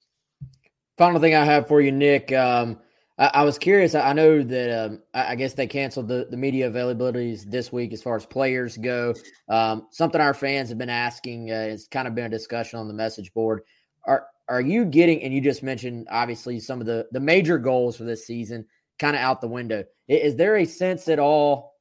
Final 0.97 1.19
thing 1.19 1.35
I 1.35 1.45
have 1.45 1.67
for 1.67 1.81
you, 1.81 1.91
Nick. 1.91 2.31
Um, 2.31 2.79
I, 3.17 3.31
I, 3.33 3.43
was 3.43 3.57
curious. 3.57 3.95
I, 3.95 4.13
know 4.13 4.43
that 4.43 4.85
um, 4.85 5.01
I, 5.13 5.31
I, 5.31 5.35
guess 5.35 5.53
they 5.53 5.67
canceled 5.67 6.07
the, 6.07 6.27
the 6.29 6.37
media 6.37 6.69
availabilities 6.69 7.43
this 7.43 7.71
week 7.71 7.93
as 7.93 8.01
far 8.01 8.15
as 8.15 8.25
players 8.25 8.77
go. 8.77 9.13
Um, 9.49 9.87
something 9.91 10.21
our 10.21 10.33
fans 10.33 10.69
have 10.69 10.77
been 10.77 10.89
asking. 10.89 11.51
Uh, 11.51 11.67
it's 11.69 11.87
kind 11.87 12.07
of 12.07 12.15
been 12.15 12.25
a 12.25 12.29
discussion 12.29 12.79
on 12.79 12.87
the 12.87 12.93
message 12.93 13.33
board. 13.33 13.61
Are 14.05 14.27
are 14.49 14.61
you 14.61 14.85
getting? 14.85 15.23
And 15.23 15.33
you 15.33 15.41
just 15.41 15.63
mentioned 15.63 16.07
obviously 16.11 16.59
some 16.59 16.81
of 16.81 16.87
the 16.87 17.07
the 17.11 17.19
major 17.19 17.57
goals 17.57 17.95
for 17.95 18.03
this 18.03 18.25
season 18.25 18.65
kind 18.99 19.15
of 19.15 19.21
out 19.21 19.41
the 19.41 19.47
window. 19.47 19.83
Is, 20.07 20.33
is 20.33 20.35
there 20.35 20.57
a 20.57 20.65
sense 20.65 21.07
at 21.07 21.19
all 21.19 21.73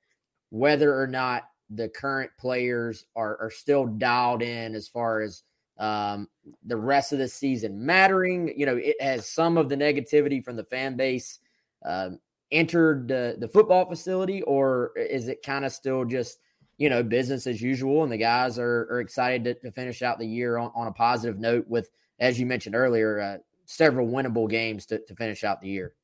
whether 0.50 0.98
or 0.98 1.06
not 1.06 1.44
the 1.70 1.88
current 1.88 2.30
players 2.38 3.06
are, 3.14 3.36
are 3.40 3.50
still 3.50 3.86
dialed 3.86 4.42
in 4.42 4.74
as 4.74 4.88
far 4.88 5.20
as 5.20 5.44
um, 5.78 6.28
the 6.66 6.76
rest 6.76 7.12
of 7.12 7.18
the 7.18 7.28
season 7.28 7.84
mattering. 7.84 8.52
You 8.56 8.66
know, 8.66 8.76
it 8.76 9.00
has 9.00 9.28
some 9.28 9.56
of 9.56 9.68
the 9.68 9.76
negativity 9.76 10.42
from 10.44 10.56
the 10.56 10.64
fan 10.64 10.96
base 10.96 11.38
uh, 11.84 12.10
entered 12.50 13.08
the, 13.08 13.36
the 13.38 13.48
football 13.48 13.86
facility, 13.88 14.42
or 14.42 14.92
is 14.96 15.28
it 15.28 15.42
kind 15.44 15.64
of 15.64 15.72
still 15.72 16.04
just, 16.04 16.38
you 16.76 16.90
know, 16.90 17.02
business 17.02 17.46
as 17.46 17.62
usual? 17.62 18.02
And 18.02 18.12
the 18.12 18.18
guys 18.18 18.58
are, 18.58 18.88
are 18.90 19.00
excited 19.00 19.44
to, 19.44 19.54
to 19.54 19.72
finish 19.72 20.02
out 20.02 20.18
the 20.18 20.26
year 20.26 20.58
on, 20.58 20.72
on 20.74 20.88
a 20.88 20.92
positive 20.92 21.38
note 21.38 21.66
with, 21.68 21.90
as 22.18 22.38
you 22.38 22.46
mentioned 22.46 22.74
earlier, 22.74 23.20
uh, 23.20 23.38
several 23.64 24.08
winnable 24.08 24.50
games 24.50 24.86
to, 24.86 24.98
to 24.98 25.14
finish 25.14 25.44
out 25.44 25.60
the 25.60 25.68
year. 25.68 25.94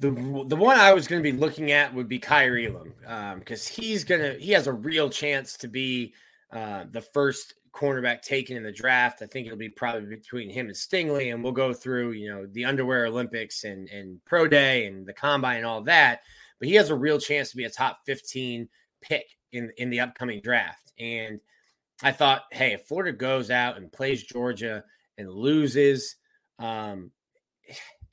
The 0.00 0.10
the 0.46 0.56
one 0.56 0.78
I 0.78 0.92
was 0.94 1.06
going 1.06 1.22
to 1.22 1.32
be 1.32 1.36
looking 1.36 1.72
at 1.72 1.94
would 1.94 2.08
be 2.08 2.18
Kaiir 2.18 2.58
Elam 2.58 3.38
because 3.38 3.68
um, 3.68 3.74
he's 3.74 4.02
gonna 4.04 4.34
he 4.34 4.52
has 4.52 4.66
a 4.66 4.72
real 4.72 5.10
chance 5.10 5.58
to 5.58 5.68
be 5.68 6.14
uh, 6.50 6.84
the 6.90 7.02
first 7.02 7.54
cornerback 7.72 8.22
taken 8.22 8.56
in 8.56 8.62
the 8.62 8.72
draft. 8.72 9.22
I 9.22 9.26
think 9.26 9.46
it'll 9.46 9.58
be 9.58 9.68
probably 9.68 10.08
between 10.08 10.50
him 10.50 10.66
and 10.66 10.74
Stingley, 10.74 11.32
and 11.32 11.44
we'll 11.44 11.52
go 11.52 11.72
through 11.72 12.12
you 12.12 12.30
know 12.30 12.46
the 12.46 12.64
underwear 12.64 13.06
Olympics 13.06 13.64
and 13.64 13.88
and 13.90 14.24
pro 14.24 14.48
day 14.48 14.86
and 14.86 15.06
the 15.06 15.12
combine 15.12 15.58
and 15.58 15.66
all 15.66 15.82
that. 15.82 16.22
But 16.58 16.68
he 16.68 16.74
has 16.74 16.90
a 16.90 16.96
real 16.96 17.18
chance 17.18 17.50
to 17.50 17.56
be 17.56 17.64
a 17.64 17.70
top 17.70 18.00
fifteen 18.06 18.68
pick 19.02 19.26
in 19.52 19.70
in 19.76 19.90
the 19.90 20.00
upcoming 20.00 20.40
draft. 20.40 20.92
And 20.98 21.40
I 22.02 22.12
thought, 22.12 22.44
hey, 22.50 22.72
if 22.72 22.86
Florida 22.86 23.16
goes 23.16 23.50
out 23.50 23.76
and 23.76 23.92
plays 23.92 24.22
Georgia 24.22 24.84
and 25.18 25.30
loses, 25.30 26.16
um, 26.58 27.10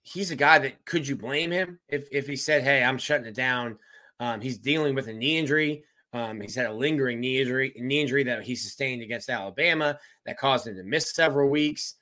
he's 0.08 0.32
a 0.32 0.36
guy 0.36 0.60
that 0.60 0.86
could 0.86 1.08
you 1.08 1.16
blame 1.16 1.52
him 1.52 1.80
if 1.90 2.08
if 2.12 2.28
he 2.28 2.36
said, 2.36 2.64
"Hey, 2.64 2.84
I'm 2.84 2.98
shutting 2.98 3.28
it 3.28 3.36
down." 3.36 3.78
Um, 4.20 4.42
he's 4.42 4.58
dealing 4.58 4.96
with 4.96 5.08
a 5.08 5.14
knee 5.14 5.38
injury. 5.38 5.84
Um, 6.14 6.40
he's 6.40 6.56
had 6.56 6.66
a 6.66 6.74
lingering 6.74 7.20
knee 7.20 7.42
injury, 7.42 7.74
knee 7.76 8.02
injury 8.02 8.24
that 8.24 8.44
he 8.44 8.56
sustained 8.56 9.02
against 9.02 9.30
Alabama 9.30 10.00
that 10.26 10.40
caused 10.40 10.66
him 10.66 10.76
to 10.76 10.84
miss 10.84 11.14
several 11.14 11.50
weeks. 11.50 11.96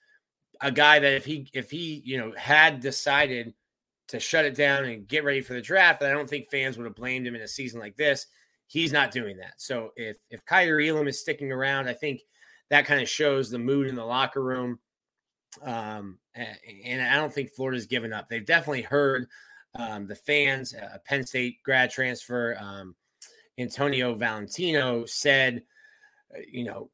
A 0.62 0.72
guy 0.72 1.00
that 1.00 1.14
if 1.14 1.26
he 1.26 1.50
if 1.54 1.72
he 1.72 2.02
you 2.06 2.18
know 2.18 2.34
had 2.38 2.80
decided 2.80 3.54
to 4.10 4.20
shut 4.20 4.46
it 4.46 4.56
down 4.56 4.86
and 4.86 5.08
get 5.08 5.24
ready 5.24 5.42
for 5.42 5.54
the 5.54 5.62
draft, 5.62 6.04
I 6.04 6.12
don't 6.12 6.30
think 6.30 6.50
fans 6.50 6.78
would 6.78 6.86
have 6.86 6.96
blamed 6.96 7.26
him 7.26 7.36
in 7.36 7.42
a 7.42 7.48
season 7.48 7.80
like 7.80 7.98
this. 7.98 8.28
He's 8.68 8.94
not 8.94 9.12
doing 9.12 9.38
that. 9.38 9.54
So 9.58 9.92
if 9.96 10.18
if 10.30 10.46
Kaiir 10.46 10.80
Elam 10.80 11.08
is 11.08 11.20
sticking 11.20 11.52
around, 11.52 11.88
I 11.88 11.94
think 11.94 12.22
that 12.70 12.86
kind 12.86 13.02
of 13.02 13.10
shows 13.10 13.50
the 13.50 13.60
mood 13.60 13.88
in 13.88 13.96
the 13.96 14.06
locker 14.06 14.44
room. 14.44 14.80
Um, 15.62 16.20
and 16.36 17.02
I 17.02 17.16
don't 17.16 17.34
think 17.34 17.52
Florida's 17.52 17.86
given 17.86 18.14
up. 18.14 18.30
They've 18.30 18.46
definitely 18.46 18.82
heard 18.82 19.28
um, 19.76 20.08
the 20.08 20.16
fans. 20.16 20.74
Uh, 20.74 20.98
Penn 21.06 21.26
State 21.26 21.64
grad 21.64 21.92
transfer 21.92 22.58
um, 22.60 22.96
Antonio 23.58 24.16
Valentino 24.16 25.06
said, 25.06 25.64
uh, 26.36 26.42
you 26.50 26.66
know, 26.66 26.90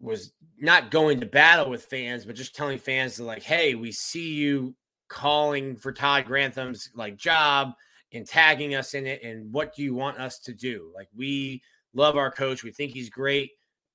was 0.00 0.32
not 0.58 0.90
going 0.90 1.20
to 1.20 1.26
battle 1.26 1.70
with 1.70 1.84
fans, 1.84 2.24
but 2.24 2.36
just 2.36 2.54
telling 2.54 2.78
fans 2.78 3.16
to 3.16 3.24
like, 3.24 3.42
hey, 3.42 3.74
we 3.74 3.92
see 3.92 4.32
you 4.34 4.74
calling 5.08 5.76
for 5.76 5.92
Todd 5.92 6.24
Grantham's 6.24 6.90
like 6.94 7.16
job 7.16 7.72
and 8.12 8.26
tagging 8.26 8.74
us 8.74 8.94
in 8.94 9.06
it. 9.06 9.22
And 9.22 9.52
what 9.52 9.74
do 9.74 9.82
you 9.82 9.94
want 9.94 10.18
us 10.18 10.38
to 10.40 10.52
do? 10.52 10.90
Like, 10.94 11.08
we 11.16 11.62
love 11.94 12.16
our 12.16 12.30
coach. 12.30 12.64
We 12.64 12.72
think 12.72 12.92
he's 12.92 13.10
great. 13.10 13.52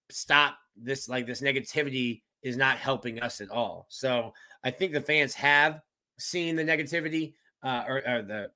Stop 0.09 0.57
this 0.75 1.09
like 1.09 1.25
this 1.25 1.41
negativity 1.41 2.21
is 2.41 2.55
not 2.55 2.77
helping 2.77 3.19
us 3.19 3.41
at 3.41 3.49
all. 3.49 3.87
So 3.89 4.33
I 4.63 4.71
think 4.71 4.93
the 4.93 5.01
fans 5.01 5.33
have 5.35 5.81
seen 6.19 6.55
the 6.55 6.63
negativity, 6.63 7.33
uh, 7.63 7.83
or, 7.87 7.97
or 8.07 8.21
the 8.21 8.51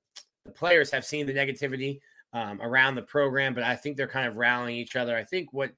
the 0.45 0.51
players 0.51 0.91
have 0.91 1.05
seen 1.05 1.25
the 1.25 1.33
negativity 1.33 1.99
um, 2.33 2.61
around 2.61 2.95
the 2.95 3.01
program, 3.03 3.53
but 3.53 3.63
I 3.63 3.75
think 3.75 3.95
they're 3.95 4.07
kind 4.07 4.27
of 4.27 4.37
rallying 4.37 4.77
each 4.77 4.95
other. 4.95 5.15
I 5.15 5.23
think 5.23 5.53
what 5.53 5.71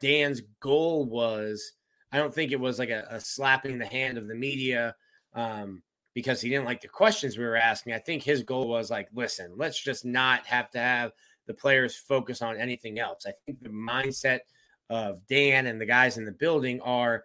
Dan's 0.00 0.42
goal 0.60 1.06
was, 1.06 1.72
I 2.12 2.18
don't 2.18 2.34
think 2.34 2.52
it 2.52 2.60
was 2.60 2.78
like 2.78 2.90
a, 2.90 3.06
a 3.10 3.20
slapping 3.20 3.78
the 3.78 3.86
hand 3.86 4.16
of 4.18 4.28
the 4.28 4.34
media 4.34 4.94
um, 5.34 5.82
because 6.14 6.40
he 6.40 6.48
didn't 6.48 6.64
like 6.64 6.80
the 6.80 6.88
questions 6.88 7.36
we 7.36 7.44
were 7.44 7.56
asking. 7.56 7.92
I 7.92 7.98
think 7.98 8.22
his 8.22 8.42
goal 8.42 8.68
was 8.68 8.90
like, 8.90 9.08
listen, 9.14 9.52
let's 9.56 9.82
just 9.82 10.04
not 10.04 10.46
have 10.46 10.70
to 10.70 10.78
have 10.78 11.12
the 11.46 11.54
players 11.54 11.96
focus 11.96 12.40
on 12.42 12.56
anything 12.56 12.98
else. 12.98 13.26
I 13.26 13.32
think 13.44 13.60
the 13.60 13.68
mindset 13.68 14.40
of 14.88 15.26
Dan 15.26 15.66
and 15.66 15.80
the 15.80 15.86
guys 15.86 16.16
in 16.16 16.24
the 16.24 16.32
building 16.32 16.80
are 16.80 17.24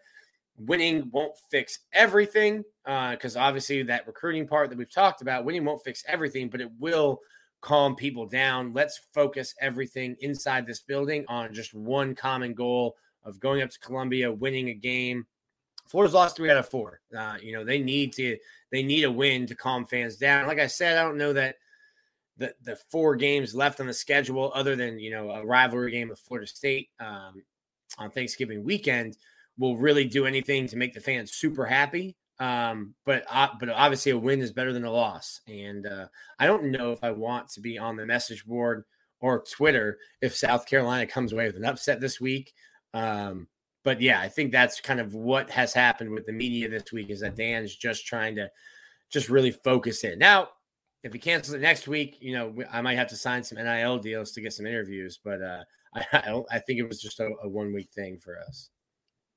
winning 0.57 1.09
won't 1.11 1.37
fix 1.49 1.79
everything 1.93 2.63
uh, 2.85 3.11
because 3.11 3.35
uh, 3.35 3.41
obviously 3.41 3.83
that 3.83 4.07
recruiting 4.07 4.47
part 4.47 4.69
that 4.69 4.77
we've 4.77 4.91
talked 4.91 5.21
about, 5.21 5.45
winning 5.45 5.65
won't 5.65 5.83
fix 5.83 6.03
everything, 6.07 6.49
but 6.49 6.61
it 6.61 6.69
will 6.79 7.19
calm 7.61 7.95
people 7.95 8.25
down. 8.25 8.73
Let's 8.73 8.99
focus 9.13 9.53
everything 9.61 10.15
inside 10.19 10.65
this 10.65 10.81
building 10.81 11.25
on 11.27 11.53
just 11.53 11.73
one 11.73 12.15
common 12.15 12.53
goal 12.53 12.95
of 13.23 13.39
going 13.39 13.61
up 13.61 13.69
to 13.69 13.79
Columbia, 13.79 14.31
winning 14.31 14.69
a 14.69 14.73
game. 14.73 15.25
Florida's 15.87 16.13
lost 16.13 16.37
three 16.37 16.49
out 16.49 16.57
of 16.57 16.69
four. 16.69 17.01
Uh, 17.15 17.35
you 17.41 17.53
know 17.53 17.63
they 17.63 17.79
need 17.79 18.13
to 18.13 18.37
they 18.71 18.81
need 18.81 19.03
a 19.03 19.11
win 19.11 19.45
to 19.47 19.55
calm 19.55 19.85
fans 19.85 20.15
down. 20.15 20.47
Like 20.47 20.59
I 20.59 20.67
said, 20.67 20.97
I 20.97 21.03
don't 21.03 21.17
know 21.17 21.33
that 21.33 21.55
the 22.37 22.53
the 22.63 22.77
four 22.89 23.15
games 23.15 23.53
left 23.53 23.79
on 23.79 23.87
the 23.87 23.93
schedule, 23.93 24.51
other 24.55 24.75
than 24.75 24.99
you 24.99 25.11
know 25.11 25.29
a 25.31 25.45
rivalry 25.45 25.91
game 25.91 26.09
with 26.09 26.19
Florida 26.19 26.47
State 26.47 26.89
um, 26.99 27.43
on 27.97 28.09
Thanksgiving 28.09 28.63
weekend, 28.63 29.17
will 29.57 29.77
really 29.77 30.05
do 30.05 30.25
anything 30.25 30.67
to 30.67 30.77
make 30.77 30.93
the 30.93 30.99
fans 30.99 31.33
super 31.33 31.65
happy. 31.65 32.15
Um, 32.39 32.95
but 33.05 33.23
uh, 33.29 33.49
but 33.59 33.69
obviously 33.69 34.11
a 34.11 34.17
win 34.17 34.41
is 34.41 34.51
better 34.51 34.73
than 34.73 34.83
a 34.83 34.91
loss, 34.91 35.41
and 35.47 35.85
uh, 35.85 36.07
I 36.39 36.47
don't 36.47 36.71
know 36.71 36.91
if 36.91 37.03
I 37.03 37.11
want 37.11 37.49
to 37.49 37.61
be 37.61 37.77
on 37.77 37.95
the 37.95 38.05
message 38.05 38.45
board 38.45 38.83
or 39.19 39.43
Twitter 39.43 39.99
if 40.21 40.35
South 40.35 40.65
Carolina 40.65 41.05
comes 41.05 41.31
away 41.31 41.45
with 41.45 41.55
an 41.55 41.65
upset 41.65 42.01
this 42.01 42.19
week. 42.19 42.53
Um, 42.95 43.47
but 43.83 44.01
yeah, 44.01 44.19
I 44.19 44.27
think 44.27 44.51
that's 44.51 44.81
kind 44.81 44.99
of 44.99 45.13
what 45.13 45.49
has 45.51 45.73
happened 45.73 46.11
with 46.11 46.25
the 46.25 46.33
media 46.33 46.67
this 46.67 46.91
week 46.91 47.09
is 47.09 47.19
that 47.21 47.35
Dan's 47.35 47.75
just 47.75 48.05
trying 48.05 48.35
to 48.35 48.49
just 49.11 49.29
really 49.29 49.51
focus 49.51 50.03
in. 50.03 50.19
Now, 50.19 50.49
if 51.03 51.13
he 51.13 51.19
cancels 51.19 51.53
it 51.55 51.61
next 51.61 51.87
week, 51.87 52.17
you 52.21 52.33
know, 52.33 52.53
I 52.71 52.81
might 52.81 52.97
have 52.97 53.09
to 53.09 53.15
sign 53.15 53.43
some 53.43 53.57
NIL 53.57 53.97
deals 53.99 54.31
to 54.31 54.41
get 54.41 54.53
some 54.53 54.67
interviews, 54.67 55.19
but 55.23 55.41
uh, 55.41 55.63
I, 55.95 56.05
I. 56.13 56.41
I 56.51 56.59
think 56.59 56.79
it 56.79 56.87
was 56.87 57.01
just 57.01 57.19
a, 57.19 57.29
a 57.43 57.49
one 57.49 57.73
week 57.73 57.89
thing 57.93 58.17
for 58.17 58.39
us. 58.39 58.69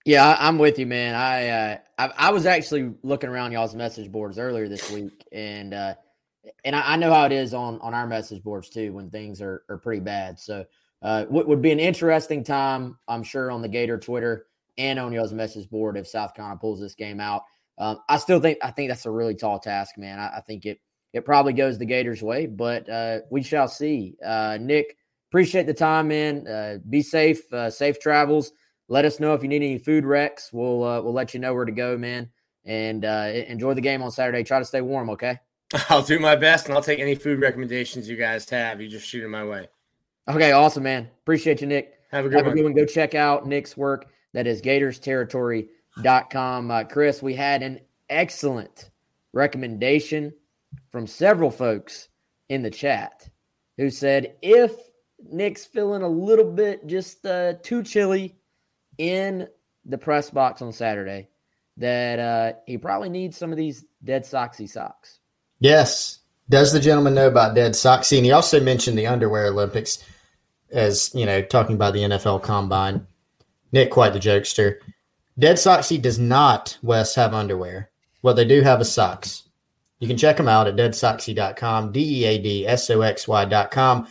Yeah, 0.04 0.36
I'm 0.38 0.58
with 0.58 0.78
you, 0.78 0.86
man. 0.86 1.14
I, 1.14 1.48
uh, 1.48 1.78
I, 1.96 2.10
I 2.28 2.30
was 2.30 2.44
actually 2.44 2.92
looking 3.02 3.30
around 3.30 3.52
y'all's 3.52 3.74
message 3.74 4.12
boards 4.12 4.38
earlier 4.38 4.68
this 4.68 4.90
week, 4.90 5.26
and 5.32 5.72
uh, 5.72 5.94
and 6.64 6.76
I, 6.76 6.92
I, 6.92 6.96
know 6.96 7.12
how 7.12 7.24
it 7.24 7.32
is 7.32 7.54
on 7.54 7.80
on 7.80 7.94
our 7.94 8.06
message 8.06 8.42
boards 8.42 8.68
too 8.68 8.92
when 8.92 9.08
things 9.08 9.40
are 9.40 9.62
are 9.70 9.78
pretty 9.78 10.00
bad. 10.00 10.38
So, 10.38 10.66
uh, 11.00 11.24
what 11.26 11.48
would 11.48 11.62
be 11.62 11.72
an 11.72 11.80
interesting 11.80 12.44
time, 12.44 12.98
I'm 13.08 13.22
sure, 13.22 13.50
on 13.50 13.62
the 13.62 13.68
Gator 13.68 13.98
Twitter 13.98 14.46
and 14.76 14.98
on 14.98 15.10
y'all's 15.10 15.32
message 15.32 15.70
board 15.70 15.96
if 15.96 16.06
South 16.06 16.34
Carolina 16.34 16.58
pulls 16.60 16.80
this 16.80 16.94
game 16.94 17.18
out. 17.18 17.44
Um, 17.78 18.00
I 18.06 18.18
still 18.18 18.40
think 18.40 18.58
I 18.62 18.72
think 18.72 18.90
that's 18.90 19.06
a 19.06 19.10
really 19.10 19.34
tall 19.34 19.58
task, 19.58 19.96
man. 19.96 20.18
I, 20.18 20.36
I 20.36 20.40
think 20.46 20.66
it 20.66 20.80
it 21.14 21.24
probably 21.24 21.54
goes 21.54 21.78
the 21.78 21.86
Gators' 21.86 22.22
way, 22.22 22.44
but 22.44 22.86
uh, 22.90 23.20
we 23.30 23.42
shall 23.42 23.68
see. 23.68 24.16
Uh, 24.22 24.58
Nick, 24.60 24.98
appreciate 25.30 25.66
the 25.66 25.72
time, 25.72 26.08
man. 26.08 26.46
Uh, 26.46 26.78
be 26.90 27.00
safe, 27.00 27.50
uh, 27.54 27.70
safe 27.70 27.98
travels 28.00 28.52
let 28.88 29.04
us 29.04 29.20
know 29.20 29.34
if 29.34 29.42
you 29.42 29.48
need 29.48 29.56
any 29.56 29.78
food 29.78 30.04
wrecks. 30.04 30.52
We'll 30.52 30.84
uh, 30.84 31.00
we'll 31.00 31.12
let 31.12 31.34
you 31.34 31.40
know 31.40 31.54
where 31.54 31.64
to 31.64 31.72
go, 31.72 31.96
man. 31.96 32.30
And 32.64 33.04
uh, 33.04 33.30
enjoy 33.46 33.74
the 33.74 33.80
game 33.80 34.02
on 34.02 34.10
Saturday. 34.10 34.42
Try 34.42 34.58
to 34.58 34.64
stay 34.64 34.80
warm, 34.80 35.10
okay? 35.10 35.38
I'll 35.88 36.02
do 36.02 36.18
my 36.18 36.36
best, 36.36 36.66
and 36.66 36.74
I'll 36.74 36.82
take 36.82 36.98
any 36.98 37.14
food 37.14 37.40
recommendations 37.40 38.08
you 38.08 38.16
guys 38.16 38.48
have. 38.50 38.80
You 38.80 38.88
just 38.88 39.06
shoot 39.06 39.22
them 39.22 39.32
my 39.32 39.44
way. 39.44 39.68
Okay, 40.28 40.52
awesome, 40.52 40.84
man. 40.84 41.10
Appreciate 41.22 41.60
you, 41.60 41.66
Nick. 41.66 41.98
Have 42.10 42.24
a 42.24 42.28
good, 42.28 42.36
have 42.36 42.46
one. 42.46 42.52
A 42.52 42.56
good 42.56 42.64
one. 42.64 42.74
Go 42.74 42.86
check 42.86 43.14
out 43.14 43.46
Nick's 43.46 43.76
work. 43.76 44.06
That 44.32 44.46
is 44.46 44.62
GatorsTerritory.com. 44.62 46.70
Uh, 46.70 46.84
Chris, 46.84 47.22
we 47.22 47.34
had 47.34 47.62
an 47.62 47.80
excellent 48.08 48.90
recommendation 49.32 50.32
from 50.90 51.06
several 51.06 51.50
folks 51.50 52.08
in 52.48 52.62
the 52.62 52.70
chat 52.70 53.28
who 53.76 53.90
said 53.90 54.34
if 54.42 54.72
Nick's 55.18 55.64
feeling 55.64 56.02
a 56.02 56.08
little 56.08 56.50
bit 56.50 56.86
just 56.86 57.24
uh, 57.26 57.54
too 57.62 57.82
chilly 57.82 58.36
in 58.98 59.48
the 59.84 59.98
press 59.98 60.30
box 60.30 60.62
on 60.62 60.72
Saturday 60.72 61.28
that 61.76 62.18
uh, 62.18 62.52
he 62.66 62.78
probably 62.78 63.08
needs 63.08 63.36
some 63.36 63.50
of 63.50 63.56
these 63.56 63.84
Dead 64.02 64.22
Soxy 64.24 64.68
socks. 64.68 65.18
Yes. 65.58 66.20
Does 66.48 66.72
the 66.72 66.80
gentleman 66.80 67.14
know 67.14 67.28
about 67.28 67.54
Dead 67.54 67.72
Soxy? 67.72 68.16
And 68.16 68.26
he 68.26 68.32
also 68.32 68.60
mentioned 68.60 68.98
the 68.98 69.06
underwear 69.06 69.46
Olympics 69.46 69.98
as, 70.70 71.10
you 71.14 71.26
know, 71.26 71.42
talking 71.42 71.74
about 71.74 71.94
the 71.94 72.00
NFL 72.00 72.42
combine. 72.42 73.06
Nick, 73.72 73.90
quite 73.90 74.12
the 74.12 74.20
jokester. 74.20 74.78
Dead 75.38 75.56
Soxy 75.56 76.00
does 76.00 76.18
not, 76.18 76.78
Wes, 76.82 77.14
have 77.14 77.34
underwear. 77.34 77.90
What 78.20 78.34
they 78.34 78.44
do 78.44 78.62
have 78.62 78.80
is 78.80 78.92
socks. 78.92 79.42
You 79.98 80.08
can 80.08 80.16
check 80.16 80.36
them 80.36 80.48
out 80.48 80.66
at 80.66 80.76
deadsoxy.com, 80.76 81.92
D 81.92 82.22
E 82.22 82.24
A 82.26 82.38
D 82.38 82.66
S 82.66 82.90
O 82.90 83.00
X 83.00 83.26
Y.com. 83.26 84.06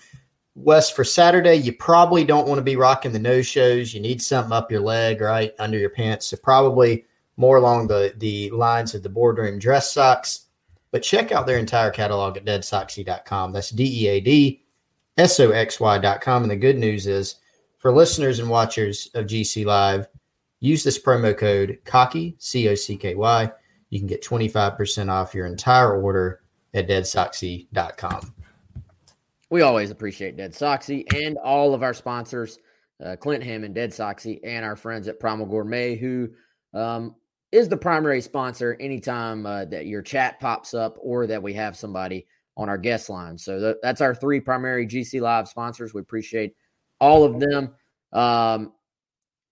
Wes, 0.56 0.91
for 0.91 1.04
Saturday, 1.04 1.56
you 1.56 1.74
probably 1.74 2.24
don't 2.24 2.47
want 2.47 2.60
to 2.60 2.64
be 2.64 2.76
rocking 2.76 3.12
the 3.12 3.20
no 3.20 3.41
shows. 3.41 3.93
You 3.93 3.99
need 3.99 4.22
something 4.22 4.51
up 4.51 4.72
your 4.72 4.82
leg, 4.82 5.20
right, 5.20 5.51
under 5.58 5.78
your 5.78 5.89
pants. 5.89 6.28
So 6.28 6.38
probably 6.38 7.06
more 7.38 7.58
along 7.58 7.88
the, 7.88 8.14
the 8.18 8.51
lines 8.51 8.93
of 8.93 9.01
the 9.01 9.10
boardroom 9.10 9.58
dress 9.58 9.91
socks. 9.91 10.47
But 10.91 11.01
check 11.01 11.32
out 11.32 11.47
their 11.47 11.58
entire 11.58 11.89
catalog 11.89 12.38
at 12.38 12.45
deadsoxy.com. 12.45 13.51
That's 13.51 13.72
D 13.72 14.06
E 14.06 14.08
A 14.10 14.20
D 14.20 14.64
S 15.18 15.39
O 15.39 15.49
X 15.49 15.80
Y.com. 15.80 16.43
And 16.43 16.51
the 16.51 16.56
good 16.56 16.78
news 16.78 17.08
is 17.08 17.38
for 17.80 17.91
listeners 17.91 18.38
and 18.39 18.49
watchers 18.49 19.10
of 19.16 19.26
GC 19.26 19.66
Live, 19.66 20.08
use 20.60 20.84
this 20.84 21.01
promo 21.01 21.36
code 21.36 21.80
COCKY, 21.84 22.36
C 22.38 22.70
O 22.70 22.76
C 22.76 22.95
K 22.95 23.16
Y. 23.16 23.51
You 23.89 23.99
can 23.99 24.08
get 24.08 24.24
25% 24.24 25.10
off 25.10 25.34
your 25.34 25.47
entire 25.47 25.99
order 25.99 26.41
at 26.74 26.88
deadsoxy.com. 26.88 28.33
We 29.54 29.62
always 29.62 29.91
appreciate 29.91 30.36
Dead 30.36 30.54
Soxy 30.54 31.06
and 31.14 31.38
all 31.38 31.76
of 31.76 31.84
our 31.84 31.93
sponsors, 31.93 32.58
uh, 33.06 33.16
Clint 33.18 33.43
Hammond, 33.43 33.76
Dead 33.76 33.91
Soxy, 33.91 34.39
and 34.43 34.66
our 34.66 34.76
friends 34.76 35.08
at 35.08 35.20
Primal 35.20 35.45
Gourmet, 35.45 35.95
who 35.95 36.30
um, 36.74 37.14
is 37.51 37.70
the 37.70 37.78
primary 37.78 38.20
sponsor 38.20 38.76
anytime 38.80 39.45
uh, 39.45 39.66
that 39.66 39.86
your 39.86 40.01
chat 40.01 40.39
pops 40.39 40.74
up 40.74 40.97
or 40.99 41.28
that 41.28 41.43
we 41.43 41.54
have 41.54 41.78
somebody 41.78 42.26
on 42.58 42.68
our 42.68 42.80
guest 42.80 43.12
line. 43.12 43.38
So 43.38 43.60
th- 43.60 43.76
that's 43.84 44.01
our 44.01 44.16
three 44.16 44.39
primary 44.39 44.88
GC 44.88 45.22
Live 45.22 45.47
sponsors. 45.47 45.93
We 45.93 46.01
appreciate 46.01 46.56
all 46.99 47.24
of 47.24 47.39
them. 47.39 47.76
Um, 48.12 48.74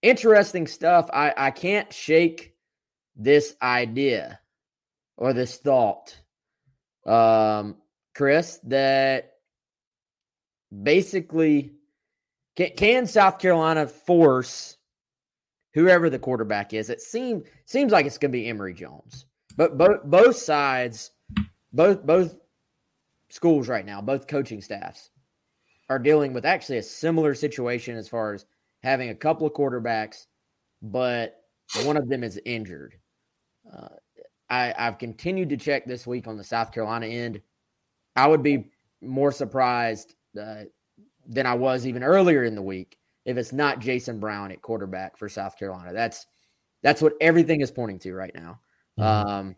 interesting 0.02 0.66
stuff. 0.66 1.12
I, 1.14 1.32
I 1.38 1.52
can't 1.52 1.93
shake 1.93 2.56
this 3.16 3.56
idea 3.62 4.39
or 5.16 5.34
this 5.34 5.58
thought, 5.58 6.20
um, 7.06 7.76
Chris, 8.16 8.60
that 8.64 9.31
basically 10.84 11.74
can, 12.55 12.72
can 12.76 13.07
South 13.07 13.39
Carolina 13.39 13.88
force 13.88 14.78
whoever 15.74 16.09
the 16.09 16.19
quarterback 16.19 16.74
is? 16.74 16.89
It 16.89 17.01
seems 17.01 17.47
seems 17.65 17.91
like 17.91 18.05
it's 18.05 18.17
going 18.17 18.32
to 18.32 18.38
be 18.38 18.47
Emory 18.47 18.74
Jones. 18.74 19.26
But 19.57 19.78
both 19.78 20.03
both 20.03 20.36
sides, 20.36 21.11
both 21.74 22.05
both 22.05 22.36
schools 23.30 23.67
right 23.67 23.86
now, 23.86 24.01
both 24.01 24.28
coaching 24.28 24.61
staffs 24.61 25.09
are 25.89 25.99
dealing 25.99 26.34
with 26.34 26.45
actually 26.45 26.78
a 26.78 26.84
similar 26.84 27.34
situation 27.36 27.97
as 27.97 28.07
far 28.07 28.34
as 28.34 28.45
having 28.84 29.09
a 29.09 29.15
couple 29.15 29.45
of 29.45 29.53
quarterbacks, 29.53 30.26
but 30.82 31.43
one 31.84 31.97
of 31.97 32.07
them 32.09 32.24
is 32.24 32.39
injured. 32.45 32.95
Uh, 33.72 33.89
I, 34.49 34.74
I've 34.78 34.97
continued 34.97 35.49
to 35.49 35.57
check 35.57 35.86
this 35.86 36.07
week 36.07 36.28
on 36.28 36.38
the 36.38 36.43
South 36.43 36.72
Carolina 36.72 37.07
end. 37.07 37.41
I 38.15 38.28
would 38.28 38.43
be 38.43 38.72
more 39.01 39.32
surprised 39.32 40.15
uh, 40.40 40.64
than 41.28 41.46
I 41.46 41.54
was 41.54 41.86
even 41.88 42.04
earlier 42.04 42.44
in 42.44 42.56
the 42.56 42.62
week 42.62 42.98
if 43.26 43.38
it's 43.38 43.54
not 43.54 43.80
Jason 43.80 44.20
Brown 44.20 44.52
at 44.52 44.62
quarterback 44.62 45.18
for 45.18 45.30
South 45.30 45.58
Carolina. 45.58 45.94
That's 45.94 46.26
that's 46.84 47.02
what 47.02 47.14
everything 47.22 47.62
is 47.62 47.72
pointing 47.72 48.00
to 48.00 48.14
right 48.14 48.34
now. 48.34 48.60
Mm-hmm. 49.00 49.30
Um, 49.30 49.56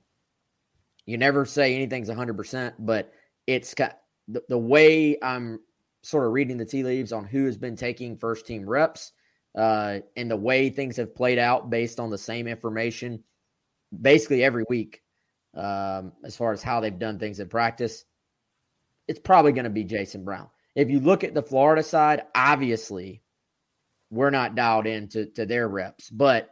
you 1.06 1.18
never 1.18 1.46
say 1.46 1.76
anything's 1.76 2.10
100%, 2.10 2.74
but 2.80 3.12
it's 3.48 3.74
got 3.74 4.00
the, 4.28 4.42
the 4.50 4.58
way 4.58 5.18
I'm 5.22 5.60
sort 6.02 6.26
of 6.26 6.34
reading 6.34 6.58
the 6.58 6.66
tea 6.66 6.84
leaves 6.84 7.14
on 7.14 7.26
who 7.26 7.46
has 7.46 7.58
been 7.58 7.76
taking 7.76 8.18
first 8.18 8.46
team 8.46 8.68
reps 8.68 9.14
uh, 9.58 10.00
and 10.18 10.30
the 10.30 10.36
way 10.36 10.70
things 10.70 10.98
have 10.98 11.16
played 11.16 11.40
out 11.40 11.70
based 11.70 12.00
on 12.00 12.10
the 12.10 12.18
same 12.18 12.48
information 12.48 13.24
basically 14.02 14.44
every 14.44 14.66
week 14.70 15.02
um, 15.56 16.12
as 16.24 16.36
far 16.36 16.52
as 16.52 16.64
how 16.64 16.80
they've 16.80 17.00
done 17.00 17.20
things 17.20 17.40
in 17.40 17.48
practice. 17.48 18.06
It's 19.08 19.20
probably 19.20 19.52
going 19.52 19.66
to 19.66 19.70
be 19.70 19.84
Jason 19.84 20.24
Brown. 20.24 20.50
If 20.76 20.90
you 20.90 21.00
look 21.00 21.24
at 21.24 21.34
the 21.34 21.44
Florida 21.44 21.84
side, 21.84 22.24
obviously 22.36 23.22
we're 24.10 24.30
not 24.30 24.56
dialed 24.56 24.88
into 24.88 25.28
to 25.34 25.46
their 25.46 25.68
reps, 25.68 26.10
but 26.10 26.50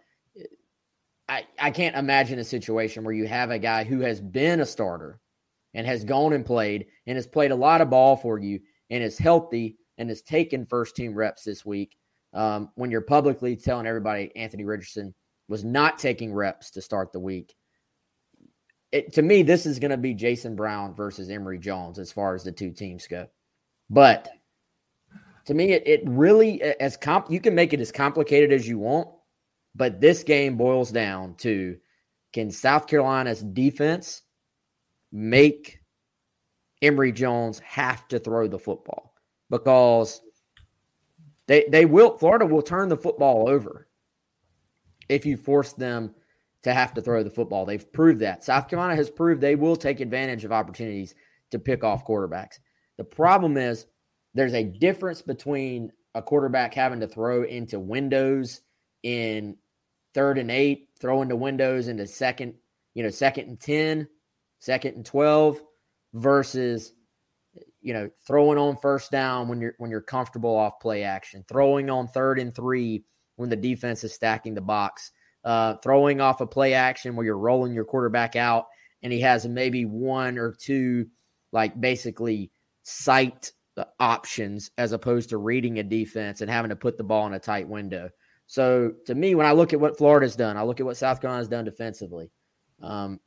I, 1.27 1.45
I 1.57 1.71
can't 1.71 1.95
imagine 1.95 2.39
a 2.39 2.43
situation 2.43 3.03
where 3.03 3.13
you 3.13 3.27
have 3.27 3.51
a 3.51 3.59
guy 3.59 3.83
who 3.83 4.01
has 4.01 4.19
been 4.19 4.59
a 4.59 4.65
starter 4.65 5.21
and 5.73 5.87
has 5.87 6.03
gone 6.03 6.33
and 6.33 6.45
played 6.45 6.87
and 7.07 7.15
has 7.15 7.25
played 7.25 7.51
a 7.51 7.55
lot 7.55 7.81
of 7.81 7.89
ball 7.89 8.17
for 8.17 8.37
you 8.37 8.59
and 8.89 9.03
is 9.03 9.17
healthy 9.17 9.77
and 9.97 10.09
has 10.09 10.21
taken 10.21 10.65
first 10.65 10.95
team 10.95 11.13
reps 11.13 11.43
this 11.43 11.65
week. 11.65 11.95
Um, 12.33 12.69
when 12.75 12.91
you're 12.91 13.01
publicly 13.01 13.55
telling 13.55 13.87
everybody 13.87 14.35
Anthony 14.35 14.65
Richardson 14.65 15.13
was 15.47 15.63
not 15.63 15.99
taking 15.99 16.33
reps 16.33 16.71
to 16.71 16.81
start 16.81 17.13
the 17.13 17.19
week, 17.19 17.55
it, 18.91 19.13
to 19.13 19.21
me, 19.21 19.43
this 19.43 19.65
is 19.65 19.79
going 19.79 19.91
to 19.91 19.97
be 19.97 20.13
Jason 20.13 20.55
Brown 20.55 20.95
versus 20.95 21.29
Emory 21.29 21.59
Jones 21.59 21.97
as 21.97 22.11
far 22.11 22.35
as 22.35 22.43
the 22.43 22.51
two 22.51 22.71
teams 22.71 23.07
go. 23.07 23.27
But 23.91 24.29
to 25.45 25.53
me, 25.53 25.73
it, 25.73 25.85
it 25.85 26.01
really 26.05 26.61
as 26.61 26.95
comp 26.95 27.29
you 27.29 27.41
can 27.41 27.53
make 27.53 27.73
it 27.73 27.81
as 27.81 27.91
complicated 27.91 28.53
as 28.53 28.65
you 28.67 28.79
want. 28.79 29.09
But 29.75 29.99
this 29.99 30.23
game 30.23 30.55
boils 30.55 30.91
down 30.91 31.35
to 31.39 31.77
can 32.31 32.51
South 32.51 32.87
Carolina's 32.87 33.41
defense 33.41 34.21
make 35.11 35.79
Emory 36.81 37.11
Jones 37.11 37.59
have 37.59 38.07
to 38.07 38.19
throw 38.19 38.47
the 38.47 38.57
football? 38.57 39.13
Because 39.49 40.21
they 41.47 41.65
they 41.69 41.83
will 41.83 42.17
Florida 42.17 42.45
will 42.45 42.61
turn 42.61 42.87
the 42.87 42.95
football 42.95 43.49
over 43.49 43.89
if 45.09 45.25
you 45.25 45.35
force 45.35 45.73
them 45.73 46.15
to 46.63 46.73
have 46.73 46.93
to 46.93 47.01
throw 47.01 47.23
the 47.23 47.29
football. 47.29 47.65
They've 47.65 47.91
proved 47.91 48.21
that. 48.21 48.45
South 48.45 48.69
Carolina 48.69 48.95
has 48.95 49.09
proved 49.09 49.41
they 49.41 49.55
will 49.55 49.75
take 49.75 49.99
advantage 49.99 50.45
of 50.45 50.53
opportunities 50.53 51.13
to 51.49 51.59
pick 51.59 51.83
off 51.83 52.05
quarterbacks. 52.05 52.59
The 53.01 53.05
problem 53.05 53.57
is 53.57 53.87
there's 54.35 54.53
a 54.53 54.63
difference 54.63 55.23
between 55.23 55.91
a 56.13 56.21
quarterback 56.21 56.75
having 56.75 56.99
to 56.99 57.07
throw 57.07 57.41
into 57.41 57.79
windows 57.79 58.61
in 59.01 59.57
third 60.13 60.37
and 60.37 60.51
eight, 60.51 60.89
throw 60.99 61.23
into 61.23 61.35
windows 61.35 61.87
into 61.87 62.05
second, 62.05 62.53
you 62.93 63.01
know, 63.01 63.09
second 63.09 63.47
and 63.47 63.59
10, 63.59 64.07
second 64.59 64.97
and 64.97 65.03
12 65.03 65.63
versus 66.13 66.93
you 67.81 67.95
know, 67.95 68.11
throwing 68.27 68.59
on 68.59 68.77
first 68.77 69.09
down 69.09 69.47
when 69.47 69.59
you're 69.59 69.73
when 69.79 69.89
you're 69.89 70.01
comfortable 70.01 70.55
off 70.55 70.79
play 70.79 71.01
action, 71.01 71.43
throwing 71.47 71.89
on 71.89 72.07
third 72.07 72.37
and 72.37 72.53
3 72.53 73.03
when 73.37 73.49
the 73.49 73.55
defense 73.55 74.03
is 74.03 74.13
stacking 74.13 74.53
the 74.53 74.61
box, 74.61 75.09
uh, 75.43 75.73
throwing 75.77 76.21
off 76.21 76.39
a 76.39 76.45
play 76.45 76.75
action 76.75 77.15
where 77.15 77.25
you're 77.25 77.35
rolling 77.35 77.73
your 77.73 77.83
quarterback 77.83 78.35
out 78.35 78.67
and 79.01 79.11
he 79.11 79.21
has 79.21 79.47
maybe 79.47 79.85
one 79.85 80.37
or 80.37 80.53
two 80.53 81.07
like 81.51 81.81
basically 81.81 82.51
sight 82.83 83.51
the 83.75 83.87
options 83.99 84.71
as 84.77 84.91
opposed 84.91 85.29
to 85.29 85.37
reading 85.37 85.79
a 85.79 85.83
defense 85.83 86.41
and 86.41 86.49
having 86.49 86.69
to 86.69 86.75
put 86.75 86.97
the 86.97 87.03
ball 87.03 87.25
in 87.27 87.33
a 87.33 87.39
tight 87.39 87.67
window. 87.67 88.09
So 88.47 88.91
to 89.05 89.15
me, 89.15 89.33
when 89.35 89.45
I 89.45 89.53
look 89.53 89.71
at 89.71 89.79
what 89.79 89.97
Florida's 89.97 90.35
done, 90.35 90.57
I 90.57 90.63
look 90.63 90.79
at 90.79 90.85
what 90.85 90.97
South 90.97 91.21
Carolina's 91.21 91.47
done 91.47 91.63
defensively. 91.63 92.31
Um, 92.81 93.19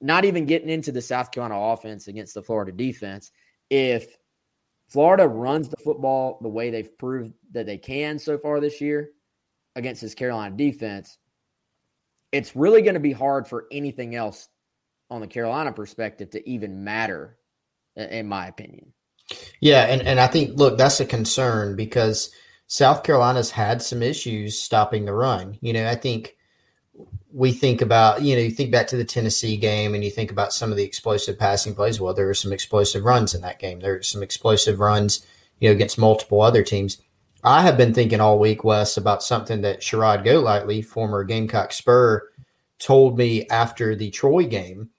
not 0.00 0.24
even 0.24 0.46
getting 0.46 0.68
into 0.68 0.92
the 0.92 1.02
South 1.02 1.30
Carolina 1.30 1.58
offense 1.58 2.08
against 2.08 2.34
the 2.34 2.42
Florida 2.42 2.72
defense. 2.72 3.30
If 3.70 4.16
Florida 4.88 5.26
runs 5.26 5.68
the 5.68 5.76
football 5.78 6.38
the 6.42 6.48
way 6.48 6.70
they've 6.70 6.98
proved 6.98 7.32
that 7.52 7.66
they 7.66 7.78
can 7.78 8.18
so 8.18 8.38
far 8.38 8.60
this 8.60 8.80
year 8.80 9.10
against 9.74 10.02
this 10.02 10.14
Carolina 10.14 10.54
defense, 10.56 11.18
it's 12.32 12.56
really 12.56 12.82
going 12.82 12.94
to 12.94 13.00
be 13.00 13.12
hard 13.12 13.46
for 13.48 13.66
anything 13.70 14.14
else 14.14 14.48
on 15.10 15.20
the 15.20 15.26
Carolina 15.26 15.72
perspective 15.72 16.30
to 16.30 16.48
even 16.48 16.84
matter, 16.84 17.38
in 17.96 18.26
my 18.26 18.46
opinion. 18.46 18.92
Yeah, 19.60 19.84
and, 19.84 20.02
and 20.02 20.20
I 20.20 20.26
think 20.26 20.56
look, 20.56 20.78
that's 20.78 21.00
a 21.00 21.06
concern 21.06 21.76
because 21.76 22.30
South 22.68 23.02
Carolina's 23.02 23.50
had 23.50 23.82
some 23.82 24.02
issues 24.02 24.58
stopping 24.58 25.04
the 25.04 25.12
run. 25.12 25.58
You 25.60 25.72
know, 25.72 25.88
I 25.88 25.94
think 25.94 26.36
we 27.32 27.52
think 27.52 27.82
about, 27.82 28.22
you 28.22 28.34
know, 28.34 28.42
you 28.42 28.50
think 28.50 28.70
back 28.70 28.86
to 28.88 28.96
the 28.96 29.04
Tennessee 29.04 29.56
game 29.56 29.94
and 29.94 30.02
you 30.02 30.10
think 30.10 30.30
about 30.30 30.52
some 30.52 30.70
of 30.70 30.76
the 30.76 30.84
explosive 30.84 31.38
passing 31.38 31.74
plays. 31.74 32.00
Well, 32.00 32.14
there 32.14 32.26
were 32.26 32.34
some 32.34 32.52
explosive 32.52 33.04
runs 33.04 33.34
in 33.34 33.42
that 33.42 33.58
game. 33.58 33.80
There 33.80 33.94
were 33.94 34.02
some 34.02 34.22
explosive 34.22 34.80
runs, 34.80 35.26
you 35.60 35.68
know, 35.68 35.74
against 35.74 35.98
multiple 35.98 36.40
other 36.40 36.62
teams. 36.62 36.98
I 37.44 37.62
have 37.62 37.76
been 37.76 37.94
thinking 37.94 38.20
all 38.20 38.38
week, 38.38 38.64
Wes, 38.64 38.96
about 38.96 39.22
something 39.22 39.60
that 39.60 39.80
Sherrod 39.80 40.24
Golightly, 40.24 40.82
former 40.82 41.22
Gamecock 41.24 41.72
Spur, 41.72 42.28
told 42.78 43.18
me 43.18 43.46
after 43.48 43.94
the 43.94 44.10
Troy 44.10 44.46
game. 44.46 44.90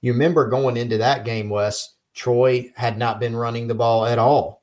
You 0.00 0.12
remember 0.12 0.48
going 0.48 0.76
into 0.76 0.98
that 0.98 1.24
game, 1.24 1.48
Wes, 1.48 1.94
Troy 2.14 2.72
had 2.76 2.98
not 2.98 3.20
been 3.20 3.36
running 3.36 3.68
the 3.68 3.74
ball 3.74 4.06
at 4.06 4.18
all 4.18 4.62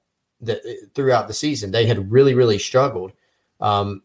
throughout 0.93 1.27
the 1.27 1.33
season. 1.33 1.71
They 1.71 1.85
had 1.85 2.11
really, 2.11 2.33
really 2.33 2.59
struggled. 2.59 3.13
Um, 3.59 4.03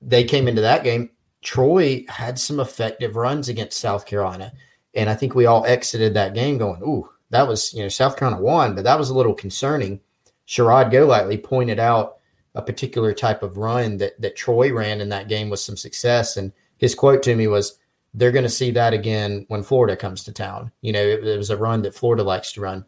they 0.00 0.24
came 0.24 0.48
into 0.48 0.62
that 0.62 0.84
game. 0.84 1.10
Troy 1.42 2.04
had 2.08 2.38
some 2.38 2.60
effective 2.60 3.16
runs 3.16 3.48
against 3.48 3.78
South 3.78 4.06
Carolina. 4.06 4.52
And 4.94 5.08
I 5.08 5.14
think 5.14 5.34
we 5.34 5.46
all 5.46 5.64
exited 5.66 6.14
that 6.14 6.34
game 6.34 6.58
going, 6.58 6.82
ooh, 6.82 7.08
that 7.30 7.46
was, 7.46 7.72
you 7.72 7.82
know, 7.82 7.88
South 7.88 8.16
Carolina 8.16 8.42
won, 8.42 8.74
but 8.74 8.84
that 8.84 8.98
was 8.98 9.10
a 9.10 9.14
little 9.14 9.34
concerning. 9.34 10.00
Sherrod 10.48 10.90
Golightly 10.90 11.38
pointed 11.38 11.78
out 11.78 12.16
a 12.54 12.62
particular 12.62 13.14
type 13.14 13.42
of 13.42 13.56
run 13.56 13.98
that, 13.98 14.20
that 14.20 14.36
Troy 14.36 14.72
ran 14.72 15.00
in 15.00 15.08
that 15.10 15.28
game 15.28 15.48
with 15.48 15.60
some 15.60 15.76
success. 15.76 16.36
And 16.36 16.52
his 16.78 16.94
quote 16.94 17.22
to 17.22 17.36
me 17.36 17.46
was, 17.46 17.78
they're 18.14 18.32
going 18.32 18.44
to 18.44 18.48
see 18.48 18.70
that 18.72 18.92
again 18.92 19.44
when 19.48 19.62
Florida 19.62 19.96
comes 19.96 20.24
to 20.24 20.32
town. 20.32 20.72
You 20.80 20.92
know, 20.92 21.02
it, 21.02 21.24
it, 21.26 21.36
was 21.36 21.50
a 21.50 21.56
run 21.56 21.82
that 21.82 21.94
Florida 21.94 22.22
likes 22.22 22.52
to 22.52 22.60
run. 22.60 22.84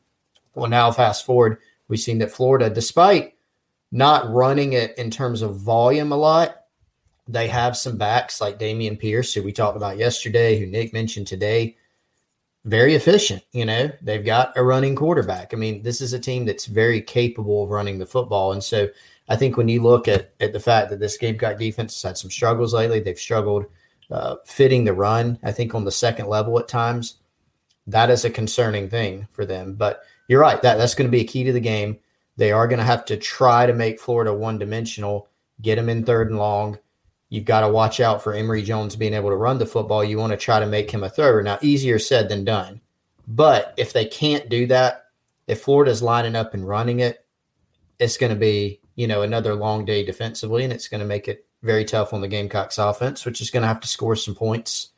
Well, 0.54 0.68
now 0.68 0.90
fast 0.90 1.24
forward, 1.24 1.58
we've 1.88 2.00
seen 2.00 2.18
that 2.18 2.32
Florida, 2.32 2.68
despite 2.68 3.34
not 3.90 4.30
running 4.32 4.72
it 4.72 4.96
in 4.98 5.10
terms 5.10 5.42
of 5.42 5.56
volume 5.56 6.12
a 6.12 6.16
lot, 6.16 6.56
they 7.28 7.46
have 7.48 7.76
some 7.76 7.96
backs 7.96 8.40
like 8.40 8.58
Dameon 8.58 8.98
Pierce, 8.98 9.32
who 9.32 9.42
we 9.42 9.52
talked 9.52 9.76
about 9.76 9.96
yesterday, 9.96 10.58
who 10.58 10.66
Nick 10.66 10.92
mentioned 10.92 11.28
today. 11.28 11.76
Very 12.64 12.94
efficient, 12.94 13.42
you 13.52 13.64
know. 13.64 13.90
They've 14.02 14.24
got 14.24 14.56
a 14.56 14.62
running 14.62 14.94
quarterback. 14.94 15.52
I 15.52 15.56
mean, 15.56 15.82
this 15.82 16.00
is 16.00 16.12
a 16.12 16.18
team 16.18 16.44
that's 16.44 16.66
very 16.66 17.00
capable 17.00 17.64
of 17.64 17.70
running 17.70 17.98
the 17.98 18.06
football. 18.06 18.52
And 18.52 18.62
so 18.62 18.88
I 19.28 19.36
think 19.36 19.56
when 19.56 19.68
you 19.68 19.82
look 19.82 20.08
at 20.08 20.32
at 20.40 20.52
the 20.52 20.60
fact 20.60 20.90
that 20.90 21.00
this 21.00 21.16
Gamecock 21.16 21.58
defense 21.58 21.94
has 21.94 22.10
had 22.10 22.18
some 22.18 22.30
struggles 22.30 22.74
lately, 22.74 22.98
they've 22.98 23.18
struggled– 23.18 23.66
uh, 24.12 24.36
fitting 24.44 24.84
the 24.84 24.92
run. 24.92 25.38
I 25.42 25.52
think 25.52 25.74
on 25.74 25.84
the 25.84 25.90
second 25.90 26.28
level 26.28 26.58
at 26.58 26.68
times, 26.68 27.16
that 27.86 28.10
is 28.10 28.24
a 28.24 28.30
concerning 28.30 28.88
thing 28.88 29.26
for 29.32 29.44
them. 29.44 29.74
But 29.74 30.02
you're 30.28 30.40
right 30.40 30.60
that 30.62 30.78
that's 30.78 30.94
going 30.94 31.08
to 31.08 31.16
be 31.16 31.22
a 31.22 31.26
key 31.26 31.44
to 31.44 31.52
the 31.52 31.60
game. 31.60 31.98
They 32.36 32.52
are 32.52 32.68
going 32.68 32.78
to 32.78 32.84
have 32.84 33.04
to 33.06 33.16
try 33.16 33.66
to 33.66 33.72
make 33.72 34.00
Florida 34.00 34.32
one 34.32 34.58
dimensional, 34.58 35.28
get 35.60 35.76
them 35.76 35.88
in 35.88 36.04
third 36.04 36.30
and 36.30 36.38
long. 36.38 36.78
You've 37.28 37.44
got 37.44 37.60
to 37.60 37.68
watch 37.68 37.98
out 38.00 38.22
for 38.22 38.34
Emory 38.34 38.62
Jones 38.62 38.94
being 38.94 39.14
able 39.14 39.30
to 39.30 39.36
run 39.36 39.58
the 39.58 39.66
football. 39.66 40.04
You 40.04 40.18
want 40.18 40.32
to 40.32 40.36
try 40.36 40.60
to 40.60 40.66
make 40.66 40.90
him 40.90 41.02
a 41.02 41.08
thrower. 41.08 41.42
Now, 41.42 41.58
easier 41.62 41.98
said 41.98 42.28
than 42.28 42.44
done. 42.44 42.80
But 43.26 43.74
if 43.76 43.92
they 43.92 44.04
can't 44.04 44.48
do 44.48 44.66
that, 44.66 45.06
if 45.46 45.62
Florida's 45.62 46.02
lining 46.02 46.36
up 46.36 46.54
and 46.54 46.68
running 46.68 47.00
it, 47.00 47.24
it's 47.98 48.16
going 48.16 48.32
to 48.32 48.38
be, 48.38 48.80
you 48.96 49.06
know, 49.06 49.22
another 49.22 49.54
long 49.54 49.84
day 49.84 50.04
defensively, 50.04 50.64
and 50.64 50.72
it's 50.72 50.88
going 50.88 51.00
to 51.00 51.06
make 51.06 51.28
it 51.28 51.46
very 51.62 51.84
tough 51.84 52.12
on 52.12 52.20
the 52.20 52.28
Gamecocks 52.28 52.78
offense, 52.78 53.24
which 53.24 53.40
is 53.40 53.50
going 53.50 53.62
to 53.62 53.68
have 53.68 53.80
to 53.80 53.88
score 53.88 54.16
some 54.16 54.34
points 54.34 54.90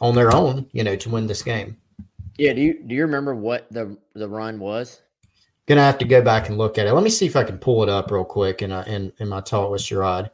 on 0.00 0.14
their 0.14 0.34
own, 0.34 0.66
you 0.72 0.82
know, 0.82 0.96
to 0.96 1.10
win 1.10 1.26
this 1.26 1.42
game. 1.42 1.76
Yeah, 2.38 2.54
do 2.54 2.62
you 2.62 2.82
do 2.82 2.94
you 2.94 3.02
remember 3.02 3.34
what 3.34 3.70
the 3.70 3.96
the 4.14 4.28
run 4.28 4.58
was? 4.58 5.00
Gonna 5.66 5.82
have 5.82 5.98
to 5.98 6.04
go 6.04 6.22
back 6.22 6.48
and 6.48 6.58
look 6.58 6.78
at 6.78 6.86
it. 6.86 6.92
Let 6.92 7.04
me 7.04 7.10
see 7.10 7.26
if 7.26 7.36
I 7.36 7.44
can 7.44 7.58
pull 7.58 7.82
it 7.82 7.88
up 7.88 8.10
real 8.10 8.24
quick 8.24 8.62
in 8.62 8.72
uh, 8.72 8.84
in, 8.86 9.12
in 9.18 9.28
my 9.28 9.40
talk 9.40 9.70
with 9.70 9.82
Sherrod. 9.82 10.30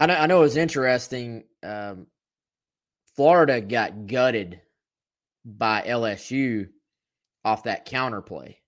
I 0.00 0.06
know, 0.06 0.14
I 0.14 0.26
know 0.26 0.38
it 0.38 0.42
was 0.42 0.56
interesting. 0.56 1.44
Um, 1.62 2.06
Florida 3.14 3.60
got 3.60 4.06
gutted 4.06 4.60
by 5.44 5.82
LSU 5.86 6.68
off 7.44 7.64
that 7.64 7.84
counter 7.84 8.20
play. 8.20 8.60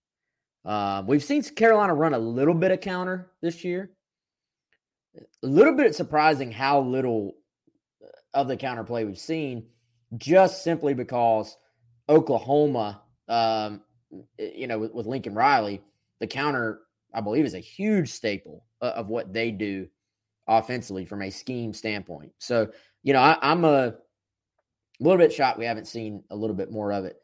Um, 0.65 1.07
we've 1.07 1.25
seen 1.25 1.43
Carolina 1.43 1.95
run 1.95 2.15
a 2.15 2.19
little 2.19 2.55
bit 2.55 2.71
of 2.71 2.81
counter 2.81 3.31
this 3.43 3.65
year, 3.65 3.91
a 5.17 5.47
little 5.47 5.75
bit 5.75 5.95
surprising 5.95 6.51
how 6.53 6.81
little 6.81 7.35
of 8.35 8.49
the 8.49 8.57
counterplay 8.57 9.07
we've 9.07 9.19
seen, 9.19 9.67
just 10.17 10.63
simply 10.63 10.95
because 10.95 11.57
Oklahoma, 12.09 13.03
um, 13.29 13.83
you 14.39 14.67
know, 14.67 14.79
with, 14.79 14.93
with, 14.93 15.07
Lincoln 15.07 15.35
Riley, 15.35 15.83
the 16.21 16.27
counter, 16.27 16.81
I 17.13 17.21
believe, 17.21 17.45
is 17.45 17.55
a 17.55 17.61
huge 17.61 18.11
staple 18.11 18.65
of 18.81 19.09
what 19.09 19.33
they 19.33 19.51
do 19.51 19.89
offensively 20.47 21.05
from 21.05 21.23
a 21.23 21.31
scheme 21.31 21.75
standpoint. 21.75 22.33
So, 22.39 22.71
you 23.03 23.13
know, 23.13 23.21
I, 23.21 23.53
am 23.53 23.65
a 23.65 23.95
little 25.01 25.19
bit 25.19 25.33
shocked 25.33 25.59
we 25.59 25.67
haven't 25.67 25.87
seen 25.87 26.23
a 26.31 26.37
little 26.37 26.57
bit 26.57 26.71
more 26.71 26.93
of 26.93 27.05
it. 27.05 27.17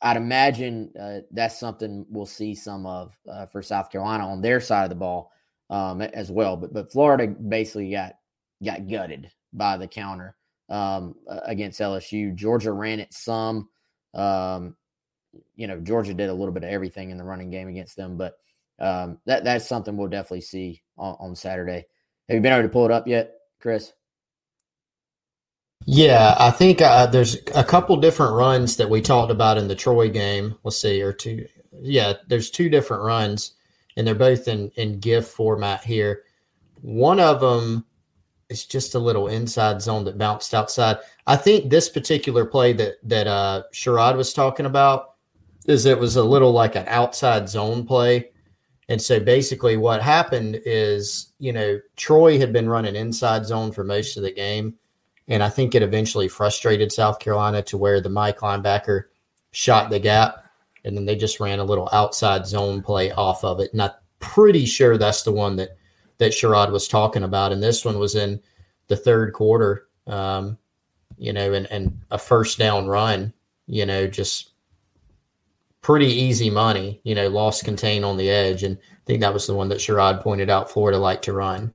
I'd 0.00 0.16
imagine 0.16 0.92
uh, 1.00 1.20
that's 1.30 1.60
something 1.60 2.04
we'll 2.08 2.26
see 2.26 2.56
some 2.56 2.86
of 2.86 3.16
uh, 3.30 3.46
for 3.46 3.62
South 3.62 3.90
Carolina 3.90 4.26
on 4.26 4.40
their 4.42 4.60
side 4.60 4.82
of 4.82 4.90
the 4.90 4.96
ball 4.96 5.30
um, 5.72 6.02
as 6.02 6.30
well. 6.30 6.56
But 6.56 6.72
but 6.72 6.92
Florida 6.92 7.26
basically 7.26 7.90
got 7.90 8.12
got 8.64 8.86
gutted 8.86 9.32
by 9.52 9.78
the 9.78 9.88
counter 9.88 10.36
um, 10.68 11.16
against 11.26 11.80
LSU. 11.80 12.34
Georgia 12.34 12.72
ran 12.72 13.00
it 13.00 13.12
some. 13.12 13.68
Um, 14.14 14.76
you 15.56 15.66
know, 15.66 15.80
Georgia 15.80 16.12
did 16.12 16.28
a 16.28 16.34
little 16.34 16.52
bit 16.52 16.62
of 16.62 16.68
everything 16.68 17.10
in 17.10 17.16
the 17.16 17.24
running 17.24 17.50
game 17.50 17.68
against 17.68 17.96
them, 17.96 18.18
but 18.18 18.34
um, 18.78 19.18
that 19.24 19.44
that's 19.44 19.66
something 19.66 19.96
we'll 19.96 20.08
definitely 20.08 20.42
see 20.42 20.82
on, 20.98 21.16
on 21.18 21.34
Saturday. 21.34 21.86
Have 22.28 22.34
you 22.36 22.40
been 22.40 22.52
able 22.52 22.62
to 22.62 22.72
pull 22.72 22.84
it 22.84 22.92
up 22.92 23.08
yet, 23.08 23.32
Chris? 23.58 23.92
Yeah, 25.84 26.36
I 26.38 26.50
think 26.50 26.80
uh, 26.80 27.06
there's 27.06 27.38
a 27.56 27.64
couple 27.64 27.96
different 27.96 28.34
runs 28.34 28.76
that 28.76 28.90
we 28.90 29.00
talked 29.00 29.32
about 29.32 29.58
in 29.58 29.66
the 29.66 29.74
Troy 29.74 30.10
game. 30.10 30.54
Let's 30.62 30.80
see, 30.80 31.02
or 31.02 31.12
two. 31.12 31.46
Yeah, 31.72 32.12
there's 32.28 32.50
two 32.50 32.68
different 32.68 33.02
runs 33.02 33.54
and 33.96 34.06
they're 34.06 34.14
both 34.14 34.48
in 34.48 34.70
in 34.76 35.00
GIF 35.00 35.26
format 35.26 35.84
here. 35.84 36.22
One 36.80 37.20
of 37.20 37.40
them 37.40 37.84
is 38.48 38.66
just 38.66 38.94
a 38.94 38.98
little 38.98 39.28
inside 39.28 39.80
zone 39.80 40.04
that 40.04 40.18
bounced 40.18 40.52
outside. 40.52 40.98
I 41.26 41.36
think 41.36 41.70
this 41.70 41.88
particular 41.88 42.44
play 42.44 42.72
that 42.74 42.94
that 43.04 43.26
uh, 43.26 43.62
Sherrod 43.72 44.16
was 44.16 44.32
talking 44.32 44.66
about 44.66 45.14
is 45.66 45.86
it 45.86 45.98
was 45.98 46.16
a 46.16 46.24
little 46.24 46.52
like 46.52 46.74
an 46.74 46.84
outside 46.88 47.48
zone 47.48 47.86
play, 47.86 48.30
And 48.88 49.00
so 49.00 49.20
basically, 49.20 49.76
what 49.76 50.02
happened 50.02 50.60
is, 50.64 51.32
you 51.38 51.52
know, 51.52 51.80
Troy 51.96 52.38
had 52.38 52.52
been 52.52 52.68
running 52.68 52.96
inside 52.96 53.46
zone 53.46 53.72
for 53.72 53.84
most 53.84 54.16
of 54.16 54.22
the 54.22 54.32
game. 54.32 54.74
And 55.28 55.42
I 55.42 55.48
think 55.48 55.74
it 55.74 55.82
eventually 55.82 56.28
frustrated 56.28 56.90
South 56.90 57.20
Carolina 57.20 57.62
to 57.62 57.78
where 57.78 58.00
the 58.00 58.08
Mike 58.08 58.40
linebacker 58.40 59.04
shot 59.52 59.88
the 59.88 60.00
gap. 60.00 60.41
And 60.84 60.96
then 60.96 61.04
they 61.04 61.16
just 61.16 61.40
ran 61.40 61.60
a 61.60 61.64
little 61.64 61.88
outside 61.92 62.46
zone 62.46 62.82
play 62.82 63.12
off 63.12 63.44
of 63.44 63.60
it. 63.60 63.72
And 63.72 63.82
I'm 63.82 63.92
pretty 64.18 64.64
sure 64.64 64.96
that's 64.96 65.22
the 65.22 65.32
one 65.32 65.56
that 65.56 65.76
that 66.18 66.32
Sherrod 66.32 66.70
was 66.70 66.88
talking 66.88 67.24
about. 67.24 67.52
And 67.52 67.62
this 67.62 67.84
one 67.84 67.98
was 67.98 68.14
in 68.14 68.40
the 68.88 68.96
third 68.96 69.32
quarter, 69.32 69.88
um, 70.06 70.58
you 71.18 71.32
know, 71.32 71.52
and, 71.52 71.66
and 71.66 71.98
a 72.10 72.18
first 72.18 72.58
down 72.58 72.86
run, 72.86 73.32
you 73.66 73.86
know, 73.86 74.06
just 74.06 74.52
pretty 75.80 76.06
easy 76.06 76.48
money, 76.48 77.00
you 77.02 77.14
know, 77.14 77.28
lost 77.28 77.64
contain 77.64 78.04
on 78.04 78.16
the 78.16 78.30
edge. 78.30 78.62
And 78.62 78.76
I 78.76 79.00
think 79.04 79.20
that 79.20 79.34
was 79.34 79.46
the 79.46 79.54
one 79.54 79.68
that 79.68 79.78
Sherrod 79.78 80.22
pointed 80.22 80.48
out 80.48 80.70
Florida 80.70 80.98
liked 80.98 81.24
to 81.24 81.32
run. 81.32 81.74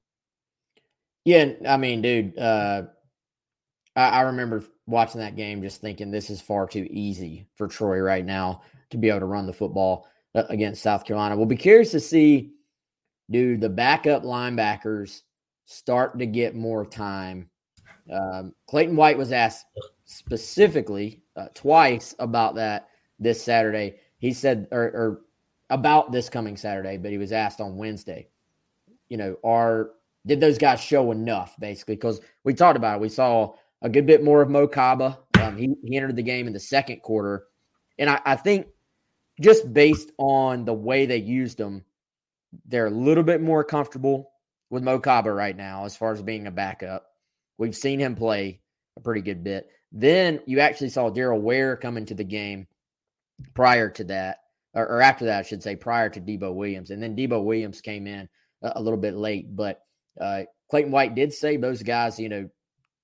Yeah, 1.26 1.52
I 1.68 1.76
mean, 1.76 2.02
dude, 2.02 2.38
uh, 2.40 2.84
I, 3.98 4.10
I, 4.10 4.22
remember 4.22 4.64
watching 4.86 5.20
that 5.20 5.36
game 5.36 5.62
just 5.62 5.82
thinking 5.82 6.10
this 6.10 6.30
is 6.30 6.40
far 6.40 6.68
too 6.68 6.88
easy 6.90 7.48
for 7.56 7.68
Troy 7.68 8.00
right 8.00 8.24
now 8.24 8.62
to 8.90 8.98
be 8.98 9.10
able 9.10 9.20
to 9.20 9.26
run 9.26 9.46
the 9.46 9.54
football 9.54 10.08
uh, 10.36 10.44
against 10.50 10.82
South 10.82 11.06
Carolina. 11.06 11.36
We'll 11.36 11.46
be 11.46 11.58
curious 11.58 11.92
to 11.92 12.00
see, 12.00 12.52
do 13.30 13.58
the 13.58 13.70
backup 13.70 14.24
linebackers 14.24 15.22
start 15.66 16.18
to 16.20 16.26
get 16.26 16.56
more 16.56 16.86
time. 16.86 17.50
Um, 18.12 18.54
Clayton 18.68 18.96
White 18.96 19.18
was 19.18 19.32
asked 19.32 19.66
specifically 20.06 21.22
uh, 21.36 21.48
twice 21.54 22.16
about 22.20 22.56
that 22.56 22.90
this 23.20 23.44
Saturday. 23.44 23.96
He 24.20 24.32
said, 24.34 24.68
or, 24.72 24.84
or 24.84 25.22
about 25.70 26.12
this 26.12 26.30
coming 26.30 26.56
Saturday, 26.56 26.98
but 26.98 27.12
he 27.12 27.18
was 27.18 27.32
asked 27.32 27.60
on 27.60 27.78
Wednesday, 27.78 28.30
you 29.10 29.18
know, 29.18 29.38
are 29.44 29.92
did 30.26 30.40
those 30.42 30.58
guys 30.58 30.82
show 30.82 31.12
enough 31.12 31.56
basically? 31.60 31.96
Because 31.96 32.22
we 32.44 32.54
talked 32.54 32.78
about 32.78 32.98
it. 32.98 33.02
We 33.02 33.10
saw 33.10 33.56
a 33.82 33.90
good 33.90 34.06
bit 34.06 34.24
more 34.24 34.42
of 34.42 34.50
Mo 34.50 34.68
Kaba. 34.68 35.20
Um, 35.42 35.58
he, 35.58 35.74
he 35.86 35.96
entered 35.96 36.16
the 36.16 36.24
game 36.24 36.48
in 36.48 36.54
the 36.54 36.60
second 36.60 37.02
quarter. 37.02 37.46
And 37.98 38.10
I, 38.10 38.20
I 38.26 38.36
think 38.36 38.68
just 39.40 39.72
based 39.72 40.12
on 40.18 40.66
the 40.66 40.74
way 40.74 41.06
they 41.06 41.18
used 41.18 41.60
him, 41.60 41.84
they're 42.66 42.88
a 42.88 42.92
little 42.92 43.24
bit 43.24 43.42
more 43.42 43.64
comfortable 43.64 44.32
with 44.70 44.84
Mo 44.84 45.00
Kaba 45.00 45.32
right 45.32 45.56
now 45.56 45.86
as 45.86 45.96
far 45.96 46.12
as 46.12 46.22
being 46.22 46.48
a 46.48 46.52
backup. 46.52 47.06
We've 47.58 47.76
seen 47.76 48.00
him 48.00 48.16
play 48.16 48.62
a 48.98 49.02
pretty 49.02 49.22
good 49.22 49.44
bit. 49.44 49.70
Then 49.92 50.42
you 50.46 50.60
actually 50.60 50.90
saw 50.90 51.10
Darryle 51.10 51.42
Ware 51.42 51.78
come 51.78 51.98
into 51.98 52.14
the 52.14 52.24
game 52.24 52.68
prior 53.54 53.90
to 53.92 54.04
that, 54.06 54.40
or, 54.74 54.86
or, 54.88 55.02
after 55.02 55.26
that, 55.26 55.40
I 55.40 55.42
should 55.44 55.64
say, 55.64 55.76
prior 55.76 56.10
to 56.10 56.20
Debo 56.20 56.54
Williams. 56.54 56.90
And 56.90 57.02
then 57.02 57.16
Debo 57.16 57.44
Williams 57.44 57.82
came 57.82 58.06
in 58.06 58.28
a, 58.62 58.74
a 58.76 58.82
little 58.82 59.00
bit 59.00 59.16
late. 59.16 59.56
But 59.56 59.80
uh, 60.20 60.44
Clayton 60.70 60.92
White 60.92 61.16
did 61.16 61.34
say 61.34 61.58
those 61.58 61.84
guys, 61.84 62.20
you 62.20 62.30
know, 62.30 62.50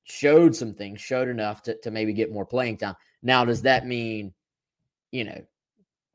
showed 0.03 0.55
some 0.55 0.73
things, 0.73 0.99
showed 0.99 1.29
enough 1.29 1.63
to, 1.63 1.77
to 1.81 1.91
maybe 1.91 2.13
get 2.13 2.33
more 2.33 2.45
playing 2.45 2.77
time. 2.77 2.95
Now, 3.21 3.45
does 3.45 3.61
that 3.61 3.87
mean, 3.87 4.33
you 5.11 5.23
know, 5.23 5.41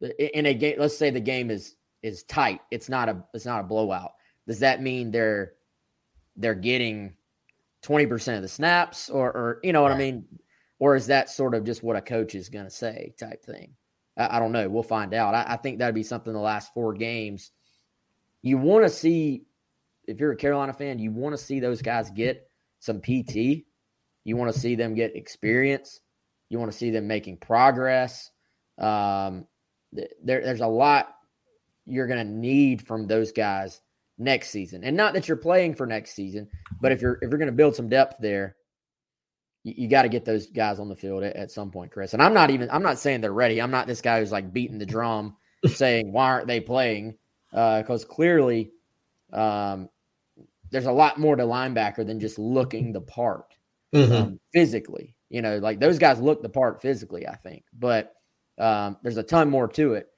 in 0.00 0.46
a 0.46 0.54
game, 0.54 0.76
let's 0.78 0.96
say 0.96 1.10
the 1.10 1.20
game 1.20 1.50
is 1.50 1.76
is 2.02 2.22
tight, 2.24 2.60
it's 2.70 2.88
not 2.88 3.08
a 3.08 3.24
it's 3.34 3.46
not 3.46 3.60
a 3.60 3.64
blowout. 3.64 4.12
Does 4.46 4.60
that 4.60 4.82
mean 4.82 5.10
they're 5.10 5.54
they're 6.36 6.54
getting 6.54 7.14
20% 7.82 8.36
of 8.36 8.42
the 8.42 8.48
snaps 8.48 9.10
or 9.10 9.28
or 9.28 9.60
you 9.62 9.72
know 9.72 9.82
what 9.82 9.90
right. 9.90 9.96
I 9.96 9.98
mean? 9.98 10.24
Or 10.78 10.94
is 10.94 11.08
that 11.08 11.28
sort 11.28 11.54
of 11.54 11.64
just 11.64 11.82
what 11.82 11.96
a 11.96 12.00
coach 12.00 12.34
is 12.34 12.48
gonna 12.48 12.70
say 12.70 13.14
type 13.18 13.44
thing? 13.44 13.74
I, 14.16 14.36
I 14.36 14.38
don't 14.38 14.52
know. 14.52 14.68
We'll 14.68 14.82
find 14.82 15.14
out. 15.14 15.34
I, 15.34 15.44
I 15.48 15.56
think 15.56 15.78
that'd 15.78 15.94
be 15.94 16.02
something 16.02 16.32
the 16.32 16.38
last 16.38 16.72
four 16.72 16.94
games. 16.94 17.50
You 18.42 18.58
want 18.58 18.84
to 18.84 18.90
see, 18.90 19.46
if 20.06 20.20
you're 20.20 20.32
a 20.32 20.36
Carolina 20.36 20.72
fan, 20.72 21.00
you 21.00 21.10
want 21.10 21.36
to 21.36 21.42
see 21.42 21.58
those 21.58 21.82
guys 21.82 22.10
get 22.10 22.48
some 22.78 23.00
PT. 23.00 23.64
You 24.24 24.36
want 24.36 24.52
to 24.52 24.58
see 24.58 24.76
them 24.76 24.94
get 24.94 25.16
experience. 25.16 26.00
You 26.48 26.58
want 26.58 26.70
to 26.70 26.78
see 26.78 26.90
them 26.90 27.08
making 27.08 27.38
progress. 27.38 28.30
Um, 28.78 29.46
there, 29.92 30.08
there's 30.22 30.60
a 30.60 30.66
lot 30.66 31.14
you're 31.86 32.06
going 32.06 32.24
to 32.24 32.32
need 32.32 32.86
from 32.86 33.06
those 33.06 33.32
guys 33.32 33.80
next 34.18 34.50
season, 34.50 34.84
and 34.84 34.96
not 34.96 35.14
that 35.14 35.28
you're 35.28 35.36
playing 35.36 35.74
for 35.74 35.86
next 35.86 36.14
season, 36.14 36.48
but 36.80 36.92
if 36.92 37.00
you're 37.00 37.14
if 37.22 37.30
you're 37.30 37.38
going 37.38 37.46
to 37.46 37.52
build 37.52 37.74
some 37.74 37.88
depth 37.88 38.16
there, 38.20 38.56
you, 39.64 39.74
you 39.76 39.88
got 39.88 40.02
to 40.02 40.08
get 40.08 40.24
those 40.24 40.46
guys 40.46 40.78
on 40.78 40.88
the 40.88 40.96
field 40.96 41.22
at, 41.22 41.36
at, 41.36 41.50
some 41.50 41.70
point, 41.70 41.90
Chris. 41.92 42.12
And 42.12 42.22
I'm 42.22 42.34
not 42.34 42.50
even 42.50 42.70
I'm 42.70 42.82
not 42.82 42.98
saying 42.98 43.20
they're 43.20 43.32
ready. 43.32 43.60
I'm 43.60 43.70
not 43.70 43.86
this 43.86 44.00
guy 44.00 44.20
who's 44.20 44.32
like 44.32 44.52
beating 44.52 44.78
the 44.78 44.86
drum 44.86 45.36
saying 45.66 46.12
why 46.12 46.26
aren't 46.26 46.46
they 46.46 46.60
playing? 46.60 47.16
Because 47.50 48.04
uh, 48.04 48.08
clearly, 48.08 48.72
um, 49.32 49.88
there's 50.70 50.86
a 50.86 50.92
lot 50.92 51.18
more 51.18 51.34
to 51.34 51.44
linebacker 51.44 52.06
than 52.06 52.20
just 52.20 52.38
looking 52.38 52.92
the 52.92 53.00
part 53.00 53.54
mm-hmm. 53.94 54.12
um, 54.12 54.40
physically. 54.52 55.14
You 55.30 55.42
know, 55.42 55.58
like 55.58 55.78
those 55.78 55.98
guys 55.98 56.20
look 56.20 56.42
the 56.42 56.48
part 56.48 56.80
physically, 56.80 57.26
I 57.26 57.36
think, 57.36 57.64
but 57.78 58.14
um, 58.58 58.96
there's 59.02 59.16
a 59.16 59.22
ton 59.22 59.48
more 59.48 59.68
to 59.68 59.94
it. 59.94 60.08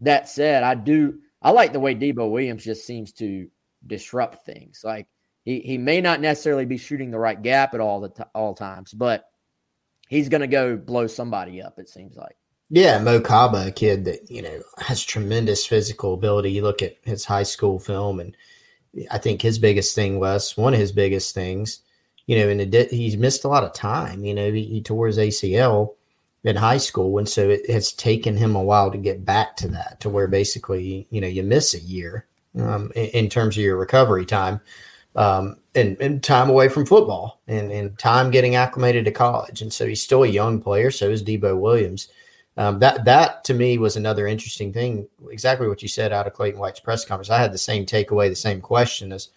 That 0.00 0.28
said, 0.28 0.62
I 0.62 0.74
do 0.74 1.18
I 1.42 1.50
like 1.50 1.72
the 1.72 1.80
way 1.80 1.94
Debo 1.94 2.30
Williams 2.30 2.64
just 2.64 2.86
seems 2.86 3.12
to 3.12 3.48
disrupt 3.86 4.46
things. 4.46 4.80
Like 4.82 5.06
he 5.44 5.60
he 5.60 5.78
may 5.78 6.00
not 6.00 6.20
necessarily 6.20 6.64
be 6.64 6.78
shooting 6.78 7.10
the 7.10 7.18
right 7.18 7.40
gap 7.40 7.74
at 7.74 7.80
all 7.80 8.00
the 8.00 8.08
t- 8.08 8.22
all 8.34 8.54
times, 8.54 8.92
but 8.92 9.28
he's 10.08 10.28
going 10.28 10.40
to 10.40 10.46
go 10.46 10.76
blow 10.76 11.06
somebody 11.06 11.62
up. 11.62 11.78
It 11.78 11.88
seems 11.88 12.16
like. 12.16 12.36
Yeah, 12.70 12.98
Mo 12.98 13.20
Kaba, 13.20 13.68
a 13.68 13.70
kid 13.70 14.06
that 14.06 14.30
you 14.30 14.42
know 14.42 14.62
has 14.78 15.02
tremendous 15.02 15.66
physical 15.66 16.14
ability. 16.14 16.50
You 16.50 16.62
look 16.62 16.82
at 16.82 16.96
his 17.04 17.24
high 17.24 17.42
school 17.42 17.78
film, 17.78 18.20
and 18.20 18.36
I 19.10 19.18
think 19.18 19.42
his 19.42 19.58
biggest 19.58 19.94
thing 19.94 20.18
was 20.18 20.56
one 20.56 20.72
of 20.72 20.80
his 20.80 20.92
biggest 20.92 21.34
things. 21.34 21.80
You 22.26 22.38
know, 22.38 22.48
and 22.48 22.72
he's 22.90 23.18
missed 23.18 23.44
a 23.44 23.48
lot 23.48 23.64
of 23.64 23.74
time. 23.74 24.24
You 24.24 24.32
know, 24.32 24.50
he, 24.50 24.64
he 24.64 24.82
tore 24.82 25.08
his 25.08 25.18
ACL 25.18 25.90
in 26.44 26.56
high 26.56 26.76
school, 26.76 27.18
and 27.18 27.28
so 27.28 27.48
it 27.48 27.68
has 27.70 27.92
taken 27.92 28.36
him 28.36 28.54
a 28.54 28.62
while 28.62 28.90
to 28.90 28.98
get 28.98 29.24
back 29.24 29.56
to 29.56 29.68
that, 29.68 30.00
to 30.00 30.08
where 30.08 30.28
basically 30.28 31.06
you 31.10 31.20
know 31.20 31.26
you 31.26 31.42
miss 31.42 31.74
a 31.74 31.80
year 31.80 32.26
um, 32.60 32.92
in, 32.94 33.06
in 33.06 33.28
terms 33.28 33.56
of 33.56 33.62
your 33.62 33.76
recovery 33.76 34.26
time 34.26 34.60
um, 35.16 35.56
and, 35.74 35.96
and 36.00 36.22
time 36.22 36.50
away 36.50 36.68
from 36.68 36.86
football 36.86 37.40
and, 37.46 37.70
and 37.70 37.98
time 37.98 38.30
getting 38.30 38.56
acclimated 38.56 39.04
to 39.04 39.12
college. 39.12 39.62
And 39.62 39.72
so 39.72 39.86
he's 39.86 40.02
still 40.02 40.24
a 40.24 40.28
young 40.28 40.60
player. 40.60 40.90
So 40.90 41.10
is 41.10 41.22
Debo 41.22 41.58
Williams. 41.58 42.08
Um, 42.56 42.78
that 42.78 43.04
that 43.04 43.42
to 43.44 43.54
me 43.54 43.78
was 43.78 43.96
another 43.96 44.28
interesting 44.28 44.72
thing. 44.72 45.08
Exactly 45.28 45.66
what 45.66 45.82
you 45.82 45.88
said 45.88 46.12
out 46.12 46.26
of 46.26 46.34
Clayton 46.34 46.60
White's 46.60 46.78
press 46.78 47.04
conference. 47.04 47.30
I 47.30 47.38
had 47.38 47.52
the 47.52 47.58
same 47.58 47.84
takeaway, 47.84 48.28
the 48.28 48.36
same 48.36 48.60
question 48.60 49.12
as, 49.12 49.30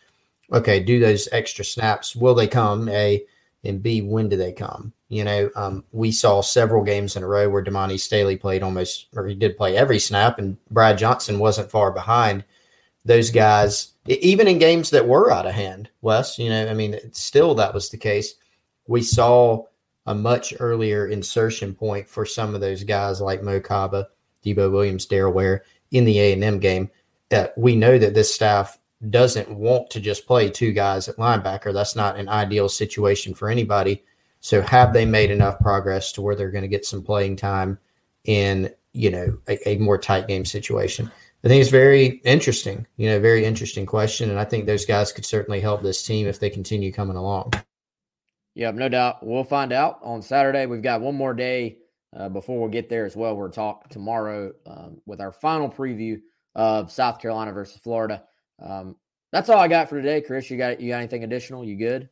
okay, 0.53 0.79
do 0.79 0.99
those 0.99 1.27
extra 1.31 1.65
snaps? 1.65 2.15
Will 2.15 2.35
they 2.35 2.47
come? 2.47 2.87
A 2.89 3.23
and 3.63 3.81
B, 3.81 4.01
when 4.01 4.29
do 4.29 4.37
they 4.37 4.51
come? 4.51 4.93
You 5.09 5.23
know, 5.23 5.49
um, 5.55 5.83
we 5.91 6.11
saw 6.11 6.41
several 6.41 6.83
games 6.83 7.15
in 7.15 7.23
a 7.23 7.27
row 7.27 7.49
where 7.49 7.63
Damani 7.63 7.99
Staley 7.99 8.35
played 8.35 8.63
almost, 8.63 9.07
or 9.15 9.25
he 9.25 9.35
did 9.35 9.57
play 9.57 9.77
every 9.77 9.99
snap, 9.99 10.39
and 10.39 10.57
Brad 10.69 10.97
Johnson 10.97 11.39
wasn't 11.39 11.71
far 11.71 11.91
behind 11.91 12.43
those 13.07 13.31
guys, 13.31 13.93
even 14.05 14.47
in 14.47 14.59
games 14.59 14.89
that 14.89 15.07
were 15.07 15.31
out 15.31 15.45
of 15.45 15.53
hand, 15.53 15.89
Wes, 16.01 16.37
you 16.37 16.49
know, 16.49 16.67
I 16.67 16.73
mean, 16.73 16.99
still 17.13 17.55
that 17.55 17.73
was 17.73 17.89
the 17.89 17.97
case. 17.97 18.35
We 18.85 19.01
saw 19.01 19.63
a 20.05 20.13
much 20.13 20.53
earlier 20.59 21.07
insertion 21.07 21.73
point 21.73 22.07
for 22.07 22.25
some 22.25 22.53
of 22.53 22.61
those 22.61 22.83
guys 22.83 23.21
like 23.21 23.43
Mo 23.43 23.61
Kaba, 23.61 24.09
Debo 24.43 24.71
Williams, 24.71 25.07
Darryle 25.07 25.33
Ware 25.33 25.63
in 25.91 26.03
the 26.03 26.19
A&M 26.19 26.59
game. 26.59 26.89
That 27.29 27.57
we 27.57 27.75
know 27.75 27.97
that 27.97 28.13
this 28.13 28.33
staff 28.33 28.77
doesn't 29.09 29.49
want 29.49 29.89
to 29.91 29.99
just 29.99 30.25
play 30.25 30.49
two 30.49 30.71
guys 30.71 31.07
at 31.07 31.17
linebacker. 31.17 31.73
That's 31.73 31.95
not 31.95 32.17
an 32.17 32.29
ideal 32.29 32.67
situation 32.69 33.33
for 33.33 33.49
anybody. 33.49 34.03
So 34.39 34.61
have 34.61 34.93
they 34.93 35.05
made 35.05 35.31
enough 35.31 35.59
progress 35.59 36.11
to 36.13 36.21
where 36.21 36.35
they're 36.35 36.51
going 36.51 36.63
to 36.63 36.67
get 36.67 36.85
some 36.85 37.03
playing 37.03 37.35
time 37.35 37.77
in, 38.25 38.71
you 38.93 39.11
know, 39.11 39.37
a, 39.47 39.69
a 39.69 39.77
more 39.77 39.97
tight 39.97 40.27
game 40.27 40.45
situation? 40.45 41.11
I 41.43 41.47
think 41.47 41.61
it's 41.61 41.69
very 41.69 42.21
interesting, 42.25 42.85
you 42.97 43.09
know, 43.09 43.19
very 43.19 43.45
interesting 43.45 43.85
question. 43.85 44.29
And 44.29 44.39
I 44.39 44.43
think 44.43 44.65
those 44.65 44.85
guys 44.85 45.11
could 45.11 45.25
certainly 45.25 45.59
help 45.59 45.83
this 45.83 46.03
team 46.03 46.27
if 46.27 46.39
they 46.39 46.49
continue 46.49 46.91
coming 46.91 47.15
along. 47.15 47.53
Yep, 48.55 48.75
no 48.75 48.89
doubt. 48.89 49.25
We'll 49.25 49.43
find 49.43 49.71
out 49.71 49.99
on 50.01 50.21
Saturday. 50.23 50.65
We've 50.65 50.81
got 50.81 51.01
one 51.01 51.13
more 51.13 51.35
day 51.35 51.77
uh, 52.15 52.29
before 52.29 52.65
we 52.65 52.71
get 52.71 52.89
there 52.89 53.05
as 53.05 53.15
well. 53.15 53.37
We'll 53.37 53.49
talk 53.49 53.87
tomorrow 53.89 54.51
um, 54.65 54.99
with 55.05 55.21
our 55.21 55.31
final 55.31 55.69
preview 55.69 56.19
of 56.55 56.91
South 56.91 57.19
Carolina 57.19 57.51
versus 57.51 57.79
Florida. 57.81 58.23
Um, 58.59 58.95
that's 59.31 59.49
all 59.49 59.59
I 59.59 59.67
got 59.67 59.89
for 59.89 60.01
today, 60.01 60.21
Chris. 60.21 60.49
You 60.49 60.57
got 60.57 60.79
you 60.79 60.89
got 60.89 60.97
anything 60.97 61.23
additional? 61.23 61.63
You 61.63 61.75
good? 61.75 62.09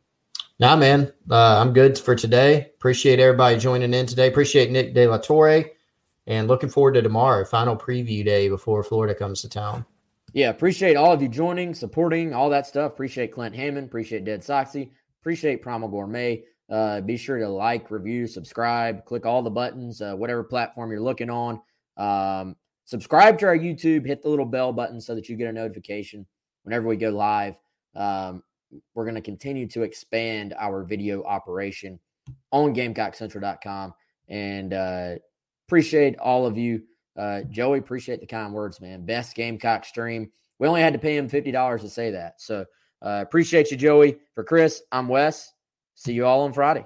Nah, 0.59 0.75
man. 0.75 1.11
Uh, 1.29 1.59
I'm 1.59 1.73
good 1.73 1.97
for 1.97 2.15
today. 2.15 2.71
Appreciate 2.75 3.19
everybody 3.19 3.57
joining 3.57 3.93
in 3.93 4.05
today. 4.05 4.27
Appreciate 4.27 4.71
Nick 4.71 4.93
De 4.93 5.07
La 5.07 5.17
Torre 5.17 5.65
and 6.27 6.47
looking 6.47 6.69
forward 6.69 6.93
to 6.93 7.01
tomorrow, 7.01 7.43
final 7.45 7.75
preview 7.75 8.23
day 8.23 8.49
before 8.49 8.83
Florida 8.83 9.13
comes 9.13 9.41
to 9.41 9.49
town. 9.49 9.85
Yeah, 10.33 10.49
appreciate 10.49 10.95
all 10.97 11.13
of 11.13 11.21
you 11.21 11.29
joining, 11.29 11.73
supporting, 11.73 12.33
all 12.33 12.49
that 12.49 12.67
stuff. 12.67 12.93
Appreciate 12.93 13.31
Clint 13.31 13.55
Hammond. 13.55 13.87
Appreciate 13.87 14.25
Dead 14.25 14.41
Soxy. 14.41 14.91
Appreciate 15.21 15.61
Primal 15.61 15.87
Gourmet. 15.87 16.43
Uh, 16.69 16.99
be 17.01 17.15
sure 17.15 17.37
to 17.37 17.47
like, 17.47 17.91
review, 17.91 18.25
subscribe, 18.27 19.05
click 19.05 19.25
all 19.25 19.41
the 19.43 19.49
buttons, 19.49 20.01
uh, 20.01 20.13
whatever 20.13 20.43
platform 20.43 20.91
you're 20.91 20.99
looking 20.99 21.29
on. 21.29 21.61
Um, 21.95 22.55
subscribe 22.85 23.37
to 23.39 23.45
our 23.45 23.57
YouTube, 23.57 24.05
hit 24.05 24.23
the 24.23 24.29
little 24.29 24.45
bell 24.45 24.73
button 24.73 24.99
so 24.99 25.15
that 25.15 25.29
you 25.29 25.35
get 25.35 25.47
a 25.47 25.53
notification 25.53 26.25
whenever 26.65 26.87
we 26.87 26.97
go 26.97 27.11
live. 27.11 27.55
Um, 27.95 28.43
we're 28.93 29.05
going 29.05 29.15
to 29.15 29.21
continue 29.21 29.67
to 29.67 29.83
expand 29.83 30.53
our 30.59 30.83
video 30.83 31.23
operation 31.23 31.99
on 32.51 32.75
GamecockCentral.com. 32.75 33.93
And 34.27 34.73
uh, 34.73 35.15
appreciate 35.67 36.17
all 36.17 36.45
of 36.45 36.57
you. 36.57 36.83
Uh, 37.17 37.41
Joey, 37.49 37.79
appreciate 37.79 38.19
the 38.19 38.25
kind 38.25 38.53
words, 38.53 38.81
man. 38.81 39.05
Best 39.05 39.35
Gamecock 39.35 39.85
stream. 39.85 40.29
We 40.59 40.67
only 40.67 40.81
had 40.81 40.93
to 40.93 40.99
pay 40.99 41.15
him 41.15 41.29
$50 41.29 41.81
to 41.81 41.89
say 41.89 42.11
that. 42.11 42.41
So 42.41 42.65
uh, 43.01 43.21
appreciate 43.21 43.71
you, 43.71 43.77
Joey. 43.77 44.17
For 44.33 44.43
Chris, 44.43 44.81
I'm 44.91 45.07
Wes. 45.07 45.53
See 45.93 46.13
you 46.13 46.25
all 46.25 46.41
on 46.41 46.51
Friday. 46.51 46.85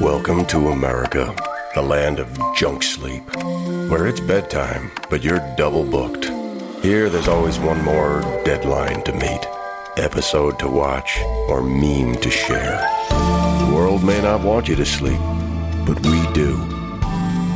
Welcome 0.00 0.44
to 0.46 0.68
America, 0.68 1.34
the 1.74 1.82
land 1.82 2.20
of 2.20 2.28
junk 2.54 2.82
sleep, 2.82 3.22
where 3.88 4.06
it's 4.06 4.20
bedtime, 4.20 4.90
but 5.08 5.24
you're 5.24 5.40
double 5.56 5.84
booked. 5.84 6.43
Here, 6.84 7.08
there's 7.08 7.28
always 7.28 7.58
one 7.58 7.82
more 7.82 8.20
deadline 8.44 9.02
to 9.04 9.12
meet, 9.14 9.46
episode 9.96 10.58
to 10.58 10.68
watch, 10.68 11.18
or 11.48 11.62
meme 11.62 12.16
to 12.16 12.30
share. 12.30 12.86
The 13.08 13.72
world 13.74 14.04
may 14.04 14.20
not 14.20 14.42
want 14.44 14.68
you 14.68 14.76
to 14.76 14.84
sleep, 14.84 15.18
but 15.86 15.98
we 16.04 16.30
do. 16.34 16.58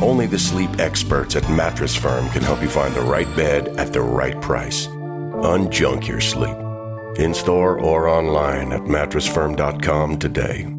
Only 0.01 0.25
the 0.25 0.39
sleep 0.39 0.79
experts 0.79 1.35
at 1.35 1.47
Mattress 1.47 1.95
Firm 1.95 2.27
can 2.29 2.41
help 2.41 2.63
you 2.63 2.69
find 2.69 2.95
the 2.95 3.01
right 3.01 3.27
bed 3.35 3.67
at 3.77 3.93
the 3.93 4.01
right 4.01 4.41
price. 4.41 4.87
Unjunk 4.87 6.07
your 6.07 6.21
sleep. 6.21 6.57
In 7.19 7.35
store 7.35 7.79
or 7.79 8.07
online 8.07 8.71
at 8.71 8.81
mattressfirm.com 8.81 10.17
today. 10.17 10.78